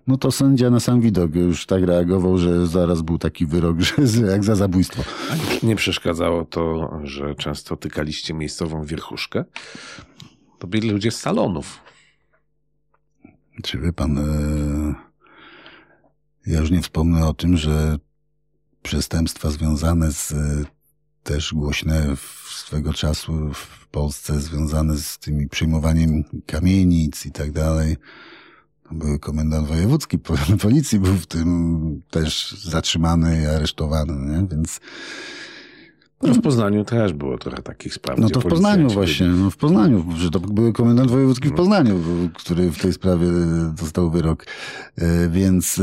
No 0.07 0.16
to 0.16 0.32
sędzia 0.32 0.70
na 0.70 0.80
sam 0.80 1.01
widok 1.01 1.34
już 1.34 1.66
tak 1.66 1.82
reagował, 1.82 2.38
że 2.38 2.66
zaraz 2.66 3.03
był 3.03 3.18
taki 3.18 3.47
wyrok, 3.47 3.76
że 4.14 4.26
jak 4.26 4.45
za 4.45 4.55
zabójstwo. 4.55 5.03
A 5.30 5.66
nie 5.66 5.76
przeszkadzało 5.76 6.45
to, 6.45 6.90
że 7.03 7.34
często 7.34 7.76
tykaliście 7.76 8.34
miejscową 8.34 8.84
wierchuszkę? 8.84 9.45
To 10.59 10.66
byli 10.66 10.90
ludzie 10.90 11.11
z 11.11 11.16
salonów. 11.16 11.84
Czy 13.62 13.78
wie 13.78 13.92
pan, 13.92 14.18
e, 14.18 14.94
ja 16.46 16.61
już 16.61 16.70
nie 16.70 16.82
wspomnę 16.82 17.26
o 17.26 17.34
tym, 17.34 17.57
że 17.57 17.98
przestępstwa 18.82 19.50
związane 19.50 20.12
z 20.12 20.32
e, 20.32 20.64
też 21.22 21.55
głośne 21.55 22.07
swego 22.50 22.92
czasu 22.92 23.52
w 23.55 23.88
Polsce, 23.88 24.40
związane 24.40 24.96
z 24.98 25.18
tymi 25.18 25.48
przyjmowaniem 25.48 26.24
kamienic 26.46 27.26
i 27.26 27.32
tak 27.32 27.52
dalej. 27.52 27.96
Były 28.90 29.18
komendant 29.18 29.68
wojewódzki 29.68 30.18
po- 30.18 30.34
policji, 30.62 31.00
był 31.00 31.14
w 31.14 31.26
tym 31.26 32.02
też 32.11 32.52
zatrzymany 32.52 33.42
i 33.42 33.46
aresztowany, 33.46 34.32
nie? 34.32 34.48
więc 34.48 34.80
No 36.25 36.35
w 36.35 36.41
Poznaniu 36.41 36.85
też 36.85 37.12
było 37.12 37.39
trochę 37.39 37.62
takich 37.62 37.95
spraw. 37.95 38.18
no 38.18 38.31
to 38.31 38.41
w 38.41 38.45
Poznaniu 38.45 38.91
właśnie, 38.91 39.27
no 39.27 39.51
w 39.51 39.57
Poznaniu, 39.57 40.05
że 40.16 40.31
to 40.31 40.41
był 40.41 40.72
komendant 40.72 41.11
wojewódzki 41.11 41.49
w 41.49 41.53
Poznaniu, 41.53 42.01
który 42.35 42.70
w 42.70 42.83
tej 42.83 42.93
sprawie 42.93 43.27
dostał 43.81 44.11
wyrok. 44.11 44.47
E, 44.97 45.29
Więc 45.29 45.79
e, 45.79 45.83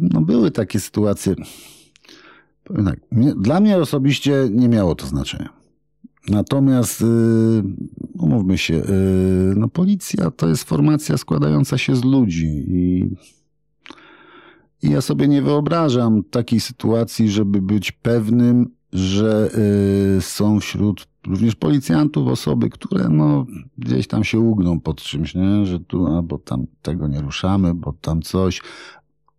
no 0.00 0.20
były 0.20 0.50
takie 0.50 0.80
sytuacje. 0.80 1.34
Tak, 2.84 3.00
dla 3.36 3.60
mnie 3.60 3.76
osobiście 3.76 4.48
nie 4.50 4.68
miało 4.68 4.94
to 4.94 5.06
znaczenia. 5.06 5.48
Natomiast, 6.28 7.02
e, 7.02 7.06
umówmy 8.18 8.58
się, 8.58 8.74
e, 8.74 8.82
no 9.56 9.68
policja 9.68 10.30
to 10.30 10.48
jest 10.48 10.64
formacja 10.64 11.16
składająca 11.18 11.78
się 11.78 11.96
z 11.96 12.04
ludzi 12.04 12.64
i 12.68 13.10
i 14.82 14.90
ja 14.90 15.00
sobie 15.00 15.28
nie 15.28 15.42
wyobrażam 15.42 16.22
takiej 16.30 16.60
sytuacji, 16.60 17.30
żeby 17.30 17.62
być 17.62 17.92
pewnym, 17.92 18.70
że 18.92 19.50
y, 20.18 20.22
są 20.22 20.60
wśród 20.60 21.06
również 21.26 21.54
policjantów 21.54 22.28
osoby, 22.28 22.70
które 22.70 23.08
no, 23.08 23.46
gdzieś 23.78 24.06
tam 24.06 24.24
się 24.24 24.38
ugną 24.38 24.80
pod 24.80 25.02
czymś, 25.02 25.34
nie? 25.34 25.66
że 25.66 25.80
tu, 25.80 26.06
a 26.06 26.22
bo 26.22 26.38
tam 26.38 26.66
tego 26.82 27.08
nie 27.08 27.20
ruszamy, 27.20 27.74
bo 27.74 27.92
tam 28.00 28.22
coś. 28.22 28.60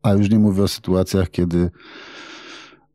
A 0.03 0.13
już 0.13 0.29
nie 0.29 0.39
mówię 0.39 0.63
o 0.63 0.67
sytuacjach, 0.67 1.29
kiedy 1.29 1.71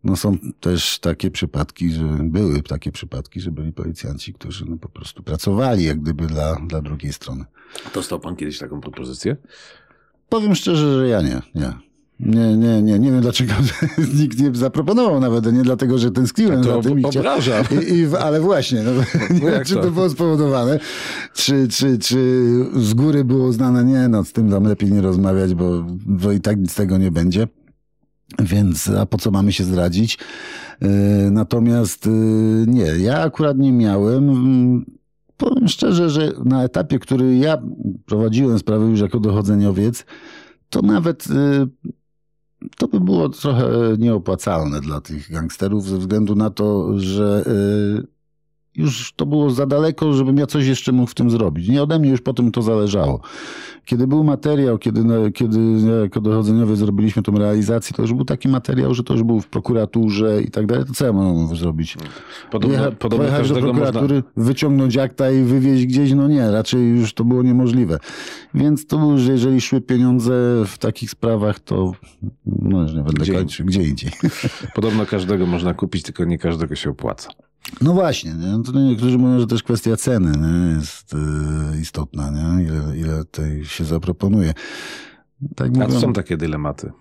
no, 0.05 0.17
są 0.17 0.39
też 0.61 0.99
takie 0.99 1.31
przypadki, 1.31 1.91
że 1.91 2.05
były 2.23 2.63
takie 2.63 2.93
przypadki, 2.93 3.41
że 3.41 3.51
byli 3.51 3.73
policjanci, 3.73 4.35
którzy 4.35 4.65
no, 4.69 4.77
po 4.77 4.89
prostu 4.89 5.23
pracowali 5.23 5.85
jak 5.85 6.01
gdyby 6.01 6.27
dla, 6.27 6.57
dla 6.67 6.81
drugiej 6.81 7.13
strony. 7.13 7.45
Dostał 7.95 8.21
pan 8.21 8.37
kiedyś 8.37 8.59
taką 8.59 8.81
propozycję? 8.81 9.37
Powiem 10.29 10.55
szczerze, 10.55 10.99
że 10.99 11.09
ja 11.09 11.23
nie, 11.23 11.43
nie. 11.55 11.88
Nie, 12.21 12.57
nie, 12.57 12.83
nie, 12.83 12.99
nie 12.99 13.11
wiem 13.13 13.21
dlaczego 13.21 13.53
nikt 14.21 14.41
nie 14.41 14.55
zaproponował 14.55 15.21
nawet, 15.21 15.53
nie 15.53 15.63
dlatego, 15.63 15.99
że 15.99 16.11
tęskniłem 16.11 16.65
To 16.65 16.83
za 16.83 16.89
tym. 16.89 17.01
i 17.01 17.03
chcia- 17.03 17.19
obraża. 17.19 17.61
I, 17.61 17.95
i, 17.95 18.07
ale 18.21 18.41
właśnie, 18.41 18.83
no, 18.83 18.91
nie 19.35 19.41
wiem, 19.41 19.53
jak 19.53 19.67
czy 19.67 19.75
to? 19.75 19.83
to 19.83 19.91
było 19.91 20.11
spowodowane, 20.11 20.79
czy, 21.35 21.69
czy, 21.69 21.99
czy 21.99 22.19
z 22.77 22.95
góry 22.95 23.25
było 23.25 23.47
uznane, 23.49 23.85
nie, 23.85 24.09
no 24.09 24.25
z 24.25 24.33
tym 24.33 24.51
tam 24.51 24.65
lepiej 24.65 24.93
nie 24.93 25.01
rozmawiać, 25.01 25.55
bo, 25.55 25.85
bo 26.07 26.33
i 26.33 26.41
tak 26.41 26.59
nic 26.61 26.73
z 26.73 26.75
tego 26.75 26.99
nie 26.99 27.11
będzie. 27.11 27.49
Więc, 28.39 28.89
a 28.89 29.07
po 29.07 29.19
co 29.19 29.31
mamy 29.31 29.53
się 29.53 29.65
zdradzić? 29.65 30.19
Yy, 30.81 30.89
natomiast 31.31 32.07
yy, 32.07 32.13
nie, 32.67 32.83
ja 32.85 33.19
akurat 33.23 33.59
nie 33.59 33.73
miałem. 33.73 34.31
Mm, 34.31 34.85
Powiem 35.37 35.69
szczerze, 35.69 36.11
że 36.11 36.33
na 36.45 36.65
etapie, 36.65 36.99
który 36.99 37.37
ja 37.37 37.59
prowadziłem 38.07 38.59
sprawę 38.59 38.87
już 38.87 39.01
jako 39.01 39.21
dochodzeniowiec, 39.21 40.05
to 40.71 40.83
nawet 40.83 41.27
y, 41.27 41.31
to 42.77 42.89
by 42.89 43.01
było 43.01 43.29
trochę 43.29 43.69
nieopłacalne 43.99 44.81
dla 44.81 45.01
tych 45.01 45.31
gangsterów 45.31 45.85
ze 45.85 45.99
względu 45.99 46.35
na 46.35 46.51
to, 46.51 46.99
że 47.01 47.45
y, 47.47 48.07
już 48.75 49.13
to 49.13 49.27
było 49.27 49.51
za 49.51 49.67
daleko, 49.67 50.13
żebym 50.13 50.39
ja 50.39 50.47
coś 50.47 50.67
jeszcze 50.67 50.93
mógł 50.93 51.11
w 51.11 51.15
tym 51.15 51.31
zrobić. 51.31 51.69
Nie 51.69 51.83
ode 51.83 51.99
mnie 51.99 52.11
już 52.11 52.21
potem 52.21 52.53
to 52.53 52.63
zależało. 52.63 53.21
Kiedy 53.89 54.07
był 54.07 54.25
materiał, 54.25 54.79
kiedy, 54.79 55.05
no, 55.05 55.15
kiedy 55.35 55.59
ja 55.89 55.95
jako 55.95 56.21
dochodzeniowiec 56.21 56.79
zrobiliśmy 56.79 57.23
tą 57.23 57.33
realizację, 57.33 57.97
to 57.97 58.03
już 58.03 58.13
był 58.13 58.25
taki 58.25 58.49
materiał, 58.49 58.95
że 58.95 59.03
to 59.03 59.15
już 59.15 59.23
był 59.23 59.41
w 59.41 59.47
prokuraturze 59.47 60.43
i 60.43 60.51
tak 60.51 60.67
dalej. 60.67 60.85
To 60.85 60.93
co 60.93 61.07
ja 61.07 61.13
mogłem 61.13 61.57
zrobić? 61.57 61.97
Podobno, 62.51 62.79
Jecha- 62.79 62.93
podobno 62.93 63.25
pojechać 63.25 63.49
do 63.49 63.55
każdego 63.55 63.73
można... 63.73 63.93
prokuratury, 63.93 64.23
wyciągnąć 64.37 64.97
akta 64.97 65.31
i 65.31 65.43
wywieźć 65.43 65.87
gdzieś, 65.87 66.13
no 66.13 66.29
nie, 66.29 66.51
raczej 66.51 66.89
już 66.89 67.15
to 67.15 67.25
było 67.25 67.43
niemożliwe. 67.43 67.99
Więc 68.55 68.87
to 68.87 68.99
było, 68.99 69.19
że 69.19 69.33
jeżeli 69.33 69.61
szły 69.61 69.81
pieniądze 69.81 70.33
w 70.67 70.79
takich 70.79 71.11
sprawach, 71.11 71.61
to 71.61 71.93
no 72.47 72.83
już 72.83 72.93
nie 72.93 73.03
będę 73.03 73.23
Gdzie 73.23 73.35
kończył, 73.35 73.67
gdzie 73.67 73.83
indziej. 73.83 74.11
Podobno 74.75 75.07
każdego 75.07 75.47
można 75.47 75.75
kupić, 75.75 76.03
tylko 76.03 76.25
nie 76.25 76.39
każdego 76.39 76.75
się 76.75 76.91
opłaca. 76.91 77.48
No 77.81 77.93
właśnie, 77.93 78.35
nie? 78.35 78.63
to 78.63 78.81
niektórzy 78.81 79.19
mówią, 79.19 79.41
że 79.41 79.47
też 79.47 79.63
kwestia 79.63 79.97
ceny 79.97 80.33
nie? 80.39 80.77
jest 80.77 81.15
y, 81.15 81.81
istotna, 81.81 82.31
nie? 82.31 82.65
Ile, 82.65 82.99
ile 82.99 83.25
tej 83.25 83.65
się 83.65 83.85
zaproponuje. 83.85 84.55
Tak 85.57 85.71
A 85.77 85.87
mówią, 85.87 86.01
są 86.01 86.13
takie 86.13 86.37
dylematy. 86.37 86.93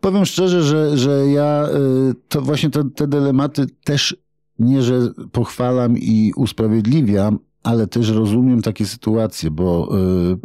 Powiem 0.00 0.24
szczerze, 0.24 0.62
że, 0.62 0.98
że 0.98 1.26
ja 1.26 1.68
y, 2.10 2.14
to 2.28 2.42
właśnie 2.42 2.70
te, 2.70 2.90
te 2.90 3.06
dylematy 3.06 3.66
też 3.84 4.16
nie, 4.58 4.82
że 4.82 5.00
pochwalam 5.32 5.98
i 5.98 6.32
usprawiedliwiam, 6.36 7.38
ale 7.62 7.86
też 7.86 8.08
rozumiem 8.08 8.62
takie 8.62 8.86
sytuacje, 8.86 9.50
bo 9.50 9.88
y, 10.32 10.36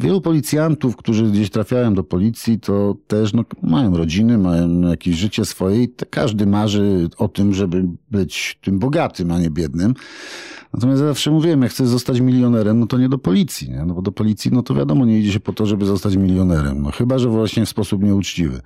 wielu 0.00 0.20
policjantów, 0.20 0.96
którzy 0.96 1.24
gdzieś 1.24 1.50
trafiają 1.50 1.94
do 1.94 2.04
policji, 2.04 2.60
to 2.60 2.96
też 3.06 3.32
no, 3.32 3.44
mają 3.62 3.96
rodziny, 3.96 4.38
mają 4.38 4.80
jakieś 4.80 5.16
życie 5.16 5.44
swoje 5.44 5.82
i 5.82 5.88
każdy 6.10 6.46
marzy 6.46 7.08
o 7.18 7.28
tym, 7.28 7.54
żeby 7.54 7.84
być 8.10 8.58
tym 8.62 8.78
bogatym, 8.78 9.30
a 9.30 9.38
nie 9.38 9.50
biednym. 9.50 9.94
Natomiast 10.74 11.00
ja 11.00 11.08
zawsze 11.08 11.30
mówiłem, 11.30 11.62
jak 11.62 11.70
chcesz 11.70 11.88
zostać 11.88 12.20
milionerem, 12.20 12.80
no 12.80 12.86
to 12.86 12.98
nie 12.98 13.08
do 13.08 13.18
policji, 13.18 13.70
nie? 13.70 13.84
No 13.84 13.94
bo 13.94 14.02
do 14.02 14.12
policji, 14.12 14.50
no 14.52 14.62
to 14.62 14.74
wiadomo, 14.74 15.06
nie 15.06 15.18
idzie 15.18 15.32
się 15.32 15.40
po 15.40 15.52
to, 15.52 15.66
żeby 15.66 15.86
zostać 15.86 16.16
milionerem. 16.16 16.82
No 16.82 16.90
chyba, 16.90 17.18
że 17.18 17.28
właśnie 17.28 17.66
w 17.66 17.68
sposób 17.68 18.02
nieuczciwy. 18.02 18.60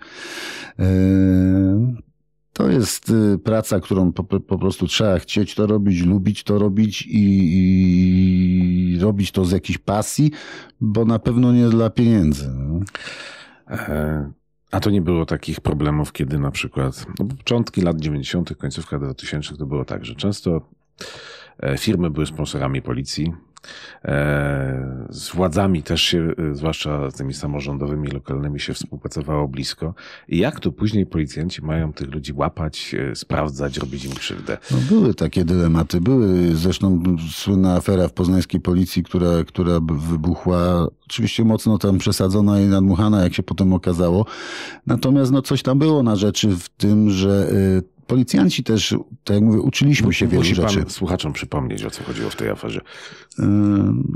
Yy, 0.78 0.84
To 2.64 2.70
jest 2.70 3.10
y, 3.10 3.38
praca, 3.38 3.80
którą 3.80 4.12
po, 4.12 4.24
po 4.24 4.58
prostu 4.58 4.86
trzeba 4.86 5.18
chcieć 5.18 5.54
to 5.54 5.66
robić, 5.66 6.02
lubić 6.02 6.44
to 6.44 6.58
robić 6.58 7.02
i, 7.02 7.24
i 8.94 8.98
robić 8.98 9.32
to 9.32 9.44
z 9.44 9.52
jakiejś 9.52 9.78
pasji, 9.78 10.30
bo 10.80 11.04
na 11.04 11.18
pewno 11.18 11.52
nie 11.52 11.68
dla 11.68 11.90
pieniędzy. 11.90 12.48
no. 12.48 12.80
E, 13.68 14.30
A 14.70 14.80
to 14.80 14.90
nie 14.90 15.02
było 15.02 15.26
takich 15.26 15.60
problemów, 15.60 16.12
kiedy 16.12 16.38
na 16.38 16.50
przykład 16.50 17.06
no, 17.18 17.24
początki 17.24 17.80
lat 17.80 18.00
90., 18.00 18.56
końcówka 18.56 18.98
2000 18.98 19.56
to 19.56 19.66
było 19.66 19.84
tak, 19.84 20.04
że 20.04 20.14
często 20.14 20.68
e, 21.58 21.78
firmy 21.78 22.10
były 22.10 22.26
sponsorami 22.26 22.82
policji, 22.82 23.32
z 25.10 25.30
władzami 25.34 25.82
też 25.82 26.02
się, 26.02 26.32
zwłaszcza 26.52 27.10
z 27.10 27.14
tymi 27.14 27.34
samorządowymi, 27.34 28.08
lokalnymi 28.08 28.60
się 28.60 28.74
współpracowało 28.74 29.48
blisko. 29.48 29.94
I 30.28 30.38
jak 30.38 30.60
to 30.60 30.72
później 30.72 31.06
policjanci 31.06 31.62
mają 31.62 31.92
tych 31.92 32.14
ludzi 32.14 32.32
łapać, 32.32 32.94
e, 32.94 33.14
sprawdzać, 33.14 33.78
robić 33.78 34.04
im 34.04 34.12
krzywdę? 34.12 34.58
No 34.70 34.78
były 34.88 35.14
takie 35.14 35.44
dylematy. 35.44 36.00
Były 36.00 36.54
zresztą 36.56 37.02
słynna 37.30 37.76
afera 37.76 38.08
w 38.08 38.12
poznańskiej 38.12 38.60
policji, 38.60 39.02
która, 39.02 39.44
która 39.46 39.80
wybuchła. 40.10 40.88
Oczywiście 41.06 41.44
mocno 41.44 41.78
tam 41.78 41.98
przesadzona 41.98 42.60
i 42.60 42.66
nadmuchana, 42.66 43.22
jak 43.22 43.34
się 43.34 43.42
potem 43.42 43.72
okazało. 43.72 44.26
Natomiast 44.86 45.32
no 45.32 45.42
coś 45.42 45.62
tam 45.62 45.78
było 45.78 46.02
na 46.02 46.16
rzeczy 46.16 46.56
w 46.56 46.68
tym, 46.68 47.10
że 47.10 47.52
policjanci 48.06 48.64
też, 48.64 48.94
tak 49.24 49.34
jak 49.34 49.44
mówię, 49.44 49.60
uczyliśmy 49.60 50.14
się 50.14 50.26
wielu 50.26 50.40
Musi 50.42 50.54
rzeczy. 50.54 50.78
pan 50.78 50.90
słuchaczom 50.90 51.32
przypomnieć, 51.32 51.84
o 51.84 51.90
co 51.90 52.04
chodziło 52.04 52.30
w 52.30 52.36
tej 52.36 52.48
aferze. 52.48 52.80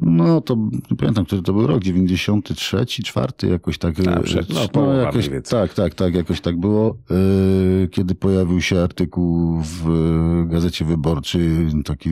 No 0.03 0.41
to 0.41 0.57
nie 0.91 0.97
pamiętam, 0.97 1.25
który 1.25 1.43
to 1.43 1.53
był 1.53 1.67
rok, 1.67 1.83
93, 1.83 2.87
4, 2.87 3.33
jakoś 3.51 3.79
tak. 3.79 3.95
A, 4.01 4.21
przed, 4.21 4.49
no, 4.49 4.61
no, 4.75 4.93
jakoś, 4.93 5.31
tak, 5.51 5.75
tak, 5.75 5.95
tak, 5.95 6.15
jakoś 6.15 6.41
tak 6.41 6.61
było. 6.61 6.97
Kiedy 7.91 8.15
pojawił 8.15 8.61
się 8.61 8.83
artykuł 8.83 9.61
w 9.63 10.45
Gazecie 10.47 10.85
Wyborczej, 10.85 11.49
taki 11.85 12.11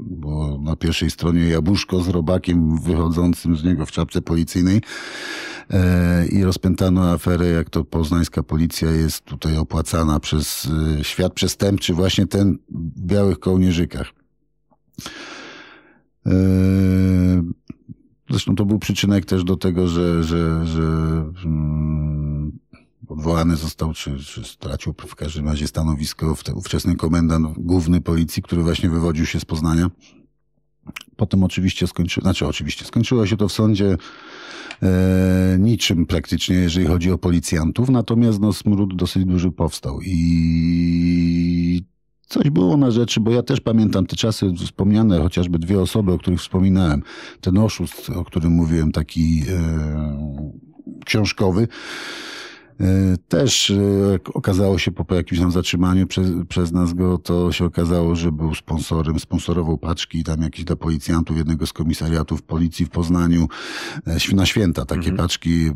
bo 0.00 0.58
na 0.62 0.76
pierwszej 0.76 1.10
stronie 1.10 1.48
jabłuszko 1.48 2.02
z 2.02 2.08
robakiem 2.08 2.80
wychodzącym 2.80 3.56
z 3.56 3.64
niego 3.64 3.86
w 3.86 3.90
czapce 3.90 4.22
policyjnej 4.22 4.80
i 6.30 6.44
rozpętano 6.44 7.10
aferę, 7.10 7.46
jak 7.46 7.70
to 7.70 7.84
poznańska 7.84 8.42
policja 8.42 8.90
jest 8.90 9.24
tutaj 9.24 9.56
opłacana 9.56 10.20
przez 10.20 10.68
świat 11.02 11.32
przestępczy, 11.32 11.94
właśnie 11.94 12.26
ten 12.26 12.58
w 12.70 13.06
białych 13.06 13.38
kołnierzykach. 13.38 14.12
Eee, 16.26 17.42
zresztą 18.30 18.54
to 18.54 18.64
był 18.64 18.78
przyczynek 18.78 19.24
też 19.24 19.44
do 19.44 19.56
tego, 19.56 19.88
że, 19.88 20.24
że, 20.24 20.66
że 20.66 20.82
mm, 21.44 22.27
odwołany 23.08 23.56
został, 23.56 23.92
czy, 23.92 24.18
czy 24.18 24.44
stracił 24.44 24.94
w 24.98 25.14
każdym 25.14 25.48
razie 25.48 25.66
stanowisko 25.66 26.34
ówczesny 26.54 26.96
komendant 26.96 27.58
główny 27.58 28.00
policji, 28.00 28.42
który 28.42 28.62
właśnie 28.62 28.88
wywodził 28.88 29.26
się 29.26 29.40
z 29.40 29.44
Poznania. 29.44 29.90
Potem 31.16 31.44
oczywiście 31.44 31.86
skończyło, 31.86 32.22
znaczy 32.22 32.46
oczywiście 32.46 32.84
skończyło 32.84 33.26
się 33.26 33.36
to 33.36 33.48
w 33.48 33.52
sądzie 33.52 33.96
e, 34.82 35.56
niczym 35.58 36.06
praktycznie, 36.06 36.56
jeżeli 36.56 36.86
chodzi 36.86 37.10
o 37.10 37.18
policjantów, 37.18 37.88
natomiast 37.88 38.40
no, 38.40 38.52
smród 38.52 38.96
dosyć 38.96 39.24
duży 39.24 39.50
powstał 39.50 40.00
i 40.02 41.82
coś 42.28 42.50
było 42.50 42.76
na 42.76 42.90
rzeczy, 42.90 43.20
bo 43.20 43.30
ja 43.30 43.42
też 43.42 43.60
pamiętam 43.60 44.06
te 44.06 44.16
czasy 44.16 44.52
wspomniane, 44.66 45.18
chociażby 45.18 45.58
dwie 45.58 45.80
osoby, 45.80 46.12
o 46.12 46.18
których 46.18 46.40
wspominałem. 46.40 47.02
Ten 47.40 47.58
oszust, 47.58 48.10
o 48.10 48.24
którym 48.24 48.52
mówiłem, 48.52 48.92
taki 48.92 49.42
e, 49.48 50.48
książkowy. 51.04 51.68
E, 52.80 53.16
też 53.28 53.70
e, 53.70 53.76
okazało 54.34 54.78
się 54.78 54.90
po 54.90 55.14
jakimś 55.14 55.40
tam 55.40 55.52
zatrzymaniu 55.52 56.06
przez, 56.06 56.28
przez 56.48 56.72
nas 56.72 56.92
go, 56.94 57.18
to 57.18 57.52
się 57.52 57.64
okazało, 57.64 58.16
że 58.16 58.32
był 58.32 58.54
sponsorem, 58.54 59.20
sponsorował 59.20 59.78
paczki 59.78 60.24
tam 60.24 60.42
jakieś 60.42 60.64
dla 60.64 60.76
policjantów 60.76 61.36
jednego 61.36 61.66
z 61.66 61.72
komisariatów 61.72 62.42
policji 62.42 62.86
w 62.86 62.90
Poznaniu 62.90 63.48
e, 64.06 64.34
na 64.34 64.46
święta, 64.46 64.84
takie 64.84 65.10
mhm. 65.10 65.16
paczki, 65.16 65.70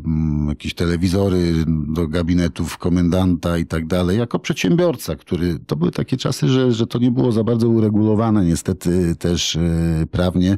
jakieś 0.47 0.73
telewizory 0.73 1.53
do 1.67 2.07
gabinetów 2.07 2.77
komendanta 2.77 3.57
i 3.57 3.65
tak 3.65 3.87
dalej, 3.87 4.19
jako 4.19 4.39
przedsiębiorca, 4.39 5.15
który, 5.15 5.59
to 5.59 5.75
były 5.75 5.91
takie 5.91 6.17
czasy, 6.17 6.47
że, 6.47 6.71
że 6.71 6.87
to 6.87 6.99
nie 6.99 7.11
było 7.11 7.31
za 7.31 7.43
bardzo 7.43 7.67
uregulowane 7.67 8.45
niestety 8.45 9.15
też 9.15 9.57
prawnie. 10.11 10.57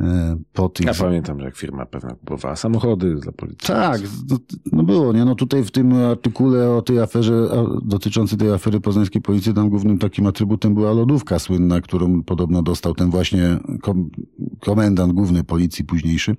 E, 0.00 0.36
po 0.52 0.68
tych... 0.68 0.86
Ja 0.86 0.94
pamiętam, 0.94 1.38
że 1.38 1.44
jak 1.44 1.56
firma 1.56 1.86
pewna 1.86 2.14
kupowała 2.14 2.56
samochody 2.56 3.14
dla 3.14 3.32
policji. 3.32 3.66
Tak, 3.66 4.00
no, 4.30 4.38
no 4.72 4.82
było, 4.82 5.12
nie? 5.12 5.24
No 5.24 5.34
tutaj 5.34 5.64
w 5.64 5.70
tym 5.70 5.92
artykule 5.92 6.70
o 6.70 6.82
tej 6.82 7.00
aferze, 7.00 7.48
dotyczącej 7.82 8.38
tej 8.38 8.52
afery 8.52 8.80
poznańskiej 8.80 9.22
policji, 9.22 9.54
tam 9.54 9.68
głównym 9.68 9.98
takim 9.98 10.26
atrybutem 10.26 10.74
była 10.74 10.92
lodówka 10.92 11.38
słynna, 11.38 11.80
którą 11.80 12.22
podobno 12.22 12.62
dostał 12.62 12.94
ten 12.94 13.10
właśnie 13.10 13.58
kom 13.82 14.10
komendant 14.60 15.12
główny 15.12 15.44
policji 15.44 15.84
późniejszy. 15.84 16.36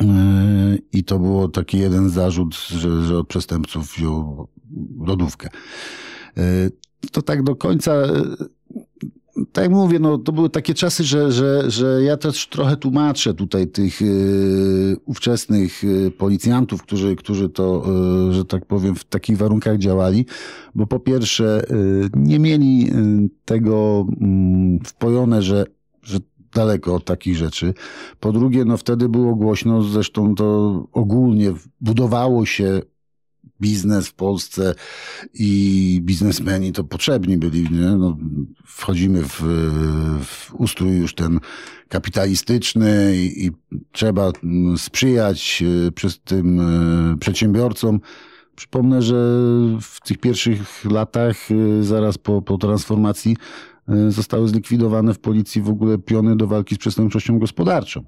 E, 0.00 0.78
I 0.92 1.04
to 1.04 1.18
było 1.18 1.48
taki 1.48 1.78
jeden 1.78 2.10
zarzut, 2.10 2.54
że, 2.54 3.02
że 3.02 3.18
od 3.18 3.28
przestępców 3.28 3.94
wziął 3.94 4.48
lodówkę. 5.06 5.48
E, 6.36 6.70
to 7.12 7.22
tak 7.22 7.42
do 7.42 7.56
końca 7.56 7.92
tak 9.52 9.64
jak 9.64 9.72
mówię, 9.72 9.98
no, 9.98 10.18
to 10.18 10.32
były 10.32 10.50
takie 10.50 10.74
czasy, 10.74 11.04
że, 11.04 11.32
że, 11.32 11.70
że 11.70 12.02
ja 12.02 12.16
też 12.16 12.48
trochę 12.48 12.76
tłumaczę 12.76 13.34
tutaj 13.34 13.68
tych 13.68 14.00
yy, 14.00 14.96
ówczesnych 15.04 15.82
yy, 15.82 16.10
policjantów, 16.10 16.82
którzy, 16.82 17.16
którzy 17.16 17.48
to, 17.48 17.84
yy, 18.26 18.34
że 18.34 18.44
tak 18.44 18.66
powiem, 18.66 18.94
w 18.94 19.04
takich 19.04 19.36
warunkach 19.36 19.78
działali, 19.78 20.26
bo 20.74 20.86
po 20.86 21.00
pierwsze 21.00 21.64
nie 22.16 22.38
mieli 22.38 22.90
tego 23.44 24.06
mm, 24.20 24.78
wpojone, 24.84 25.42
że, 25.42 25.64
że 26.02 26.18
daleko 26.54 26.94
od 26.94 27.04
takich 27.04 27.36
rzeczy. 27.36 27.74
Po 28.20 28.32
drugie, 28.32 28.64
no 28.64 28.76
wtedy 28.76 29.08
było 29.08 29.34
głośno, 29.34 29.82
zresztą 29.82 30.34
to 30.34 30.88
ogólnie 30.92 31.52
budowało 31.80 32.46
się 32.46 32.80
biznes 33.60 34.08
w 34.08 34.14
Polsce 34.14 34.74
i 35.34 36.00
biznesmeni 36.02 36.72
to 36.72 36.84
potrzebni 36.84 37.38
byli. 37.38 37.62
Nie? 37.62 37.96
No, 37.96 38.16
wchodzimy 38.64 39.22
w, 39.22 39.42
w 40.24 40.54
ustrój 40.54 40.96
już 40.96 41.14
ten 41.14 41.40
kapitalistyczny 41.88 43.16
i, 43.16 43.46
i 43.46 43.50
trzeba 43.92 44.32
mm, 44.44 44.78
sprzyjać 44.78 45.62
e, 45.86 45.92
przez 45.92 46.20
tym 46.20 46.60
e, 46.60 47.16
przedsiębiorcom. 47.18 48.00
Przypomnę, 48.56 49.02
że 49.02 49.14
w 49.80 50.00
tych 50.04 50.18
pierwszych 50.18 50.84
latach, 50.84 51.36
e, 51.50 51.82
zaraz 51.82 52.18
po, 52.18 52.42
po 52.42 52.58
transformacji, 52.58 53.36
zostały 54.08 54.48
zlikwidowane 54.48 55.14
w 55.14 55.18
policji 55.18 55.62
w 55.62 55.68
ogóle 55.68 55.98
piony 55.98 56.36
do 56.36 56.46
walki 56.46 56.74
z 56.74 56.78
przestępczością 56.78 57.38
gospodarczą 57.38 58.04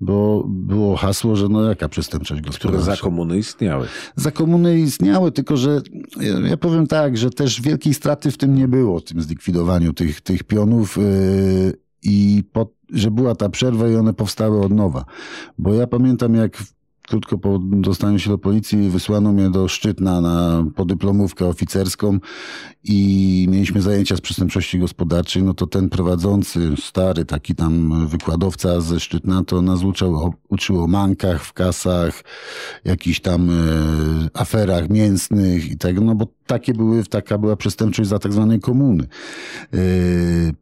bo 0.00 0.44
było 0.48 0.96
hasło, 0.96 1.36
że 1.36 1.48
no 1.48 1.64
jaka 1.64 1.88
przestępczość 1.88 2.42
gospodarcza. 2.42 2.82
Które 2.82 2.96
za 2.96 3.02
komuny 3.02 3.38
istniały. 3.38 3.86
Za 4.16 4.30
komuny 4.30 4.78
istniały, 4.80 5.32
tylko 5.32 5.56
że 5.56 5.80
ja 6.44 6.56
powiem 6.56 6.86
tak, 6.86 7.16
że 7.16 7.30
też 7.30 7.60
wielkiej 7.60 7.94
straty 7.94 8.30
w 8.30 8.38
tym 8.38 8.54
nie 8.54 8.68
było, 8.68 9.00
w 9.00 9.04
tym 9.04 9.22
zlikwidowaniu 9.22 9.92
tych, 9.92 10.20
tych 10.20 10.44
pionów 10.44 10.96
yy, 10.96 11.78
i 12.02 12.44
po, 12.52 12.70
że 12.92 13.10
była 13.10 13.34
ta 13.34 13.48
przerwa 13.48 13.88
i 13.88 13.94
one 13.94 14.14
powstały 14.14 14.60
od 14.60 14.72
nowa. 14.72 15.04
Bo 15.58 15.74
ja 15.74 15.86
pamiętam 15.86 16.34
jak 16.34 16.62
krótko 17.06 17.38
po 17.38 17.58
dostaniu 17.62 18.18
się 18.18 18.30
do 18.30 18.38
policji 18.38 18.90
wysłano 18.90 19.32
mnie 19.32 19.50
do 19.50 19.68
Szczytna 19.68 20.20
na 20.20 20.64
podyplomówkę 20.74 21.46
oficerską 21.46 22.18
i 22.84 23.46
mieliśmy 23.50 23.82
zajęcia 23.82 24.16
z 24.16 24.20
przestępczości 24.20 24.78
gospodarczej, 24.78 25.42
no 25.42 25.54
to 25.54 25.66
ten 25.66 25.88
prowadzący, 25.88 26.74
stary 26.82 27.24
taki 27.24 27.54
tam 27.54 28.06
wykładowca 28.06 28.80
ze 28.80 29.00
Szczytna, 29.00 29.44
to 29.44 29.62
nas 29.62 29.82
uczył, 29.82 30.34
uczył 30.48 30.82
o 30.82 30.86
mankach 30.86 31.44
w 31.44 31.52
kasach, 31.52 32.24
jakichś 32.84 33.20
tam 33.20 33.50
e, 33.50 33.54
aferach 34.34 34.90
mięsnych 34.90 35.70
i 35.70 35.78
tak, 35.78 36.00
no 36.00 36.14
bo 36.14 36.26
takie 36.46 36.74
były, 36.74 37.04
taka 37.04 37.38
była 37.38 37.56
przestępczość 37.56 38.08
za 38.08 38.18
tak 38.18 38.32
zwanej 38.32 38.60
komuny. 38.60 39.04
E, 39.74 39.78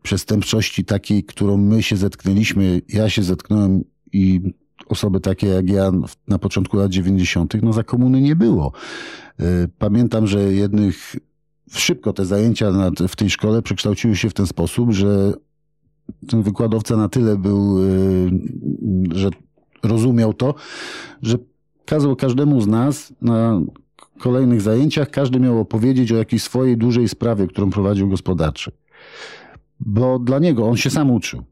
przestępczości 0.03 0.84
takiej, 0.84 1.24
którą 1.24 1.57
my 1.57 1.82
się 1.82 1.97
zetknęliśmy, 1.97 2.82
ja 2.88 3.11
się 3.11 3.22
zetknąłem 3.22 3.84
i 4.12 4.40
osoby 4.89 5.20
takie 5.20 5.47
jak 5.47 5.70
ja 5.70 5.91
na 6.28 6.39
początku 6.39 6.76
lat 6.76 6.91
90., 6.91 7.55
no 7.62 7.72
za 7.72 7.82
komuny 7.82 8.20
nie 8.20 8.37
było. 8.37 8.72
E, 9.41 9.45
pamiętam, 9.78 10.26
że 10.26 10.53
jednych 10.53 11.16
szybko 11.70 12.12
te 12.12 12.24
zajęcia 12.24 12.72
w 13.09 13.16
tej 13.16 13.30
szkole 13.30 13.62
przekształciły 13.62 14.16
się 14.16 14.30
w 14.30 14.35
ten 14.35 14.47
sposób, 14.47 14.93
że 14.93 15.32
ten 16.28 16.43
wykładowca 16.43 16.97
na 16.97 17.09
tyle 17.09 17.37
był, 17.37 17.78
e, 17.78 17.91
że 19.12 19.30
rozumiał 19.82 20.35
to, 20.35 20.55
że 21.22 21.39
kazał 21.85 22.16
każdemu 22.16 22.61
z 22.61 22.66
nas 22.66 23.12
na 23.22 23.61
kolejnych 24.18 24.61
zajęciach, 24.61 25.11
każdy 25.11 25.41
miał 25.41 25.61
opowiedzieć 25.61 26.12
o 26.12 26.16
jakiejś 26.16 26.43
swojej 26.43 26.76
dużej 26.76 27.09
sprawie, 27.09 27.47
którą 27.47 27.70
prowadził 27.70 28.09
gospodarczy. 28.09 28.70
Bo 29.80 30.18
dla 30.18 30.39
niego 30.39 30.66
on 30.68 30.76
się 30.76 30.91
sam 30.91 31.11
uczył. 31.11 31.43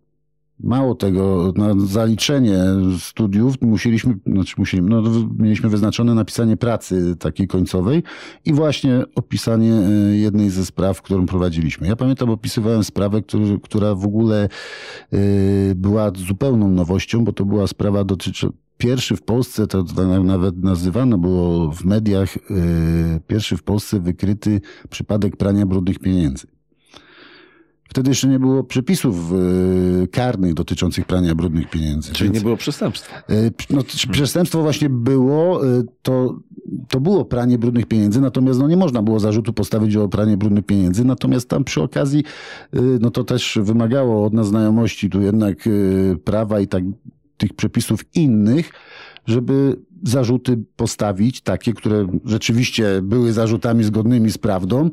Mało 0.62 0.94
tego, 0.94 1.52
na 1.56 1.74
zaliczenie 1.86 2.58
studiów 2.98 3.54
musieliśmy, 3.60 4.14
znaczy 4.26 4.54
musieliśmy, 4.58 4.90
no, 4.90 5.02
mieliśmy 5.38 5.68
wyznaczone 5.68 6.14
napisanie 6.14 6.56
pracy 6.56 7.16
takiej 7.16 7.46
końcowej 7.46 8.02
i 8.44 8.52
właśnie 8.52 9.02
opisanie 9.14 9.72
e, 9.72 10.16
jednej 10.16 10.50
ze 10.50 10.66
spraw, 10.66 11.02
którą 11.02 11.26
prowadziliśmy. 11.26 11.86
Ja 11.86 11.96
pamiętam, 11.96 12.30
opisywałem 12.30 12.84
sprawę, 12.84 13.22
który, 13.22 13.60
która 13.60 13.94
w 13.94 14.04
ogóle 14.04 14.48
y, 15.12 15.72
była 15.76 16.12
zupełną 16.16 16.70
nowością, 16.70 17.24
bo 17.24 17.32
to 17.32 17.44
była 17.44 17.66
sprawa 17.66 18.04
dotycząca 18.04 18.56
pierwszy 18.78 19.16
w 19.16 19.22
Polsce, 19.22 19.66
to 19.66 19.84
nawet 20.24 20.62
nazywano 20.62 21.18
było 21.18 21.72
w 21.72 21.84
mediach, 21.84 22.36
y, 22.36 22.40
pierwszy 23.26 23.56
w 23.56 23.62
Polsce 23.62 24.00
wykryty 24.00 24.60
przypadek 24.90 25.36
prania 25.36 25.66
brudnych 25.66 25.98
pieniędzy 25.98 26.46
Wtedy 27.92 28.10
jeszcze 28.10 28.28
nie 28.28 28.38
było 28.38 28.64
przepisów 28.64 29.32
y, 29.32 30.08
karnych 30.08 30.54
dotyczących 30.54 31.06
prania 31.06 31.34
brudnych 31.34 31.70
pieniędzy. 31.70 32.12
Czyli 32.12 32.30
Więc, 32.30 32.38
nie 32.38 32.44
było 32.44 32.56
przestępstwa. 32.56 33.22
Y, 33.30 33.52
no, 33.70 33.82
przestępstwo 34.12 34.62
właśnie 34.62 34.88
było, 34.88 35.66
y, 35.66 35.84
to, 36.02 36.38
to 36.88 37.00
było 37.00 37.24
pranie 37.24 37.58
brudnych 37.58 37.86
pieniędzy, 37.86 38.20
natomiast 38.20 38.60
no, 38.60 38.68
nie 38.68 38.76
można 38.76 39.02
było 39.02 39.20
zarzutu 39.20 39.52
postawić 39.52 39.96
o 39.96 40.08
pranie 40.08 40.36
brudnych 40.36 40.66
pieniędzy, 40.66 41.04
natomiast 41.04 41.48
tam 41.48 41.64
przy 41.64 41.82
okazji 41.82 42.24
no 43.00 43.10
to 43.10 43.24
też 43.24 43.58
wymagało 43.62 44.24
od 44.26 44.32
nas 44.32 44.46
znajomości 44.46 45.10
tu 45.10 45.20
jednak 45.20 45.68
prawa 46.24 46.60
i 46.60 46.68
tak 46.68 46.84
tych 47.36 47.54
przepisów 47.54 48.04
innych, 48.14 48.70
żeby 49.26 49.76
zarzuty 50.02 50.58
postawić, 50.76 51.40
takie, 51.40 51.72
które 51.72 52.06
rzeczywiście 52.24 53.02
były 53.02 53.32
zarzutami 53.32 53.84
zgodnymi 53.84 54.30
z 54.30 54.38
prawdą, 54.38 54.90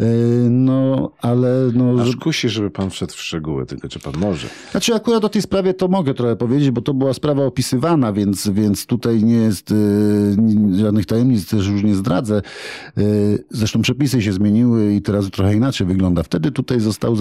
e, 0.00 0.04
no 0.50 1.10
ale... 1.20 1.70
No, 1.74 2.02
Aż 2.02 2.16
kusi, 2.16 2.48
żeby 2.48 2.70
pan 2.70 2.90
wszedł 2.90 3.12
w 3.12 3.20
szczegóły, 3.20 3.66
tylko 3.66 3.88
czy 3.88 3.98
pan 3.98 4.12
może? 4.18 4.48
Znaczy 4.70 4.94
akurat 4.94 5.24
o 5.24 5.28
tej 5.28 5.42
sprawie 5.42 5.74
to 5.74 5.88
mogę 5.88 6.14
trochę 6.14 6.36
powiedzieć, 6.36 6.70
bo 6.70 6.80
to 6.80 6.94
była 6.94 7.14
sprawa 7.14 7.44
opisywana, 7.44 8.12
więc, 8.12 8.48
więc 8.48 8.86
tutaj 8.86 9.24
nie 9.24 9.34
jest 9.34 9.72
e, 9.72 9.74
żadnych 10.80 11.06
tajemnic, 11.06 11.48
też 11.48 11.66
już 11.66 11.82
nie 11.82 11.94
zdradzę. 11.94 12.36
E, 12.36 13.02
zresztą 13.50 13.82
przepisy 13.82 14.22
się 14.22 14.32
zmieniły 14.32 14.94
i 14.94 15.02
teraz 15.02 15.30
trochę 15.30 15.54
inaczej 15.54 15.86
wygląda. 15.86 16.22
Wtedy 16.22 16.50
tutaj 16.50 16.80
został, 16.80 17.16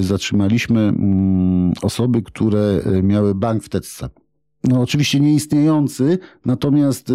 zatrzymaliśmy 0.00 0.80
mm, 0.80 1.72
osoby, 1.82 2.22
które 2.22 2.80
miały 3.02 3.34
bank 3.34 3.62
w 3.62 3.68
Tecce 3.68 4.21
no 4.64 4.80
oczywiście 4.80 5.20
nieistniejący, 5.20 6.18
natomiast 6.46 7.10
y, 7.10 7.14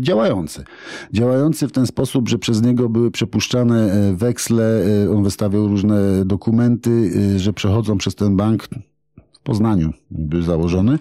działający. 0.00 0.64
Działający 1.12 1.68
w 1.68 1.72
ten 1.72 1.86
sposób, 1.86 2.28
że 2.28 2.38
przez 2.38 2.62
niego 2.62 2.88
były 2.88 3.10
przepuszczane 3.10 3.92
e, 3.92 4.14
weksle, 4.14 4.82
y, 5.04 5.10
on 5.10 5.24
wystawiał 5.24 5.68
różne 5.68 6.24
dokumenty, 6.24 6.90
y, 6.90 7.38
że 7.38 7.52
przechodzą 7.52 7.98
przez 7.98 8.14
ten 8.14 8.36
bank 8.36 8.68
w 9.32 9.40
Poznaniu, 9.40 9.92
był 10.10 10.42
założony, 10.42 10.98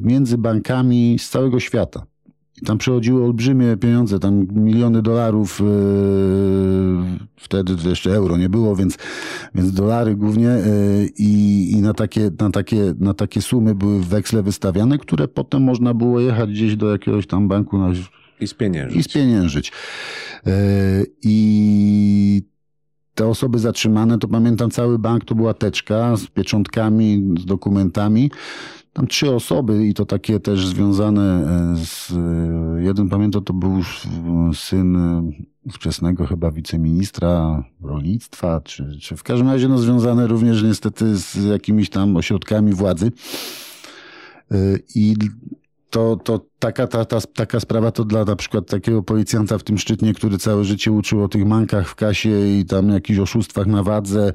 między 0.00 0.38
bankami 0.38 1.16
z 1.18 1.30
całego 1.30 1.60
świata. 1.60 2.06
Tam 2.64 2.78
przechodziły 2.78 3.24
olbrzymie 3.24 3.76
pieniądze, 3.76 4.18
tam 4.18 4.46
miliony 4.52 5.02
dolarów, 5.02 5.60
yy, 5.60 5.66
wtedy 7.36 7.88
jeszcze 7.88 8.14
euro 8.14 8.36
nie 8.36 8.48
było, 8.48 8.76
więc, 8.76 8.98
więc 9.54 9.72
dolary 9.72 10.16
głównie 10.16 10.46
yy, 10.46 11.08
i, 11.18 11.70
i 11.72 11.76
na, 11.76 11.94
takie, 11.94 12.30
na, 12.40 12.50
takie, 12.50 12.94
na 12.98 13.14
takie 13.14 13.42
sumy 13.42 13.74
były 13.74 14.00
weksle 14.00 14.42
wystawiane, 14.42 14.98
które 14.98 15.28
potem 15.28 15.62
można 15.62 15.94
było 15.94 16.20
jechać 16.20 16.50
gdzieś 16.50 16.76
do 16.76 16.90
jakiegoś 16.92 17.26
tam 17.26 17.48
banku 17.48 17.78
na, 17.78 17.92
i 18.40 18.46
spieniężyć. 18.46 18.98
I 18.98 19.02
spieniężyć. 19.02 19.72
Yy, 20.46 20.52
I 21.22 22.42
te 23.14 23.26
osoby 23.26 23.58
zatrzymane, 23.58 24.18
to 24.18 24.28
pamiętam 24.28 24.70
cały 24.70 24.98
bank, 24.98 25.24
to 25.24 25.34
była 25.34 25.54
teczka 25.54 26.16
z 26.16 26.26
pieczątkami, 26.26 27.34
z 27.40 27.44
dokumentami 27.44 28.30
tam 28.92 29.06
trzy 29.06 29.30
osoby 29.30 29.86
i 29.86 29.94
to 29.94 30.06
takie 30.06 30.40
też 30.40 30.66
związane 30.66 31.22
e, 31.22 31.76
z, 31.84 32.10
e, 32.10 32.82
jeden 32.82 33.08
pamiętam 33.08 33.44
to 33.44 33.52
był 33.52 33.82
syn 34.54 34.98
ówczesnego 35.66 36.26
chyba 36.26 36.50
wiceministra 36.50 37.64
rolnictwa, 37.82 38.60
czy, 38.60 38.98
czy 39.00 39.16
w 39.16 39.22
każdym 39.22 39.48
razie 39.48 39.68
no 39.68 39.78
związane 39.78 40.26
również 40.26 40.62
niestety 40.62 41.16
z 41.16 41.44
jakimiś 41.44 41.90
tam 41.90 42.16
ośrodkami 42.16 42.72
władzy. 42.72 43.12
E, 44.50 44.56
I 44.94 45.16
to, 45.90 46.16
to 46.16 46.40
taka, 46.58 46.86
ta, 46.86 47.04
ta, 47.04 47.20
taka 47.34 47.60
sprawa 47.60 47.90
to 47.90 48.04
dla 48.04 48.24
na 48.24 48.36
przykład 48.36 48.66
takiego 48.66 49.02
policjanta 49.02 49.58
w 49.58 49.62
tym 49.62 49.78
Szczytnie, 49.78 50.14
który 50.14 50.38
całe 50.38 50.64
życie 50.64 50.92
uczył 50.92 51.24
o 51.24 51.28
tych 51.28 51.46
mankach 51.46 51.88
w 51.88 51.94
kasie 51.94 52.46
i 52.58 52.64
tam 52.64 52.88
jakichś 52.88 53.18
oszustwach 53.18 53.66
na 53.66 53.82
wadze, 53.82 54.32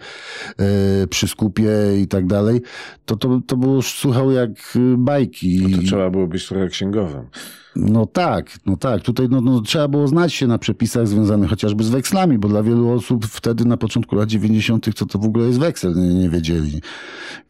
yy, 0.59 1.07
przy 1.07 1.27
skupie 1.27 1.69
i 2.01 2.07
tak 2.07 2.27
dalej, 2.27 2.61
to, 3.05 3.15
to, 3.15 3.41
to 3.47 3.57
było 3.57 3.81
słuchał 3.81 4.31
jak 4.31 4.77
bajki. 4.97 5.67
No 5.69 5.77
to 5.77 5.83
trzeba 5.83 6.09
było 6.09 6.27
być 6.27 6.47
trochę 6.47 6.67
księgowym. 6.67 7.27
No 7.75 8.05
tak, 8.05 8.59
no 8.65 8.77
tak. 8.77 9.01
Tutaj 9.01 9.27
no, 9.29 9.41
no, 9.41 9.61
trzeba 9.61 9.87
było 9.87 10.07
znać 10.07 10.33
się 10.33 10.47
na 10.47 10.57
przepisach 10.57 11.07
związanych 11.07 11.49
chociażby 11.49 11.83
z 11.83 11.89
wekslami, 11.89 12.37
bo 12.37 12.47
dla 12.47 12.63
wielu 12.63 12.89
osób 12.89 13.25
wtedy 13.25 13.65
na 13.65 13.77
początku 13.77 14.15
lat 14.15 14.29
90. 14.29 14.89
co 14.95 15.05
to 15.05 15.19
w 15.19 15.25
ogóle 15.25 15.47
jest 15.47 15.59
weksel, 15.59 15.95
nie, 15.95 16.13
nie 16.13 16.29
wiedzieli. 16.29 16.81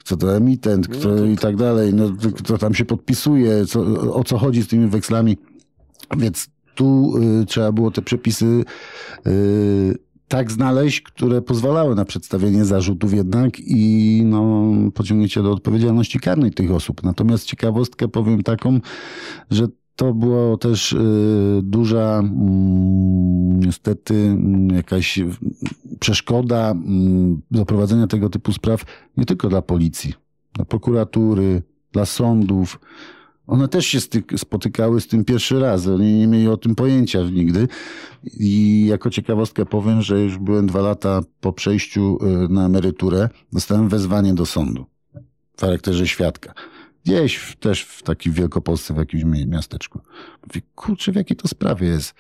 Co 0.03 0.17
to 0.17 0.35
emitent, 0.35 0.87
kto 0.87 1.09
no 1.09 1.15
to, 1.15 1.25
i 1.25 1.37
tak 1.37 1.55
dalej, 1.55 1.93
no, 1.93 2.11
kto 2.35 2.57
tam 2.57 2.73
się 2.73 2.85
podpisuje, 2.85 3.65
co, 3.65 3.81
o 4.13 4.23
co 4.23 4.37
chodzi 4.37 4.61
z 4.63 4.67
tymi 4.67 4.87
wekslami. 4.87 5.37
Więc 6.17 6.47
tu 6.75 7.17
y, 7.41 7.45
trzeba 7.45 7.71
było 7.71 7.91
te 7.91 8.01
przepisy 8.01 8.63
y, 9.27 9.97
tak 10.27 10.51
znaleźć, 10.51 11.01
które 11.01 11.41
pozwalały 11.41 11.95
na 11.95 12.05
przedstawienie 12.05 12.65
zarzutów 12.65 13.13
jednak 13.13 13.59
i 13.59 14.21
no, 14.25 14.71
pociągnięcie 14.93 15.43
do 15.43 15.51
odpowiedzialności 15.51 16.19
karnej 16.19 16.51
tych 16.51 16.71
osób. 16.71 17.03
Natomiast 17.03 17.45
ciekawostkę 17.45 18.07
powiem 18.07 18.43
taką, 18.43 18.79
że 19.51 19.67
to 19.95 20.13
była 20.13 20.57
też 20.57 20.93
y, 20.93 21.59
duża, 21.63 22.19
mm, 22.19 23.59
niestety, 23.59 24.13
mm, 24.13 24.75
jakaś 24.75 25.19
przeszkoda 25.99 26.71
mm, 26.71 27.41
do 27.51 27.65
prowadzenia 27.65 28.07
tego 28.07 28.29
typu 28.29 28.53
spraw 28.53 28.83
nie 29.17 29.25
tylko 29.25 29.49
dla 29.49 29.61
policji, 29.61 30.13
dla 30.53 30.65
prokuratury, 30.65 31.63
dla 31.91 32.05
sądów. 32.05 32.79
One 33.47 33.67
też 33.67 33.85
się 33.85 33.99
spotykały 34.37 35.01
z 35.01 35.07
tym 35.07 35.25
pierwszy 35.25 35.59
raz. 35.59 35.87
Oni 35.87 36.13
nie 36.13 36.27
mieli 36.27 36.47
o 36.47 36.57
tym 36.57 36.75
pojęcia 36.75 37.21
nigdy. 37.21 37.67
I 38.23 38.85
jako 38.89 39.09
ciekawostkę 39.09 39.65
powiem, 39.65 40.01
że 40.01 40.19
już 40.19 40.37
byłem 40.37 40.67
dwa 40.67 40.81
lata 40.81 41.21
po 41.41 41.53
przejściu 41.53 42.17
y, 42.45 42.53
na 42.53 42.65
emeryturę. 42.65 43.29
Dostałem 43.53 43.89
wezwanie 43.89 44.33
do 44.33 44.45
sądu 44.45 44.85
w 45.57 45.61
charakterze 45.61 46.07
świadka. 46.07 46.53
Gdzieś 47.05 47.55
też 47.59 47.83
w 47.83 48.03
takiej 48.03 48.33
Wielkopolsce, 48.33 48.93
w 48.93 48.97
jakimś 48.97 49.23
miasteczku. 49.47 49.99
Mówię, 50.47 50.61
kurczę, 50.75 51.11
w 51.11 51.15
jakiej 51.15 51.37
to 51.37 51.47
sprawie 51.47 51.87
jest. 51.87 52.13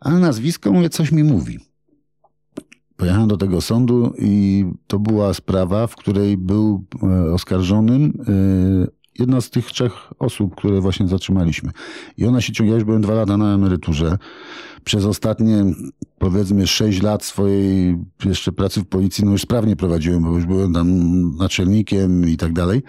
Ale 0.00 0.18
nazwisko, 0.18 0.72
mówię, 0.72 0.90
coś 0.90 1.12
mi 1.12 1.24
mówi. 1.24 1.58
Pojechałem 2.96 3.28
do 3.28 3.36
tego 3.36 3.60
sądu 3.60 4.14
i 4.18 4.64
to 4.86 4.98
była 4.98 5.34
sprawa, 5.34 5.86
w 5.86 5.96
której 5.96 6.36
był 6.36 6.84
e, 7.02 7.32
oskarżonym 7.32 8.24
e, 8.28 9.03
jedna 9.18 9.40
z 9.40 9.50
tych 9.50 9.66
trzech 9.66 9.92
osób, 10.18 10.54
które 10.54 10.80
właśnie 10.80 11.08
zatrzymaliśmy. 11.08 11.70
I 12.16 12.26
ona 12.26 12.40
się 12.40 12.52
ciągła, 12.52 12.74
już 12.74 12.84
byłem 12.84 13.02
dwa 13.02 13.14
lata 13.14 13.36
na 13.36 13.54
emeryturze. 13.54 14.18
Przez 14.84 15.04
ostatnie, 15.04 15.64
powiedzmy, 16.18 16.66
sześć 16.66 17.02
lat 17.02 17.24
swojej 17.24 17.98
jeszcze 18.24 18.52
pracy 18.52 18.80
w 18.80 18.86
policji, 18.86 19.24
no 19.24 19.32
już 19.32 19.42
sprawnie 19.42 19.76
prowadziłem, 19.76 20.22
bo 20.22 20.30
już 20.30 20.46
byłem 20.46 20.72
tam 20.72 20.88
naczelnikiem 21.36 22.28
i 22.28 22.36
tak 22.36 22.52
dalej. 22.52 22.82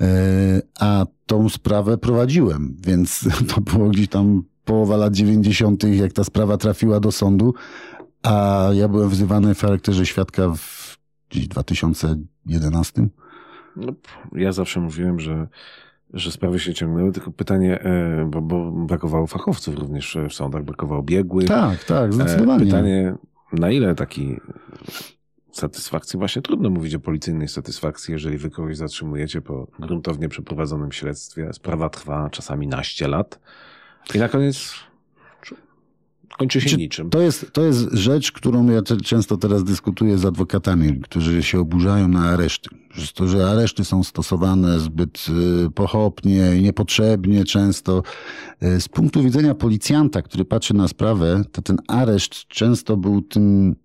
E, 0.00 0.62
a 0.80 1.06
tą 1.26 1.48
sprawę 1.48 1.98
prowadziłem, 1.98 2.76
więc 2.86 3.24
to 3.54 3.60
było 3.60 3.88
gdzieś 3.88 4.08
tam 4.08 4.42
połowa 4.64 4.96
lat 4.96 5.14
dziewięćdziesiątych, 5.14 5.98
jak 5.98 6.12
ta 6.12 6.24
sprawa 6.24 6.56
trafiła 6.56 7.00
do 7.00 7.12
sądu, 7.12 7.54
a 8.22 8.68
ja 8.72 8.88
byłem 8.88 9.08
wzywany 9.08 9.54
w 9.54 9.60
charakterze 9.60 10.06
świadka 10.06 10.54
w 10.56 10.90
gdzieś 11.30 11.48
2011. 11.48 13.08
No, 13.76 13.92
ja 14.32 14.52
zawsze 14.52 14.80
mówiłem, 14.80 15.20
że, 15.20 15.48
że 16.14 16.32
sprawy 16.32 16.58
się 16.58 16.74
ciągnęły, 16.74 17.12
tylko 17.12 17.30
pytanie, 17.30 17.80
e, 17.80 18.28
bo, 18.30 18.42
bo 18.42 18.70
brakowało 18.70 19.26
fachowców 19.26 19.78
również 19.78 20.18
w 20.30 20.34
sądach, 20.34 20.64
brakowało 20.64 21.02
biegłych. 21.02 21.48
Tak, 21.48 21.84
tak, 21.84 22.14
zdecydowanie. 22.14 22.64
Pytanie, 22.64 23.14
na 23.52 23.70
ile 23.70 23.94
taki 23.94 24.36
satysfakcji, 25.52 26.18
właśnie 26.18 26.42
trudno 26.42 26.70
mówić 26.70 26.94
o 26.94 27.00
policyjnej 27.00 27.48
satysfakcji, 27.48 28.12
jeżeli 28.12 28.38
wy 28.38 28.50
kogoś 28.50 28.76
zatrzymujecie 28.76 29.40
po 29.40 29.66
gruntownie 29.78 30.28
przeprowadzonym 30.28 30.92
śledztwie. 30.92 31.52
Sprawa 31.52 31.88
trwa 31.88 32.30
czasami 32.30 32.66
naście 32.66 33.08
lat 33.08 33.40
i 34.14 34.18
na 34.18 34.28
koniec 34.28 34.74
kończy 36.38 36.60
się 36.60 36.76
niczym. 36.76 37.10
To 37.10 37.20
jest, 37.20 37.52
to 37.52 37.62
jest 37.62 37.92
rzecz, 37.92 38.32
którą 38.32 38.66
ja 38.66 38.82
często 38.82 39.36
teraz 39.36 39.64
dyskutuję 39.64 40.18
z 40.18 40.24
adwokatami, 40.24 41.00
którzy 41.00 41.42
się 41.42 41.60
oburzają 41.60 42.08
na 42.08 42.20
areszty. 42.20 42.70
To, 43.14 43.28
że 43.28 43.50
areszty 43.50 43.84
są 43.84 44.04
stosowane 44.04 44.80
zbyt 44.80 45.26
y, 45.66 45.70
pochopnie 45.70 46.56
i 46.56 46.62
niepotrzebnie 46.62 47.44
często. 47.44 48.02
Y, 48.62 48.80
z 48.80 48.88
punktu 48.88 49.22
widzenia 49.22 49.54
policjanta, 49.54 50.22
który 50.22 50.44
patrzy 50.44 50.74
na 50.74 50.88
sprawę, 50.88 51.42
to 51.52 51.62
ten 51.62 51.76
areszt 51.88 52.34
często 52.48 52.96
był 52.96 53.22
tym, 53.22 53.76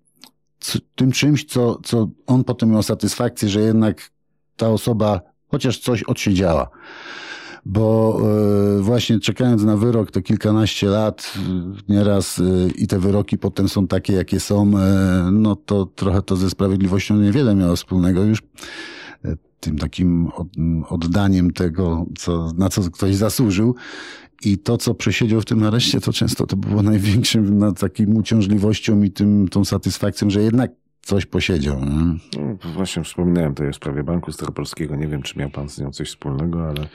tym 0.94 1.12
czymś, 1.12 1.44
co, 1.44 1.80
co 1.84 2.08
on 2.26 2.44
potem 2.44 2.70
miał 2.70 2.82
satysfakcję, 2.82 3.48
że 3.48 3.60
jednak 3.60 4.10
ta 4.56 4.68
osoba 4.68 5.20
chociaż 5.48 5.78
coś 5.78 6.02
odsiedziała 6.02 6.70
bo 7.68 8.18
e, 8.78 8.82
właśnie 8.82 9.20
czekając 9.20 9.62
na 9.62 9.76
wyrok 9.76 10.10
to 10.10 10.22
kilkanaście 10.22 10.86
lat 10.86 11.34
nieraz 11.88 12.42
i 12.76 12.86
te 12.86 12.98
wyroki 12.98 13.38
potem 13.38 13.68
są 13.68 13.86
takie, 13.86 14.12
jakie 14.12 14.40
są, 14.40 14.72
no 15.32 15.56
to 15.56 15.86
trochę 15.86 16.22
to 16.22 16.36
ze 16.36 16.50
sprawiedliwością 16.50 17.16
niewiele 17.16 17.54
miało 17.54 17.76
wspólnego 17.76 18.24
już 18.24 18.42
tym 19.60 19.78
takim 19.78 20.28
oddaniem 20.88 21.52
tego, 21.52 22.06
co, 22.18 22.52
na 22.56 22.68
co 22.68 22.90
ktoś 22.90 23.14
zasłużył. 23.14 23.74
I 24.44 24.58
to, 24.58 24.78
co 24.78 24.94
przesiedział 24.94 25.40
w 25.40 25.44
tym 25.44 25.62
areszcie, 25.62 26.00
to 26.00 26.12
często 26.12 26.46
to 26.46 26.56
było 26.56 26.82
największym 26.92 27.58
na 27.58 27.72
takim 27.72 28.16
uciążliwością 28.16 29.02
i 29.02 29.10
tym, 29.10 29.48
tą 29.48 29.64
satysfakcją, 29.64 30.30
że 30.30 30.42
jednak 30.42 30.70
coś 31.06 31.26
posiedział. 31.26 31.80
Nie? 31.80 31.86
No, 32.40 32.56
właśnie 32.74 33.04
wspominałem 33.04 33.54
tutaj 33.54 33.68
o 33.68 33.72
sprawie 33.72 34.04
Banku 34.04 34.32
Staropolskiego. 34.32 34.96
Nie 34.96 35.08
wiem, 35.08 35.22
czy 35.22 35.38
miał 35.38 35.50
pan 35.50 35.68
z 35.68 35.78
nią 35.78 35.90
coś 35.90 36.08
wspólnego, 36.08 36.68
ale, 36.68 36.88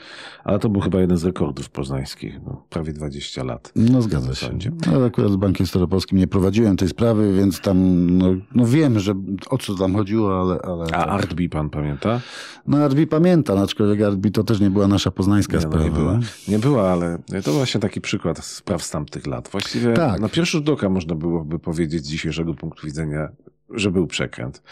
ale 0.44 0.58
to 0.58 0.68
był 0.68 0.80
chyba 0.80 1.00
jeden 1.00 1.16
z 1.16 1.24
rekordów 1.24 1.70
poznańskich. 1.70 2.40
No, 2.46 2.64
prawie 2.70 2.92
20 2.92 3.44
lat. 3.44 3.72
No 3.76 4.02
zgadza 4.02 4.34
się. 4.34 4.58
Ale 4.92 5.06
akurat 5.06 5.32
z 5.32 5.36
Bankiem 5.36 5.66
Staropolskim 5.66 6.18
nie 6.18 6.26
prowadziłem 6.26 6.76
tej 6.76 6.88
sprawy, 6.88 7.32
więc 7.36 7.60
tam 7.60 8.06
no, 8.18 8.26
no 8.54 8.66
wiem, 8.66 8.98
że 8.98 9.14
o 9.50 9.58
co 9.58 9.74
tam 9.74 9.94
chodziło, 9.94 10.40
ale... 10.40 10.58
ale 10.62 10.84
A 10.92 11.06
Artbi 11.06 11.48
pan 11.48 11.70
pamięta? 11.70 12.20
No 12.66 12.78
Artbi 12.78 13.06
pamiętam, 13.06 13.58
aczkolwiek 13.58 14.02
Artbi 14.02 14.30
to 14.32 14.44
też 14.44 14.60
nie 14.60 14.70
była 14.70 14.88
nasza 14.88 15.10
poznańska 15.10 15.54
Nie, 15.56 15.60
sprawa. 15.62 15.78
no, 15.78 15.84
nie, 15.84 15.90
była. 15.90 16.18
nie 16.48 16.58
była, 16.58 16.90
ale 16.90 17.18
to 17.44 17.52
właśnie 17.52 17.80
taki 17.80 18.00
przykład 18.00 18.44
spraw 18.44 18.82
z 18.82 18.90
tamtych 18.90 19.26
lat. 19.26 19.48
Właściwie 19.52 19.92
Tak. 19.92 20.20
na 20.20 20.28
pierwszy 20.28 20.56
rzut 20.58 20.68
oka 20.68 20.88
można 20.88 21.14
byłoby 21.14 21.58
powiedzieć 21.58 22.04
z 22.04 22.08
dzisiejszego 22.08 22.54
punktu 22.54 22.86
widzenia, 22.86 23.28
że 23.74 23.90
był 23.90 24.06
przekręt. 24.06 24.62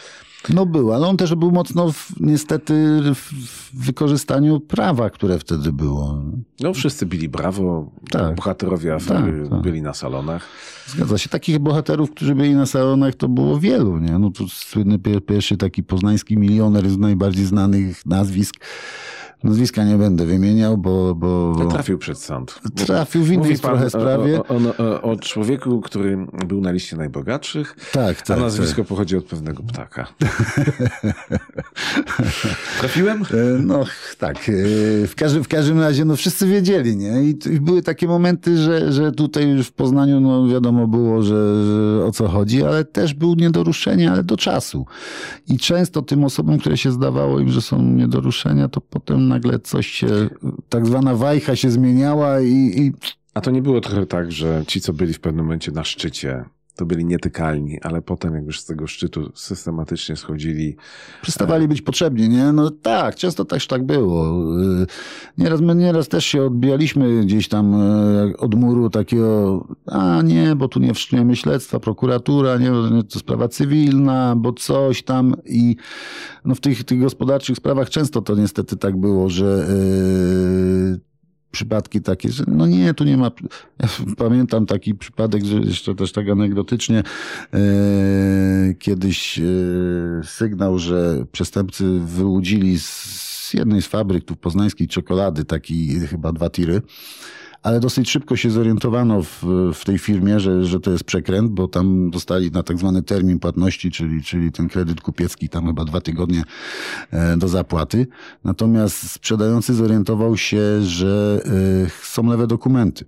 No 0.55 0.67
był, 0.67 0.93
ale 0.93 1.07
on 1.07 1.17
też 1.17 1.35
był 1.35 1.51
mocno 1.53 1.93
w, 1.93 2.21
niestety 2.21 3.01
w, 3.15 3.31
wykorzystaniu 3.75 4.61
prawa, 4.61 5.11
które 5.11 5.39
wtedy 5.39 5.73
było. 5.73 6.23
No 6.61 6.75
wszyscy 6.75 7.07
bili 7.07 7.29
brawo, 7.29 7.91
Tak. 8.11 8.35
bohaterowie 8.35 8.95
afery 8.95 9.41
Tak, 9.43 9.51
tak. 9.51 9.61
byli 9.63 9.83
na 9.83 9.95
salonach. 9.95 10.47
Zgadza 10.87 11.19
się. 11.19 11.29
Takich 11.29 11.59
bohaterów, 11.59 12.11
którzy 12.11 12.35
byli 12.35 12.55
na 12.55 12.67
salonach, 12.67 13.15
to 13.15 13.29
było 13.29 13.59
wielu. 13.59 13.99
Nie? 13.99 14.19
No 14.19 14.31
tu 14.31 14.49
słynny 14.49 14.99
pier- 14.99 15.21
pierwszy 15.25 15.57
taki 15.57 15.83
poznański 15.83 16.37
milioner 16.37 16.91
z 16.91 16.99
najbardziej 16.99 17.45
znanych 17.45 18.07
nazwisk. 18.07 18.55
Nazwiska 19.45 19.85
nie 19.85 19.97
będę 19.97 20.27
wymieniał, 20.27 20.79
bo, 20.79 21.15
bo 21.15 21.57
No, 21.59 21.67
trafił 21.67 21.99
przed 21.99 22.19
sąd. 22.19 22.61
trafił 22.75 23.23
w 23.23 23.33
innej 23.33 23.59
trochę 23.59 23.91
sprawie. 23.91 24.41
O, 24.43 24.47
o, 24.49 24.59
o, 24.79 25.03
o 25.03 25.17
człowieku, 25.17 25.81
który 25.81 26.27
był 26.47 26.61
na 26.61 26.73
liście 26.73 26.97
najbogatszych, 26.97 27.77
tak, 27.93 28.21
a 28.21 28.25
tak. 28.25 28.41
nazwisko 28.41 28.85
pochodzi 28.85 29.17
od 29.17 29.25
pewnego 29.25 29.63
ptaka. 29.63 30.07
Trafiłem? 32.81 33.21
tak. 33.25 33.33
E, 33.33 33.37
No 33.63 33.85
tak, 34.19 34.37
e, 34.37 34.43
w 35.07 35.15
każdym, 35.17 35.45
w 35.45 35.49
każdym 35.49 35.81
razie 35.81 36.05
no 36.05 36.17
wszyscy 36.17 36.47
wiedzieli, 36.47 36.97
nie? 36.97 37.23
I, 37.23 37.39
i 37.55 37.61
były 37.61 37.83
takie 37.83 38.07
momenty, 38.09 38.57
że, 38.57 38.93
że 38.93 39.13
tutaj 39.13 39.49
już 39.49 39.67
w 39.67 39.73
Poznaniu 39.73 40.21
no 40.21 40.49
wiadomo 40.49 40.87
było, 40.87 41.23
że, 41.23 41.65
że 41.65 42.05
o 42.05 42.13
co 42.13 42.29
chodzi, 42.29 42.65
ale 42.65 42.85
też 42.85 43.15
był 43.15 43.35
nie 43.35 43.51
do 43.51 43.65
ruszenia, 43.65 44.13
ale 44.13 44.25
do 44.25 44.37
czasu. 44.37 44.87
I 45.49 45.59
często 45.59 46.03
tym 46.03 46.25
osobom, 46.25 46.59
które 46.59 46.77
się 46.77 46.93
zdawało 46.93 47.41
im, 47.41 47.49
że 47.49 47.61
są 47.61 47.83
nie 47.83 48.09
do 48.09 48.21
ruszenia, 48.21 48.69
to 48.69 48.81
potem 48.81 49.29
nagle 49.31 49.59
coś 49.59 49.87
się, 49.87 50.07
tak 50.69 50.87
zwana 50.87 51.15
wajcha 51.15 51.57
się 51.57 51.71
zmieniała 51.71 52.41
i, 52.41 52.73
i 52.77 52.93
A 53.35 53.41
to 53.41 53.51
nie 53.51 53.63
było 53.63 53.81
trochę 53.81 54.07
tak, 54.07 54.33
że 54.33 54.65
ci, 54.67 54.81
co 54.81 54.93
byli 54.93 55.13
w 55.13 55.21
pewnym 55.21 55.45
momencie 55.45 55.73
na 55.73 55.85
szczycie, 55.85 56.45
to 56.81 56.87
byli 56.87 57.05
nietykalni, 57.05 57.81
ale 57.83 58.03
potem 58.03 58.35
jak 58.35 58.45
już 58.45 58.61
z 58.61 58.65
tego 58.65 58.87
szczytu 58.87 59.33
systematycznie 59.35 60.17
schodzili, 60.17 60.77
przestawali 61.23 61.69
być 61.69 61.83
potrzebni, 61.83 62.29
nie? 62.29 62.53
No 62.53 62.71
tak, 62.71 63.15
często 63.15 63.45
też 63.45 63.67
tak 63.67 63.87
było. 63.87 64.27
Y, 64.83 64.87
Nieraz 65.39 65.61
my 65.61 65.75
nieraz 65.75 66.09
też 66.09 66.25
się 66.25 66.43
odbijaliśmy 66.43 67.21
gdzieś 67.21 67.49
tam 67.49 67.75
y, 67.75 68.37
od 68.37 68.55
muru 68.55 68.91
takiego, 68.91 69.67
a 69.87 70.23
nie, 70.23 70.57
bo 70.57 70.69
tu 70.69 70.81
nie 70.81 70.95
wszczniemy 70.95 71.37
śledztwa, 71.37 71.81
prokuratura, 71.81 72.59
nie, 72.59 72.71
to 73.09 73.19
sprawa 73.19 73.49
cywilna, 73.49 74.35
bo 74.37 74.53
coś 74.53 75.03
tam 75.03 75.35
i 75.47 75.77
no 76.45 76.55
w 76.55 76.61
tych, 76.61 76.85
tych 76.85 77.01
gospodarczych 77.01 77.57
sprawach 77.57 77.91
często 77.91 78.23
to 78.23 78.35
niestety 78.35 78.77
tak 78.77 78.97
było, 78.97 79.29
że 79.29 79.67
y, 80.97 81.10
przypadki 81.51 82.01
takie, 82.01 82.29
że 82.29 82.45
no 82.47 82.67
nie, 82.67 82.95
tu 82.95 83.05
nie 83.05 83.17
ma. 83.17 83.31
Ja 83.83 83.89
pamiętam 84.17 84.67
taki 84.67 84.95
przypadek, 84.95 85.45
że 85.45 85.57
jeszcze 85.57 85.95
też 85.95 86.13
tak 86.13 86.29
anegdotycznie, 86.29 86.99
e, 86.99 87.61
kiedyś 88.79 89.39
e, 89.39 89.43
sygnał, 90.25 90.79
że 90.79 91.25
przestępcy 91.33 92.01
wyłudzili 92.01 92.79
z, 92.79 92.87
z 93.51 93.55
jednej 93.55 93.83
z 93.83 93.87
fabryk 93.87 94.25
tu 94.25 94.37
poznańskiej 94.37 94.89
czekolady, 94.89 95.45
taki 95.45 96.01
chyba 96.01 96.33
dwa 96.33 96.51
tiry. 96.51 96.83
Ale 97.63 97.81
dosyć 97.81 98.11
szybko 98.11 98.37
się 98.37 98.51
zorientowano 98.51 99.23
w, 99.23 99.45
w 99.75 99.85
tej 99.85 99.99
firmie, 99.99 100.41
że, 100.41 100.65
że 100.65 100.81
to 100.81 100.91
jest 100.91 101.05
przekręt, 101.05 101.51
bo 101.51 101.69
tam 101.69 102.11
dostali 102.11 102.51
na 102.51 102.63
tak 102.63 102.79
zwany 102.79 103.03
termin 103.03 103.39
płatności, 103.39 103.91
czyli, 103.91 104.23
czyli 104.23 104.53
ten 104.53 104.69
kredyt 104.69 105.01
kupiecki, 105.01 105.49
tam 105.49 105.67
chyba 105.67 105.85
dwa 105.85 106.01
tygodnie 106.01 106.43
e, 107.11 107.37
do 107.37 107.49
zapłaty. 107.49 108.07
Natomiast 108.45 109.11
sprzedający 109.11 109.75
zorientował 109.75 110.37
się, 110.37 110.83
że 110.83 111.43
e, 111.87 111.91
są 112.03 112.27
lewe 112.27 112.47
dokumenty. 112.47 113.05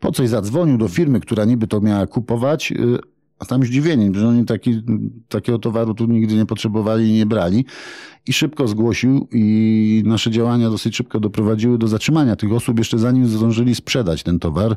Po 0.00 0.12
coś 0.12 0.28
zadzwonił 0.28 0.78
do 0.78 0.88
firmy, 0.88 1.20
która 1.20 1.44
niby 1.44 1.66
to 1.66 1.80
miała 1.80 2.06
kupować, 2.06 2.72
e, 2.72 2.76
a 3.38 3.44
tam 3.44 3.64
zdziwieni, 3.64 4.10
że 4.14 4.28
oni 4.28 4.44
taki, 4.44 4.82
takiego 5.28 5.58
towaru 5.58 5.94
tu 5.94 6.06
nigdy 6.06 6.34
nie 6.34 6.46
potrzebowali 6.46 7.08
i 7.08 7.12
nie 7.12 7.26
brali. 7.26 7.64
I 8.26 8.32
szybko 8.32 8.68
zgłosił 8.68 9.28
i 9.32 10.02
nasze 10.06 10.30
działania 10.30 10.70
dosyć 10.70 10.96
szybko 10.96 11.20
doprowadziły 11.20 11.78
do 11.78 11.88
zatrzymania 11.88 12.36
tych 12.36 12.52
osób, 12.52 12.78
jeszcze 12.78 12.98
zanim 12.98 13.26
zdążyli 13.26 13.74
sprzedać 13.74 14.22
ten 14.22 14.38
towar. 14.38 14.76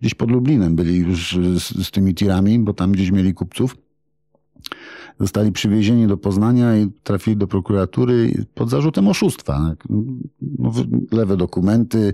Gdzieś 0.00 0.14
pod 0.14 0.30
Lublinem 0.30 0.76
byli 0.76 0.96
już 0.96 1.38
z, 1.56 1.86
z 1.86 1.90
tymi 1.90 2.14
tirami, 2.14 2.58
bo 2.58 2.74
tam 2.74 2.92
gdzieś 2.92 3.10
mieli 3.10 3.34
kupców. 3.34 3.76
Zostali 5.20 5.52
przywiezieni 5.52 6.06
do 6.06 6.16
Poznania 6.16 6.76
i 6.76 6.90
trafili 7.02 7.36
do 7.36 7.46
prokuratury 7.46 8.44
pod 8.54 8.70
zarzutem 8.70 9.08
oszustwa. 9.08 9.74
No, 10.58 10.72
Lewe 11.12 11.36
dokumenty. 11.36 12.12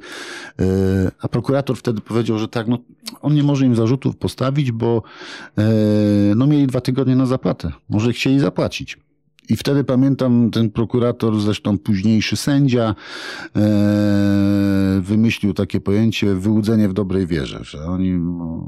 e, 0.59 1.11
A 1.21 1.29
prokurator 1.29 1.77
wtedy 1.77 2.01
powiedział, 2.01 2.39
że 2.39 2.49
tak, 2.49 2.69
no, 2.69 2.79
on 3.21 3.35
nie 3.35 3.43
może 3.43 3.67
im 3.67 3.77
zarzutów 3.77 4.17
postawić, 4.17 4.73
bo 4.73 5.03
e, 5.59 5.63
no, 6.37 6.47
mieli 6.47 6.67
dwa 6.67 6.81
tygodnie 6.81 7.17
na 7.17 7.27
zapłatę. 7.27 7.73
Może 7.89 8.13
chcieli 8.13 8.41
zapłacić. 8.41 8.99
I 9.49 9.57
wtedy 9.57 9.85
pamiętam 9.85 10.51
ten 10.51 10.71
prokurator, 10.71 11.41
zresztą 11.41 11.79
późniejszy 11.79 12.37
sędzia, 12.37 12.95
e, 13.57 15.01
wymyślił 15.01 15.55
takie 15.55 15.81
pojęcie 15.81 16.35
wyłudzenie 16.35 16.89
w 16.89 16.93
dobrej 16.93 17.27
wierze, 17.27 17.59
że 17.63 17.85
oni 17.85 18.11
no, 18.11 18.67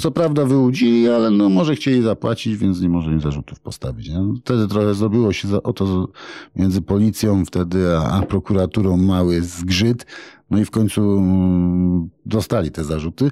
co 0.00 0.10
prawda 0.10 0.44
wyłudzili, 0.44 1.08
ale 1.08 1.30
no 1.30 1.48
może 1.48 1.74
chcieli 1.74 2.02
zapłacić, 2.02 2.56
więc 2.56 2.80
nie 2.80 2.88
może 2.88 3.10
im 3.10 3.20
zarzutów 3.20 3.60
postawić. 3.60 4.08
Nie? 4.08 4.20
Wtedy 4.40 4.68
trochę 4.68 4.94
zrobiło 4.94 5.32
się 5.32 5.48
za, 5.48 5.62
oto 5.62 6.08
między 6.56 6.82
policją 6.82 7.44
wtedy, 7.44 7.96
a, 7.96 8.10
a 8.10 8.22
prokuraturą 8.22 8.96
mały 8.96 9.42
zgrzyt. 9.42 10.06
No 10.50 10.58
i 10.58 10.64
w 10.64 10.70
końcu 10.70 11.18
mm, 11.18 12.08
dostali 12.26 12.70
te 12.70 12.84
zarzuty. 12.84 13.30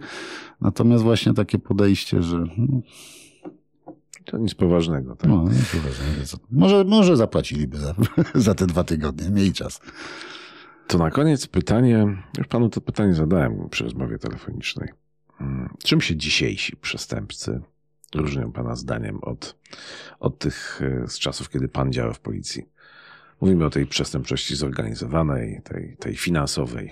Natomiast 0.60 1.04
właśnie 1.04 1.34
takie 1.34 1.58
podejście, 1.58 2.22
że 2.22 2.44
no, 2.58 2.80
to 4.24 4.38
nic 4.38 4.54
poważnego. 4.54 5.16
Tak? 5.16 5.30
no, 5.30 5.42
nie 5.42 5.62
poważnie, 5.72 6.24
co- 6.24 6.38
może, 6.50 6.84
może 6.84 7.16
zapłaciliby 7.16 7.78
za, 7.78 7.94
za 8.34 8.54
te 8.54 8.66
dwa 8.66 8.84
tygodnie, 8.84 9.30
mieli 9.30 9.52
czas. 9.52 9.80
To 10.86 10.98
na 10.98 11.10
koniec 11.10 11.46
pytanie, 11.46 12.06
już 12.38 12.46
panu 12.46 12.68
to 12.68 12.80
pytanie 12.80 13.14
zadałem 13.14 13.68
przy 13.70 13.84
rozmowie 13.84 14.18
telefonicznej. 14.18 14.88
Mm, 15.40 15.68
Czym 15.84 16.00
się 16.00 16.16
dzisiejsi 16.16 16.76
przestępcy 16.76 17.60
różnią 18.14 18.52
pana 18.52 18.76
zdaniem 18.76 19.18
od, 19.22 19.56
od 20.20 20.38
tych 20.38 20.80
e, 21.04 21.08
z 21.08 21.18
czasów, 21.18 21.50
kiedy 21.50 21.68
pan 21.68 21.92
działał 21.92 22.14
w 22.14 22.20
policji? 22.20 22.68
Mówimy 23.40 23.64
o 23.64 23.70
tej 23.70 23.86
przestępczości 23.86 24.56
zorganizowanej, 24.56 25.60
tej, 25.64 25.96
tej 26.00 26.16
finansowej. 26.16 26.90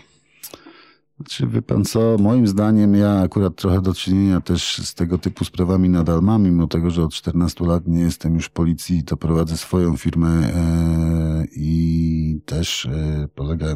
Czy 1.28 1.46
wie 1.46 1.62
pan 1.62 1.84
co, 1.84 2.16
moim 2.18 2.46
zdaniem 2.46 2.94
ja 2.94 3.20
akurat 3.20 3.56
trochę 3.56 3.82
do 3.82 3.94
czynienia 3.94 4.40
też 4.40 4.78
z 4.78 4.94
tego 4.94 5.18
typu 5.18 5.44
sprawami 5.44 5.88
nadal 5.88 6.22
mam, 6.22 6.42
mimo 6.42 6.66
tego, 6.66 6.90
że 6.90 7.04
od 7.04 7.14
14 7.14 7.64
lat 7.66 7.86
nie 7.86 8.00
jestem 8.00 8.34
już 8.34 8.46
w 8.46 8.50
policji, 8.50 9.04
to 9.04 9.16
prowadzę 9.16 9.56
swoją 9.56 9.96
firmę 9.96 10.28
e, 10.28 11.44
i 11.56 12.40
też 12.46 12.86
e, 12.86 13.28
polega, 13.34 13.74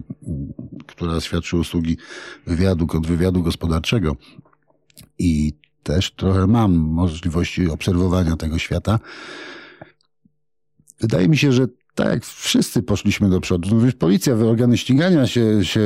która 0.86 1.20
świadczy 1.20 1.56
usługi 1.56 1.96
wywiadu, 2.46 2.86
kontrwywiadu 2.86 3.42
gospodarczego 3.42 4.16
i 5.18 5.52
też 5.82 6.14
trochę 6.14 6.46
mam 6.46 6.74
możliwości 6.74 7.68
obserwowania 7.68 8.36
tego 8.36 8.58
świata. 8.58 8.98
Wydaje 11.00 11.28
mi 11.28 11.36
się, 11.36 11.52
że 11.52 11.66
tak 11.96 12.08
jak 12.08 12.24
wszyscy 12.24 12.82
poszliśmy 12.82 13.30
do 13.30 13.40
przodu, 13.40 13.68
no 13.72 13.80
wiesz, 13.80 13.94
policja, 13.94 14.34
organy 14.34 14.76
ścigania 14.78 15.26
się, 15.26 15.64
się, 15.64 15.80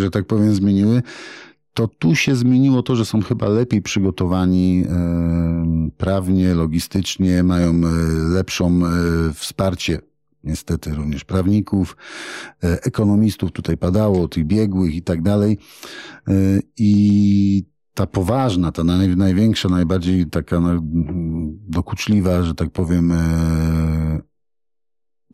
że 0.00 0.10
tak 0.10 0.26
powiem, 0.26 0.54
zmieniły, 0.54 1.02
to 1.74 1.88
tu 1.88 2.14
się 2.14 2.36
zmieniło 2.36 2.82
to, 2.82 2.96
że 2.96 3.04
są 3.04 3.22
chyba 3.22 3.48
lepiej 3.48 3.82
przygotowani 3.82 4.84
prawnie, 5.96 6.54
logistycznie, 6.54 7.42
mają 7.42 7.70
e, 7.70 7.80
lepszą 8.34 8.80
e, 8.86 8.90
wsparcie 9.34 9.98
niestety 10.44 10.94
również 10.94 11.24
prawników, 11.24 11.96
e, 12.64 12.82
ekonomistów 12.82 13.52
tutaj 13.52 13.76
padało, 13.76 14.28
tych 14.28 14.46
biegłych 14.46 14.94
i 14.94 15.02
tak 15.02 15.22
dalej. 15.22 15.58
I 16.76 17.64
ta 17.94 18.06
poważna, 18.06 18.72
ta 18.72 18.84
naj, 18.84 19.16
największa, 19.16 19.68
najbardziej 19.68 20.26
taka 20.26 20.60
no, 20.60 20.70
dokuczliwa, 21.68 22.42
że 22.42 22.54
tak 22.54 22.70
powiem, 22.70 23.12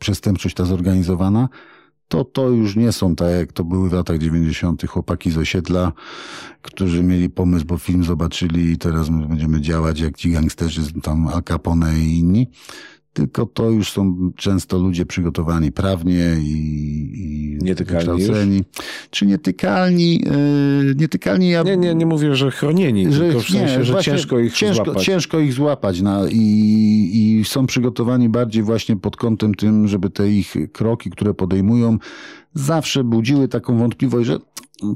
przestępczość 0.02 0.54
ta 0.54 0.64
zorganizowana, 0.64 1.48
to 2.08 2.24
to 2.24 2.48
już 2.48 2.76
nie 2.76 2.92
są 2.92 3.16
tak, 3.16 3.30
jak 3.30 3.52
to 3.52 3.64
były 3.64 3.88
w 3.88 3.92
latach 3.92 4.18
90. 4.18 4.86
chłopaki 4.86 5.30
z 5.30 5.38
osiedla, 5.38 5.92
którzy 6.62 7.02
mieli 7.02 7.30
pomysł, 7.30 7.64
bo 7.64 7.78
film 7.78 8.04
zobaczyli 8.04 8.72
i 8.72 8.78
teraz 8.78 9.10
my 9.10 9.26
będziemy 9.26 9.60
działać 9.60 10.00
jak 10.00 10.16
ci 10.16 10.30
gangsterzy, 10.30 11.00
tam 11.02 11.28
Al 11.28 11.42
Capone 11.42 11.98
i 11.98 12.18
inni. 12.18 12.50
Tylko 13.12 13.46
to 13.46 13.70
już 13.70 13.92
są 13.92 14.32
często 14.36 14.78
ludzie 14.78 15.06
przygotowani 15.06 15.72
prawnie 15.72 16.36
i, 16.40 16.52
i 17.14 17.64
Nietykalni 17.64 18.10
wykształceni. 18.10 18.64
Czy 19.10 19.26
nietykalni? 19.26 20.14
Yy, 20.14 20.94
nietykalni 20.94 21.50
ja... 21.50 21.62
Nie, 21.62 21.76
nie, 21.76 21.94
nie 21.94 22.06
mówię, 22.06 22.34
że 22.34 22.50
chronieni, 22.50 23.12
że, 23.12 23.20
tylko 23.20 23.40
w 23.40 23.48
sensie, 23.48 23.78
nie, 23.78 23.84
że 23.84 24.02
ciężko 24.02 24.38
ich 24.38 24.54
ciężko, 24.54 24.84
złapać. 24.84 25.04
Ciężko 25.04 25.40
ich 25.40 25.52
złapać 25.52 26.00
na, 26.00 26.20
i, 26.30 27.10
i 27.12 27.44
są 27.44 27.66
przygotowani 27.66 28.28
bardziej 28.28 28.62
właśnie 28.62 28.96
pod 28.96 29.16
kątem 29.16 29.54
tym, 29.54 29.88
żeby 29.88 30.10
te 30.10 30.30
ich 30.30 30.54
kroki, 30.72 31.10
które 31.10 31.34
podejmują, 31.34 31.98
zawsze 32.54 33.04
budziły 33.04 33.48
taką 33.48 33.78
wątpliwość, 33.78 34.26
że 34.26 34.38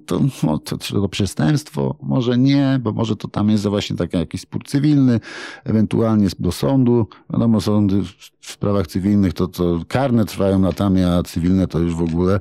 to, 0.06 0.20
no, 0.42 0.58
to, 0.58 0.78
to 0.78 1.08
przestępstwo? 1.08 1.96
Może 2.02 2.38
nie, 2.38 2.80
bo 2.82 2.92
może 2.92 3.16
to 3.16 3.28
tam 3.28 3.50
jest 3.50 3.66
właśnie 3.66 3.96
taki 3.96 4.16
jakiś 4.16 4.40
spór 4.40 4.64
cywilny, 4.64 5.20
ewentualnie 5.64 6.28
do 6.38 6.52
sądu. 6.52 7.06
Wiadomo, 7.30 7.60
sądy 7.60 8.02
w 8.40 8.50
sprawach 8.52 8.86
cywilnych 8.86 9.32
to, 9.32 9.48
to 9.48 9.80
karne 9.88 10.24
trwają 10.24 10.62
latami, 10.62 11.02
a 11.02 11.22
cywilne 11.22 11.66
to 11.66 11.78
już 11.78 11.94
w 11.94 12.02
ogóle. 12.02 12.40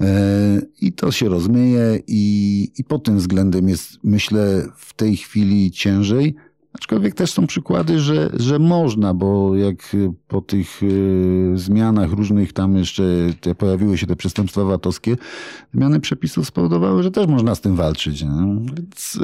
E, 0.00 0.60
I 0.80 0.92
to 0.92 1.12
się 1.12 1.28
rozmyje 1.28 2.00
i, 2.06 2.72
i 2.78 2.84
pod 2.84 3.04
tym 3.04 3.16
względem 3.16 3.68
jest, 3.68 3.98
myślę, 4.04 4.68
w 4.76 4.94
tej 4.94 5.16
chwili 5.16 5.70
ciężej. 5.70 6.34
Aczkolwiek 6.72 7.14
też 7.14 7.32
są 7.32 7.46
przykłady, 7.46 7.98
że, 8.00 8.30
że 8.34 8.58
można, 8.58 9.14
bo 9.14 9.56
jak 9.56 9.96
po 10.28 10.40
tych 10.40 10.82
y, 10.82 11.52
zmianach 11.54 12.10
różnych 12.12 12.52
tam 12.52 12.76
jeszcze 12.76 13.02
te, 13.40 13.54
pojawiły 13.54 13.98
się 13.98 14.06
te 14.06 14.16
przestępstwa 14.16 14.64
VAT-owskie, 14.64 15.16
zmiany 15.74 16.00
przepisów 16.00 16.46
spowodowały, 16.46 17.02
że 17.02 17.10
też 17.10 17.26
można 17.26 17.54
z 17.54 17.60
tym 17.60 17.76
walczyć. 17.76 18.22
Nie? 18.22 18.30
Więc 18.76 19.18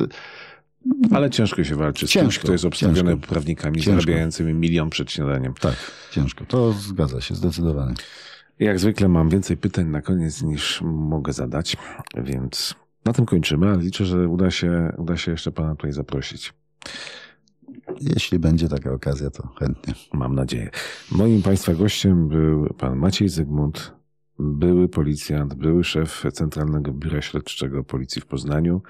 Ale 1.13 1.31
ciężko 1.31 1.65
się 1.65 1.77
walczy 1.77 2.07
z 2.07 2.11
Ciężko, 2.11 2.25
kimś, 2.31 2.39
kto 2.39 2.53
jest 2.53 2.65
obstawiony 2.65 3.13
ciężko. 3.13 3.27
prawnikami 3.29 3.81
Ciężko. 3.81 4.01
zarabiającymi 4.01 4.55
milion 4.55 4.91
przed 4.91 5.13
śniadaniem. 5.13 5.55
tak, 5.61 5.77
ciężko. 6.13 6.45
To 6.45 6.73
zgadza 6.73 7.21
się, 7.21 7.35
zdecydowanie. 7.35 7.95
Jak 8.59 8.79
zwykle 8.81 9.09
mam 9.09 9.29
więcej 9.29 9.57
pytań 9.57 9.87
na 9.87 10.03
koniec 10.03 10.43
niż 10.43 10.83
mogę 10.85 11.33
zadać, 11.33 11.77
więc 12.17 12.75
na 13.05 13.13
tym 13.13 13.27
kończymy, 13.27 13.67
ale 13.69 13.83
liczę, 13.83 14.05
że 14.07 14.29
uda 14.29 14.51
się, 14.51 14.93
uda 14.99 15.17
się 15.17 15.31
jeszcze 15.31 15.53
pana 15.53 15.75
tutaj 15.77 15.93
zaprosić. 15.93 16.53
Jeśli 18.01 18.39
będzie 18.39 18.69
taka 18.69 18.93
okazja, 18.93 19.31
to 19.31 19.49
chętnie. 19.59 19.95
Mam 20.13 20.35
nadzieję. 20.35 20.71
Moim 21.13 21.43
Państwa 21.43 21.75
gościem 21.75 22.29
był 22.29 22.75
pan 22.79 22.97
Maciej 22.97 23.29
Zygmunt, 23.29 23.93
były 24.39 24.89
policjant, 24.89 25.55
były 25.55 25.85
szef 25.85 26.25
Centralnego 26.33 26.93
Biura 26.93 27.23
Śledczego 27.23 27.85
Policji 27.85 28.23
w 28.23 28.27
Poznaniu, 28.27 28.83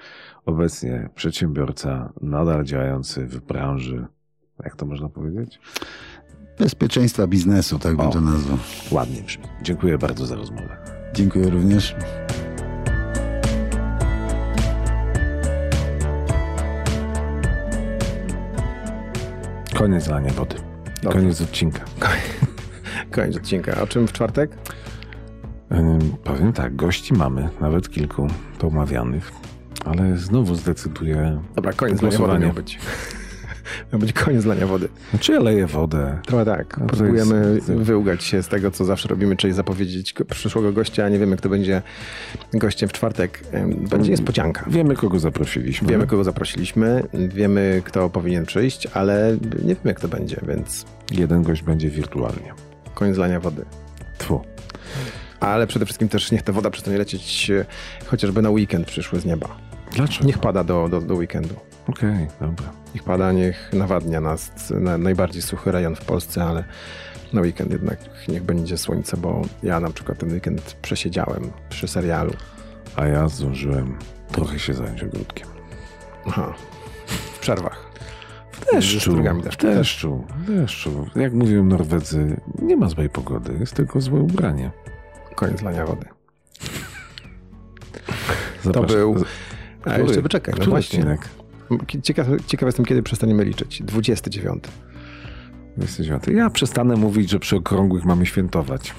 obecnie 0.45 1.09
przedsiębiorca, 1.15 2.13
nadal 2.21 2.63
działający 2.63 3.25
w 3.25 3.41
branży, 3.41 4.05
jak 4.63 4.75
to 4.75 4.85
można 4.85 5.09
powiedzieć? 5.09 5.59
Bezpieczeństwa 6.59 7.27
biznesu, 7.27 7.79
tak 7.79 7.97
bym 7.97 8.07
O. 8.07 8.11
to 8.11 8.21
nazwał. 8.21 8.57
Ładnie 8.91 9.21
brzmi. 9.21 9.43
Dziękuję 9.61 9.97
bardzo 9.97 10.25
za 10.25 10.35
rozmowę. 10.35 10.77
Dziękuję 11.13 11.49
również. 11.49 11.95
Koniec 19.85 20.07
lania 20.07 20.31
wody. 20.31 20.55
Dobrze. 21.03 21.19
Koniec 21.19 21.41
odcinka. 21.41 21.79
Koniec 23.11 23.37
odcinka. 23.37 23.81
O 23.81 23.87
czym 23.87 24.07
w 24.07 24.13
czwartek? 24.13 24.51
Powiem 26.23 26.53
tak, 26.53 26.75
gości 26.75 27.13
mamy, 27.13 27.49
nawet 27.61 27.89
kilku 27.89 28.27
pomawianych, 28.59 29.31
ale 29.85 30.17
znowu 30.17 30.55
zdecyduję. 30.55 31.41
Dobra, 31.55 31.73
koniec 31.73 32.01
miał 32.01 32.53
być. 32.53 32.79
Miał 33.95 33.99
być 33.99 34.13
koniec 34.13 34.45
lania 34.45 34.67
wody. 34.67 34.87
Czy 35.19 35.31
ja 35.31 35.39
leję 35.39 35.67
wodę? 35.67 36.19
Trochę 36.25 36.45
tak. 36.45 36.77
No 36.77 36.85
Próbujemy 36.85 37.55
jest- 37.55 37.71
wyłgać 37.71 38.23
się 38.23 38.43
z 38.43 38.47
tego, 38.47 38.71
co 38.71 38.85
zawsze 38.85 39.07
robimy, 39.09 39.35
czyli 39.35 39.53
zapowiedzieć 39.53 40.13
go- 40.13 40.25
przyszłego 40.25 40.71
gościa, 40.73 41.05
a 41.05 41.09
nie 41.09 41.19
wiemy, 41.19 41.37
kto 41.37 41.49
będzie 41.49 41.81
gościem 42.53 42.89
w 42.89 42.93
czwartek. 42.93 43.43
Będzie 43.89 44.11
niespodzianka. 44.11 44.65
Wiemy, 44.67 44.95
kogo 44.95 45.19
zaprosiliśmy. 45.19 45.87
Wiemy, 45.87 46.07
kogo 46.07 46.23
zaprosiliśmy, 46.23 47.03
wiemy, 47.13 47.81
kto 47.85 48.09
powinien 48.09 48.45
przyjść, 48.45 48.87
ale 48.93 49.37
nie 49.63 49.75
wiemy, 49.75 49.93
kto 49.93 50.07
będzie, 50.07 50.41
więc 50.47 50.85
Jeden 51.11 51.43
gość 51.43 51.63
będzie 51.63 51.89
wirtualnie. 51.89 52.53
koniec 52.93 53.17
lania 53.17 53.39
wody. 53.39 53.65
Tfu. 54.17 54.41
Ale 55.39 55.67
przede 55.67 55.85
wszystkim 55.85 56.09
też 56.09 56.31
niech 56.31 56.41
ta 56.41 56.53
woda 56.53 56.69
przestanie 56.69 56.97
lecieć 56.97 57.49
e, 57.51 57.65
chociażby 58.05 58.41
na 58.41 58.49
weekend 58.49 58.87
przyszły 58.87 59.19
z 59.19 59.25
nieba. 59.25 59.47
Dlaczego? 59.95 60.25
Niech 60.25 60.37
pada 60.37 60.63
do, 60.63 60.89
do, 60.89 61.01
do 61.01 61.15
weekendu. 61.15 61.55
Okej, 61.87 62.27
dobra. 62.41 62.71
Niech 62.95 63.03
pada, 63.03 63.31
niech 63.31 63.73
nawadnia 63.73 64.21
nas 64.21 64.51
na 64.69 64.97
najbardziej 64.97 65.41
suchy 65.41 65.71
rejon 65.71 65.95
w 65.95 66.05
Polsce, 66.05 66.43
ale 66.43 66.63
na 67.33 67.41
weekend 67.41 67.71
jednak 67.71 67.99
niech 68.27 68.43
będzie 68.43 68.77
słońce, 68.77 69.17
bo 69.17 69.41
ja 69.63 69.79
na 69.79 69.89
przykład 69.89 70.17
ten 70.17 70.31
weekend 70.31 70.77
przesiedziałem 70.81 71.51
przy 71.69 71.87
serialu. 71.87 72.33
A 72.95 73.05
ja 73.07 73.27
zdążyłem 73.27 73.97
trochę 74.31 74.59
się 74.59 74.73
zająć 74.73 75.03
ogródkiem. 75.03 75.47
Aha. 76.27 76.53
W 77.07 77.39
przerwach. 77.39 77.85
W 78.51 78.73
deszczu, 78.73 79.23
deszczu. 79.43 79.67
deszczu, 79.67 80.23
w 80.37 80.45
deszczu. 80.45 81.09
Jak 81.15 81.33
mówią 81.33 81.65
Norwedzy, 81.65 82.41
nie 82.61 82.77
ma 82.77 82.89
złej 82.89 83.09
pogody, 83.09 83.57
jest 83.59 83.73
tylko 83.73 84.01
złe 84.01 84.19
ubranie. 84.19 84.71
Koniec 85.35 85.61
lania 85.61 85.85
wody. 85.85 86.05
To 88.63 88.73
Zapraszam. 88.73 88.87
był... 88.87 89.25
A 89.85 89.97
jeszcze 89.97 90.21
wyczekaj, 90.21 90.53
no 90.59 90.65
właśnie. 90.65 90.99
odcinek? 90.99 91.29
Ciekaw, 92.03 92.27
ciekaw 92.47 92.67
jestem, 92.67 92.85
kiedy 92.85 93.03
przestaniemy 93.03 93.45
liczyć. 93.45 93.83
29. 93.83 94.63
29. 95.77 96.23
Ja 96.27 96.49
przestanę 96.49 96.95
mówić, 96.95 97.29
że 97.29 97.39
przy 97.39 97.55
okrągłych 97.55 98.05
mamy 98.05 98.25
świętować. 98.25 98.93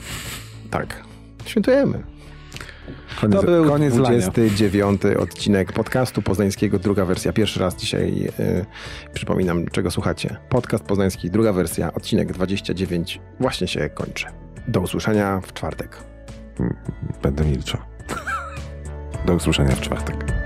Tak. 0.71 1.03
Świętujemy. 1.45 2.03
Koniec, 3.21 3.41
To 3.41 3.47
był 3.47 3.65
koniec 3.65 3.95
lania. 3.95 4.19
29 4.19 5.03
odcinek 5.19 5.73
podcastu 5.73 6.23
poznańskiego, 6.23 6.79
druga 6.79 7.05
wersja. 7.05 7.33
Pierwszy 7.33 7.61
raz 7.61 7.77
dzisiaj 7.77 8.29
y, 8.41 8.67
przypominam, 9.15 9.67
czego 9.67 9.91
słuchacie. 9.91 10.37
Podcast 10.49 10.85
poznański, 10.85 11.31
druga 11.31 11.53
wersja, 11.53 11.95
odcinek 11.95 12.33
29 12.33 13.21
właśnie 13.41 13.69
się 13.69 13.89
kończy. 13.89 14.27
Do 14.69 14.81
usłyszenia 14.81 15.41
w 15.41 15.53
czwartek. 15.53 15.97
Będę 17.23 17.45
milczał. 17.45 17.81
Do 19.27 19.35
usłyszenia 19.35 19.75
w 19.75 19.81
czwartek. 19.81 20.46